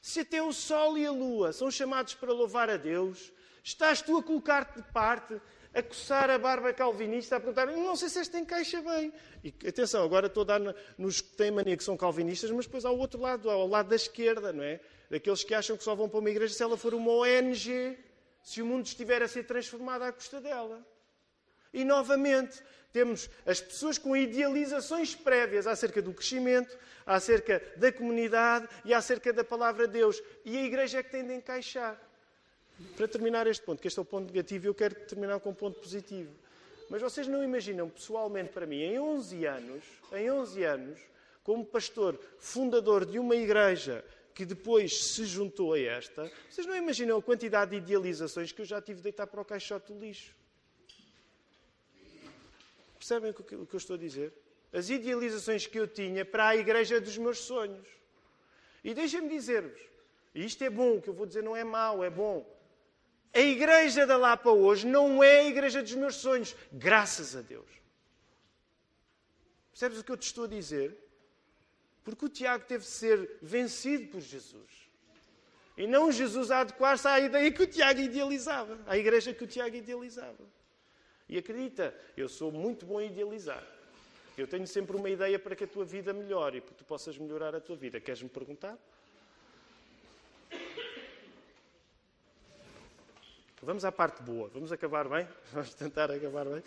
Se 0.00 0.20
até 0.20 0.40
o 0.40 0.52
sol 0.52 0.96
e 0.96 1.04
a 1.04 1.10
lua 1.10 1.52
são 1.52 1.68
chamados 1.68 2.14
para 2.14 2.32
louvar 2.32 2.70
a 2.70 2.76
Deus, 2.76 3.32
estás 3.64 4.00
tu 4.00 4.16
a 4.16 4.22
colocar-te 4.22 4.80
de 4.80 4.92
parte 4.92 5.40
a 5.74 5.82
coçar 5.82 6.30
a 6.30 6.38
barba 6.38 6.72
calvinista, 6.72 7.36
a 7.36 7.40
perguntar: 7.40 7.66
não 7.66 7.96
sei 7.96 8.08
se 8.08 8.18
esta 8.18 8.38
encaixa 8.38 8.80
bem. 8.82 9.12
E 9.42 9.54
atenção, 9.68 10.04
agora 10.04 10.26
estou 10.26 10.42
a 10.42 10.46
dar 10.46 10.60
nos 10.96 11.20
que 11.20 11.36
têm 11.36 11.50
mania 11.50 11.76
que 11.76 11.84
são 11.84 11.96
calvinistas, 11.96 12.50
mas 12.50 12.66
depois 12.66 12.84
há 12.84 12.90
o 12.90 12.98
outro 12.98 13.20
lado, 13.20 13.48
ao 13.50 13.66
lado 13.66 13.88
da 13.88 13.96
esquerda, 13.96 14.52
não 14.52 14.62
é? 14.62 14.80
Daqueles 15.10 15.44
que 15.44 15.54
acham 15.54 15.76
que 15.76 15.84
só 15.84 15.94
vão 15.94 16.08
para 16.08 16.18
uma 16.18 16.30
igreja 16.30 16.54
se 16.54 16.62
ela 16.62 16.76
for 16.76 16.94
uma 16.94 17.10
ONG, 17.12 17.98
se 18.42 18.62
o 18.62 18.66
mundo 18.66 18.86
estiver 18.86 19.22
a 19.22 19.28
ser 19.28 19.44
transformado 19.44 20.02
à 20.02 20.12
custa 20.12 20.40
dela. 20.40 20.84
E 21.72 21.84
novamente, 21.84 22.62
temos 22.92 23.28
as 23.46 23.60
pessoas 23.60 23.98
com 23.98 24.16
idealizações 24.16 25.14
prévias 25.14 25.66
acerca 25.66 26.00
do 26.00 26.12
crescimento, 26.12 26.76
acerca 27.04 27.62
da 27.76 27.92
comunidade 27.92 28.68
e 28.84 28.94
acerca 28.94 29.32
da 29.32 29.44
palavra 29.44 29.86
de 29.86 29.94
Deus. 29.94 30.22
E 30.44 30.56
a 30.56 30.64
igreja 30.64 30.98
é 30.98 31.02
que 31.02 31.10
tem 31.10 31.26
de 31.26 31.34
encaixar. 31.34 32.00
Para 32.96 33.08
terminar 33.08 33.46
este 33.46 33.64
ponto, 33.64 33.80
que 33.80 33.88
este 33.88 33.98
é 33.98 34.02
o 34.02 34.04
ponto 34.04 34.32
negativo, 34.32 34.66
eu 34.66 34.74
quero 34.74 34.94
terminar 35.06 35.40
com 35.40 35.50
um 35.50 35.54
ponto 35.54 35.80
positivo. 35.80 36.32
Mas 36.88 37.02
vocês 37.02 37.26
não 37.26 37.42
imaginam, 37.42 37.88
pessoalmente 37.88 38.52
para 38.52 38.66
mim, 38.66 38.80
em 38.80 38.98
11 38.98 39.44
anos, 39.44 39.84
em 40.12 40.30
11 40.30 40.64
anos, 40.64 41.00
como 41.42 41.64
pastor 41.64 42.18
fundador 42.38 43.04
de 43.04 43.18
uma 43.18 43.36
igreja 43.36 44.04
que 44.34 44.44
depois 44.44 45.12
se 45.12 45.24
juntou 45.24 45.72
a 45.72 45.80
esta, 45.80 46.30
vocês 46.48 46.66
não 46.66 46.76
imaginam 46.76 47.18
a 47.18 47.22
quantidade 47.22 47.72
de 47.72 47.78
idealizações 47.78 48.52
que 48.52 48.62
eu 48.62 48.64
já 48.64 48.80
tive 48.80 48.98
de 48.98 49.04
deitar 49.04 49.26
para 49.26 49.40
o 49.40 49.44
caixote 49.44 49.92
do 49.92 49.98
lixo. 49.98 50.34
Percebem 52.98 53.30
o 53.30 53.34
que 53.34 53.54
eu 53.54 53.76
estou 53.76 53.94
a 53.94 53.98
dizer? 53.98 54.32
As 54.72 54.88
idealizações 54.90 55.66
que 55.66 55.78
eu 55.78 55.88
tinha 55.88 56.24
para 56.24 56.48
a 56.48 56.56
igreja 56.56 57.00
dos 57.00 57.18
meus 57.18 57.38
sonhos. 57.38 57.86
E 58.84 58.94
deixem-me 58.94 59.28
dizer-vos, 59.28 59.80
e 60.34 60.44
isto 60.44 60.62
é 60.62 60.70
bom, 60.70 60.96
o 60.96 61.02
que 61.02 61.08
eu 61.08 61.14
vou 61.14 61.26
dizer 61.26 61.42
não 61.42 61.56
é 61.56 61.64
mau, 61.64 62.04
é 62.04 62.10
bom. 62.10 62.46
A 63.32 63.40
igreja 63.40 64.06
da 64.06 64.16
Lapa 64.16 64.50
hoje 64.50 64.86
não 64.86 65.22
é 65.22 65.40
a 65.40 65.44
igreja 65.44 65.82
dos 65.82 65.94
meus 65.94 66.16
sonhos, 66.16 66.56
graças 66.72 67.36
a 67.36 67.40
Deus. 67.42 67.68
Percebes 69.70 69.98
o 69.98 70.04
que 70.04 70.12
eu 70.12 70.16
te 70.16 70.26
estou 70.26 70.44
a 70.44 70.48
dizer? 70.48 70.96
Porque 72.02 72.24
o 72.24 72.28
Tiago 72.28 72.64
teve 72.64 72.84
de 72.84 72.90
ser 72.90 73.38
vencido 73.42 74.08
por 74.08 74.20
Jesus. 74.20 74.88
E 75.76 75.86
não 75.86 76.10
Jesus 76.10 76.50
a 76.50 76.60
adequar-se 76.60 77.06
à 77.06 77.20
ideia 77.20 77.52
que 77.52 77.62
o 77.62 77.66
Tiago 77.66 78.00
idealizava, 78.00 78.78
à 78.86 78.98
igreja 78.98 79.32
que 79.32 79.44
o 79.44 79.46
Tiago 79.46 79.76
idealizava. 79.76 80.44
E 81.28 81.38
acredita, 81.38 81.94
eu 82.16 82.28
sou 82.28 82.50
muito 82.50 82.86
bom 82.86 83.00
em 83.00 83.06
idealizar. 83.06 83.64
Eu 84.36 84.46
tenho 84.46 84.66
sempre 84.66 84.96
uma 84.96 85.10
ideia 85.10 85.38
para 85.38 85.54
que 85.54 85.64
a 85.64 85.66
tua 85.66 85.84
vida 85.84 86.12
melhore 86.12 86.58
e 86.58 86.60
para 86.60 86.70
que 86.70 86.78
tu 86.78 86.84
possas 86.84 87.18
melhorar 87.18 87.54
a 87.54 87.60
tua 87.60 87.76
vida. 87.76 88.00
Queres-me 88.00 88.28
perguntar? 88.28 88.78
Vamos 93.60 93.84
à 93.84 93.90
parte 93.90 94.22
boa. 94.22 94.48
Vamos 94.48 94.70
acabar 94.70 95.08
bem? 95.08 95.26
Vamos 95.52 95.74
tentar 95.74 96.10
acabar 96.12 96.46
bem. 96.46 96.62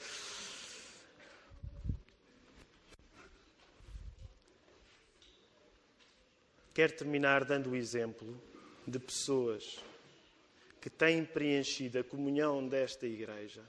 Quero 6.73 6.93
terminar 6.93 7.45
dando 7.45 7.71
o 7.71 7.75
exemplo 7.75 8.37
de 8.85 8.99
pessoas 8.99 9.79
que 10.81 10.89
têm 10.89 11.23
preenchido 11.23 11.99
a 11.99 12.03
comunhão 12.03 12.67
desta 12.67 13.05
igreja, 13.05 13.61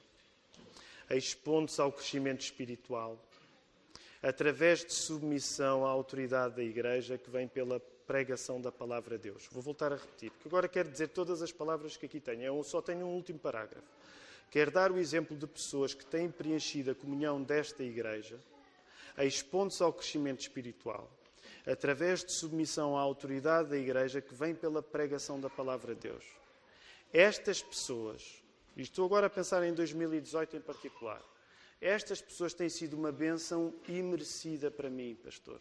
expondo-se 1.11 1.81
ao 1.81 1.93
crescimento 1.93 2.41
espiritual, 2.41 3.23
através 4.21 4.85
de 4.85 4.95
submissão 4.95 5.85
à 5.85 5.91
autoridade 5.91 6.57
da 6.57 6.63
igreja 6.63 7.19
que 7.19 7.31
vem 7.31 7.47
pela 7.47 7.79
pregação 8.07 8.61
da 8.61 8.71
palavra 8.71 9.17
de 9.17 9.31
Deus. 9.31 9.49
Vou 9.51 9.63
voltar 9.63 9.93
a 9.93 9.97
repetir, 9.97 10.31
porque 10.31 10.49
agora 10.49 10.69
quero 10.69 10.91
dizer 10.91 11.09
todas 11.09 11.43
as 11.43 11.53
palavras 11.53 11.97
que 11.97 12.07
aqui 12.07 12.21
tenho. 12.21 12.43
Eu 12.43 12.63
só 12.63 12.81
tenho 12.81 13.07
um 13.07 13.15
último 13.15 13.39
parágrafo. 13.39 13.87
Quero 14.51 14.71
dar 14.71 14.93
o 14.93 14.99
exemplo 14.99 15.37
de 15.37 15.47
pessoas 15.47 15.95
que 15.95 16.05
têm 16.05 16.31
preenchido 16.31 16.91
a 16.91 16.95
comunhão 16.95 17.43
desta 17.43 17.83
igreja, 17.83 18.39
expondo-se 19.19 19.83
ao 19.83 19.93
crescimento 19.93 20.41
espiritual, 20.41 21.11
através 21.67 22.23
de 22.23 22.33
submissão 22.33 22.97
à 22.97 23.01
autoridade 23.01 23.71
da 23.71 23.79
igreja 23.79 24.21
que 24.21 24.35
vem 24.35 24.55
pela 24.55 24.83
pregação 24.83 25.41
da 25.41 25.49
palavra 25.49 25.95
de 25.95 26.09
Deus. 26.09 26.25
Estas 27.13 27.63
pessoas, 27.63 28.43
e 28.77 28.83
estou 28.83 29.07
agora 29.07 29.27
a 29.27 29.31
pensar 29.31 29.63
em 29.65 29.73
2018 29.73 30.57
em 30.57 30.61
particular, 30.61 31.23
estas 31.81 32.21
pessoas 32.21 32.55
têm 32.55 32.69
sido 32.69 32.95
uma 32.95 33.11
bênção 33.11 33.75
imerecida 33.89 34.71
para 34.71 34.89
mim, 34.89 35.15
pastor. 35.15 35.61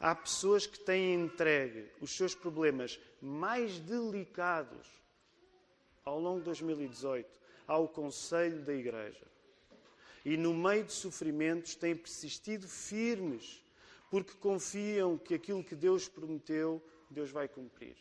Há 0.00 0.14
pessoas 0.14 0.66
que 0.66 0.78
têm 0.78 1.14
entregue 1.14 1.90
os 2.00 2.10
seus 2.16 2.34
problemas 2.34 3.00
mais 3.20 3.80
delicados 3.80 4.86
ao 6.04 6.20
longo 6.20 6.38
de 6.38 6.44
2018 6.44 7.38
ao 7.66 7.88
Conselho 7.88 8.64
da 8.64 8.72
Igreja. 8.72 9.26
E 10.24 10.36
no 10.36 10.54
meio 10.54 10.84
de 10.84 10.92
sofrimentos 10.92 11.74
têm 11.74 11.94
persistido 11.94 12.66
firmes, 12.66 13.62
porque 14.10 14.32
confiam 14.34 15.18
que 15.18 15.34
aquilo 15.34 15.62
que 15.62 15.74
Deus 15.74 16.08
prometeu, 16.08 16.82
Deus 17.10 17.30
vai 17.30 17.48
cumprir. 17.48 17.96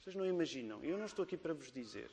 Vocês 0.00 0.14
não 0.14 0.24
imaginam. 0.24 0.82
Eu 0.84 0.96
não 0.96 1.06
estou 1.06 1.24
aqui 1.24 1.36
para 1.36 1.52
vos 1.52 1.70
dizer. 1.72 2.10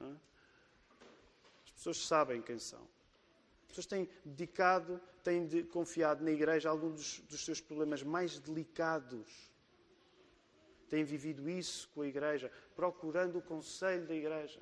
As 0.00 1.70
pessoas 1.72 1.98
sabem 1.98 2.40
quem 2.40 2.58
são 2.58 2.95
pessoas 3.76 3.86
têm 3.86 4.08
dedicado, 4.24 5.00
têm 5.22 5.46
de, 5.46 5.62
confiado 5.64 6.24
na 6.24 6.30
igreja 6.30 6.70
alguns 6.70 6.94
dos, 6.94 7.18
dos 7.20 7.44
seus 7.44 7.60
problemas 7.60 8.02
mais 8.02 8.38
delicados. 8.38 9.50
Têm 10.88 11.04
vivido 11.04 11.48
isso 11.48 11.88
com 11.94 12.02
a 12.02 12.06
igreja, 12.06 12.50
procurando 12.74 13.38
o 13.38 13.42
conselho 13.42 14.06
da 14.06 14.14
igreja. 14.14 14.60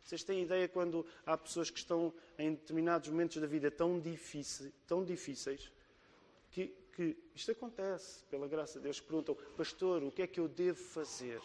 Vocês 0.00 0.22
têm 0.22 0.42
ideia 0.42 0.68
quando 0.68 1.04
há 1.26 1.36
pessoas 1.36 1.68
que 1.68 1.78
estão 1.78 2.14
em 2.38 2.54
determinados 2.54 3.08
momentos 3.08 3.38
da 3.38 3.46
vida 3.46 3.70
tão 3.70 3.98
difíceis, 3.98 4.72
tão 4.86 5.04
difíceis 5.04 5.72
que, 6.52 6.68
que 6.94 7.16
isto 7.34 7.50
acontece, 7.50 8.24
pela 8.30 8.46
graça 8.46 8.78
de 8.78 8.84
Deus, 8.84 9.00
perguntam, 9.00 9.34
pastor, 9.56 10.04
o 10.04 10.12
que 10.12 10.22
é 10.22 10.26
que 10.26 10.38
eu 10.38 10.48
devo 10.48 10.78
fazer? 10.78 11.42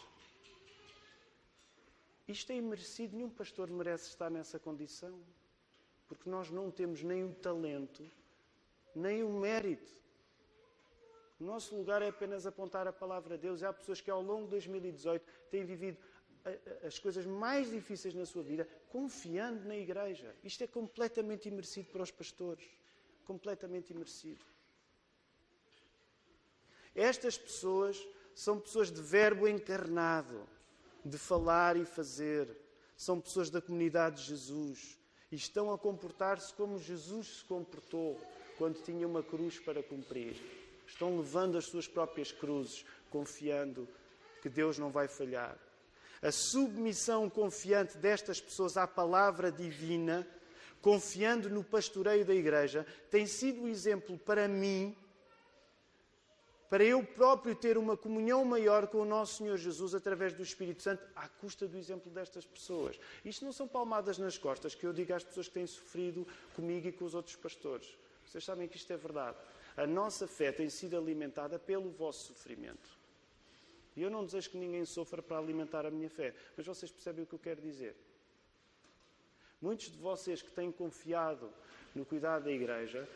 Isto 2.28 2.52
é 2.52 2.56
imerecido, 2.56 3.16
nenhum 3.16 3.28
pastor 3.28 3.68
merece 3.68 4.08
estar 4.08 4.30
nessa 4.30 4.60
condição 4.60 5.20
porque 6.14 6.28
nós 6.28 6.50
não 6.50 6.70
temos 6.70 7.02
nem 7.02 7.24
o 7.24 7.34
talento, 7.34 8.04
nem 8.94 9.22
o 9.22 9.30
mérito. 9.30 9.92
O 11.40 11.44
nosso 11.44 11.74
lugar 11.74 12.02
é 12.02 12.08
apenas 12.08 12.46
apontar 12.46 12.86
a 12.86 12.92
palavra 12.92 13.36
de 13.36 13.42
Deus. 13.42 13.60
E 13.60 13.66
há 13.66 13.72
pessoas 13.72 14.00
que 14.00 14.10
ao 14.10 14.22
longo 14.22 14.44
de 14.44 14.50
2018 14.50 15.24
têm 15.50 15.64
vivido 15.64 15.98
as 16.84 16.98
coisas 16.98 17.24
mais 17.24 17.70
difíceis 17.70 18.14
na 18.14 18.26
sua 18.26 18.42
vida 18.42 18.68
confiando 18.90 19.66
na 19.66 19.76
igreja. 19.76 20.34
Isto 20.44 20.64
é 20.64 20.66
completamente 20.66 21.48
imerecido 21.48 21.88
para 21.90 22.02
os 22.02 22.10
pastores. 22.10 22.64
Completamente 23.24 23.90
imerecido. 23.90 24.44
Estas 26.94 27.38
pessoas 27.38 28.06
são 28.34 28.60
pessoas 28.60 28.90
de 28.90 29.00
verbo 29.00 29.48
encarnado, 29.48 30.48
de 31.04 31.16
falar 31.16 31.76
e 31.76 31.84
fazer. 31.84 32.56
São 32.96 33.20
pessoas 33.20 33.50
da 33.50 33.60
comunidade 33.60 34.22
de 34.22 34.28
Jesus 34.28 35.01
e 35.32 35.36
estão 35.36 35.72
a 35.72 35.78
comportar-se 35.78 36.52
como 36.52 36.78
Jesus 36.78 37.38
se 37.38 37.44
comportou 37.46 38.20
quando 38.58 38.82
tinha 38.82 39.08
uma 39.08 39.22
cruz 39.22 39.58
para 39.58 39.82
cumprir. 39.82 40.36
Estão 40.86 41.16
levando 41.16 41.56
as 41.56 41.64
suas 41.64 41.88
próprias 41.88 42.30
cruzes, 42.30 42.84
confiando 43.10 43.88
que 44.42 44.50
Deus 44.50 44.78
não 44.78 44.90
vai 44.90 45.08
falhar. 45.08 45.56
A 46.20 46.30
submissão 46.30 47.30
confiante 47.30 47.96
destas 47.96 48.42
pessoas 48.42 48.76
à 48.76 48.86
palavra 48.86 49.50
divina, 49.50 50.28
confiando 50.82 51.48
no 51.48 51.64
pastoreio 51.64 52.26
da 52.26 52.34
igreja, 52.34 52.86
tem 53.10 53.26
sido 53.26 53.62
um 53.62 53.68
exemplo 53.68 54.18
para 54.18 54.46
mim 54.46 54.94
para 56.72 56.84
eu 56.84 57.04
próprio 57.04 57.54
ter 57.54 57.76
uma 57.76 57.98
comunhão 57.98 58.46
maior 58.46 58.86
com 58.86 58.96
o 58.96 59.04
nosso 59.04 59.34
Senhor 59.34 59.58
Jesus 59.58 59.94
através 59.94 60.32
do 60.32 60.42
Espírito 60.42 60.82
Santo, 60.82 61.06
à 61.14 61.28
custa 61.28 61.68
do 61.68 61.76
exemplo 61.76 62.10
destas 62.10 62.46
pessoas. 62.46 62.98
Isto 63.22 63.44
não 63.44 63.52
são 63.52 63.68
palmadas 63.68 64.16
nas 64.16 64.38
costas 64.38 64.74
que 64.74 64.86
eu 64.86 64.90
digo 64.90 65.12
às 65.12 65.22
pessoas 65.22 65.48
que 65.48 65.52
têm 65.52 65.66
sofrido 65.66 66.26
comigo 66.56 66.88
e 66.88 66.92
com 66.92 67.04
os 67.04 67.14
outros 67.14 67.36
pastores. 67.36 67.94
Vocês 68.24 68.42
sabem 68.42 68.66
que 68.66 68.78
isto 68.78 68.90
é 68.90 68.96
verdade. 68.96 69.36
A 69.76 69.86
nossa 69.86 70.26
fé 70.26 70.50
tem 70.50 70.70
sido 70.70 70.96
alimentada 70.96 71.58
pelo 71.58 71.90
vosso 71.90 72.28
sofrimento. 72.28 72.88
E 73.94 74.00
eu 74.00 74.08
não 74.08 74.24
desejo 74.24 74.48
que 74.48 74.56
ninguém 74.56 74.86
sofra 74.86 75.20
para 75.20 75.36
alimentar 75.36 75.84
a 75.84 75.90
minha 75.90 76.08
fé, 76.08 76.34
mas 76.56 76.64
vocês 76.64 76.90
percebem 76.90 77.24
o 77.24 77.26
que 77.26 77.34
eu 77.34 77.38
quero 77.38 77.60
dizer. 77.60 77.94
Muitos 79.60 79.90
de 79.92 79.98
vocês 79.98 80.40
que 80.40 80.50
têm 80.50 80.72
confiado 80.72 81.52
no 81.94 82.06
cuidado 82.06 82.44
da 82.44 82.50
igreja 82.50 83.06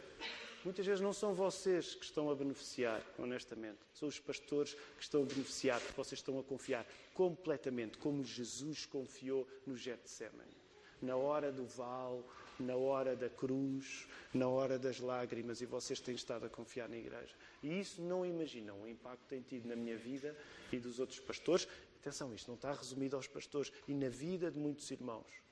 Muitas 0.64 0.84
vezes 0.84 1.00
não 1.00 1.12
são 1.12 1.34
vocês 1.34 1.94
que 1.94 2.04
estão 2.04 2.30
a 2.30 2.34
beneficiar, 2.34 3.00
honestamente. 3.18 3.78
São 3.94 4.09
os 4.09 4.18
pastores 4.18 4.74
que 4.74 5.02
estão 5.02 5.22
a 5.22 5.26
beneficiar, 5.26 5.80
porque 5.80 5.96
vocês 5.96 6.18
estão 6.18 6.38
a 6.38 6.42
confiar 6.42 6.86
completamente, 7.14 7.98
como 7.98 8.24
Jesus 8.24 8.84
confiou 8.86 9.46
no 9.66 9.76
Getsemane. 9.76 10.57
Na 11.00 11.16
hora 11.16 11.52
do 11.52 11.66
vale, 11.66 12.24
na 12.59 12.74
hora 12.74 13.14
da 13.14 13.28
cruz, 13.28 14.09
na 14.32 14.48
hora 14.48 14.78
das 14.78 14.98
lágrimas, 14.98 15.61
e 15.61 15.66
vocês 15.66 16.00
têm 16.00 16.14
estado 16.14 16.46
a 16.46 16.48
confiar 16.48 16.88
na 16.88 16.96
igreja. 16.96 17.34
E 17.62 17.78
isso 17.78 18.02
não 18.02 18.24
imaginam 18.24 18.82
o 18.82 18.88
impacto 18.88 19.22
que 19.22 19.28
tem 19.28 19.42
tido 19.42 19.68
na 19.68 19.76
minha 19.76 19.96
vida 19.96 20.36
e 20.72 20.78
dos 20.78 20.98
outros 20.98 21.20
pastores. 21.20 21.68
Atenção, 22.00 22.34
isto 22.34 22.48
não 22.48 22.54
está 22.54 22.72
resumido 22.72 23.16
aos 23.16 23.26
pastores 23.26 23.72
e 23.86 23.94
na 23.94 24.09
vida 24.09 24.50
de 24.50 24.59
muitos 24.59 24.90
irmãos. 24.90 25.45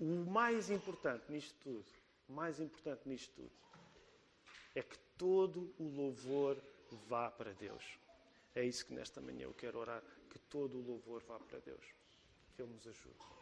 O 0.00 0.30
mais 0.30 0.70
importante 0.70 1.30
nisto 1.30 1.54
tudo, 1.62 1.84
o 2.26 2.32
mais 2.32 2.58
importante 2.58 3.06
nisto 3.06 3.34
tudo, 3.34 3.52
é 4.74 4.82
que 4.82 4.98
todo 5.18 5.74
o 5.78 5.84
louvor 5.84 6.56
vá 7.06 7.30
para 7.30 7.52
Deus. 7.52 7.84
É 8.54 8.64
isso 8.64 8.86
que 8.86 8.94
nesta 8.94 9.20
manhã 9.20 9.42
eu 9.42 9.52
quero 9.52 9.78
orar, 9.78 10.02
que 10.30 10.38
todo 10.38 10.78
o 10.78 10.82
louvor 10.82 11.22
vá 11.24 11.38
para 11.38 11.58
Deus. 11.58 11.84
Que 12.56 12.62
Ele 12.62 12.72
nos 12.72 12.86
ajude. 12.86 13.39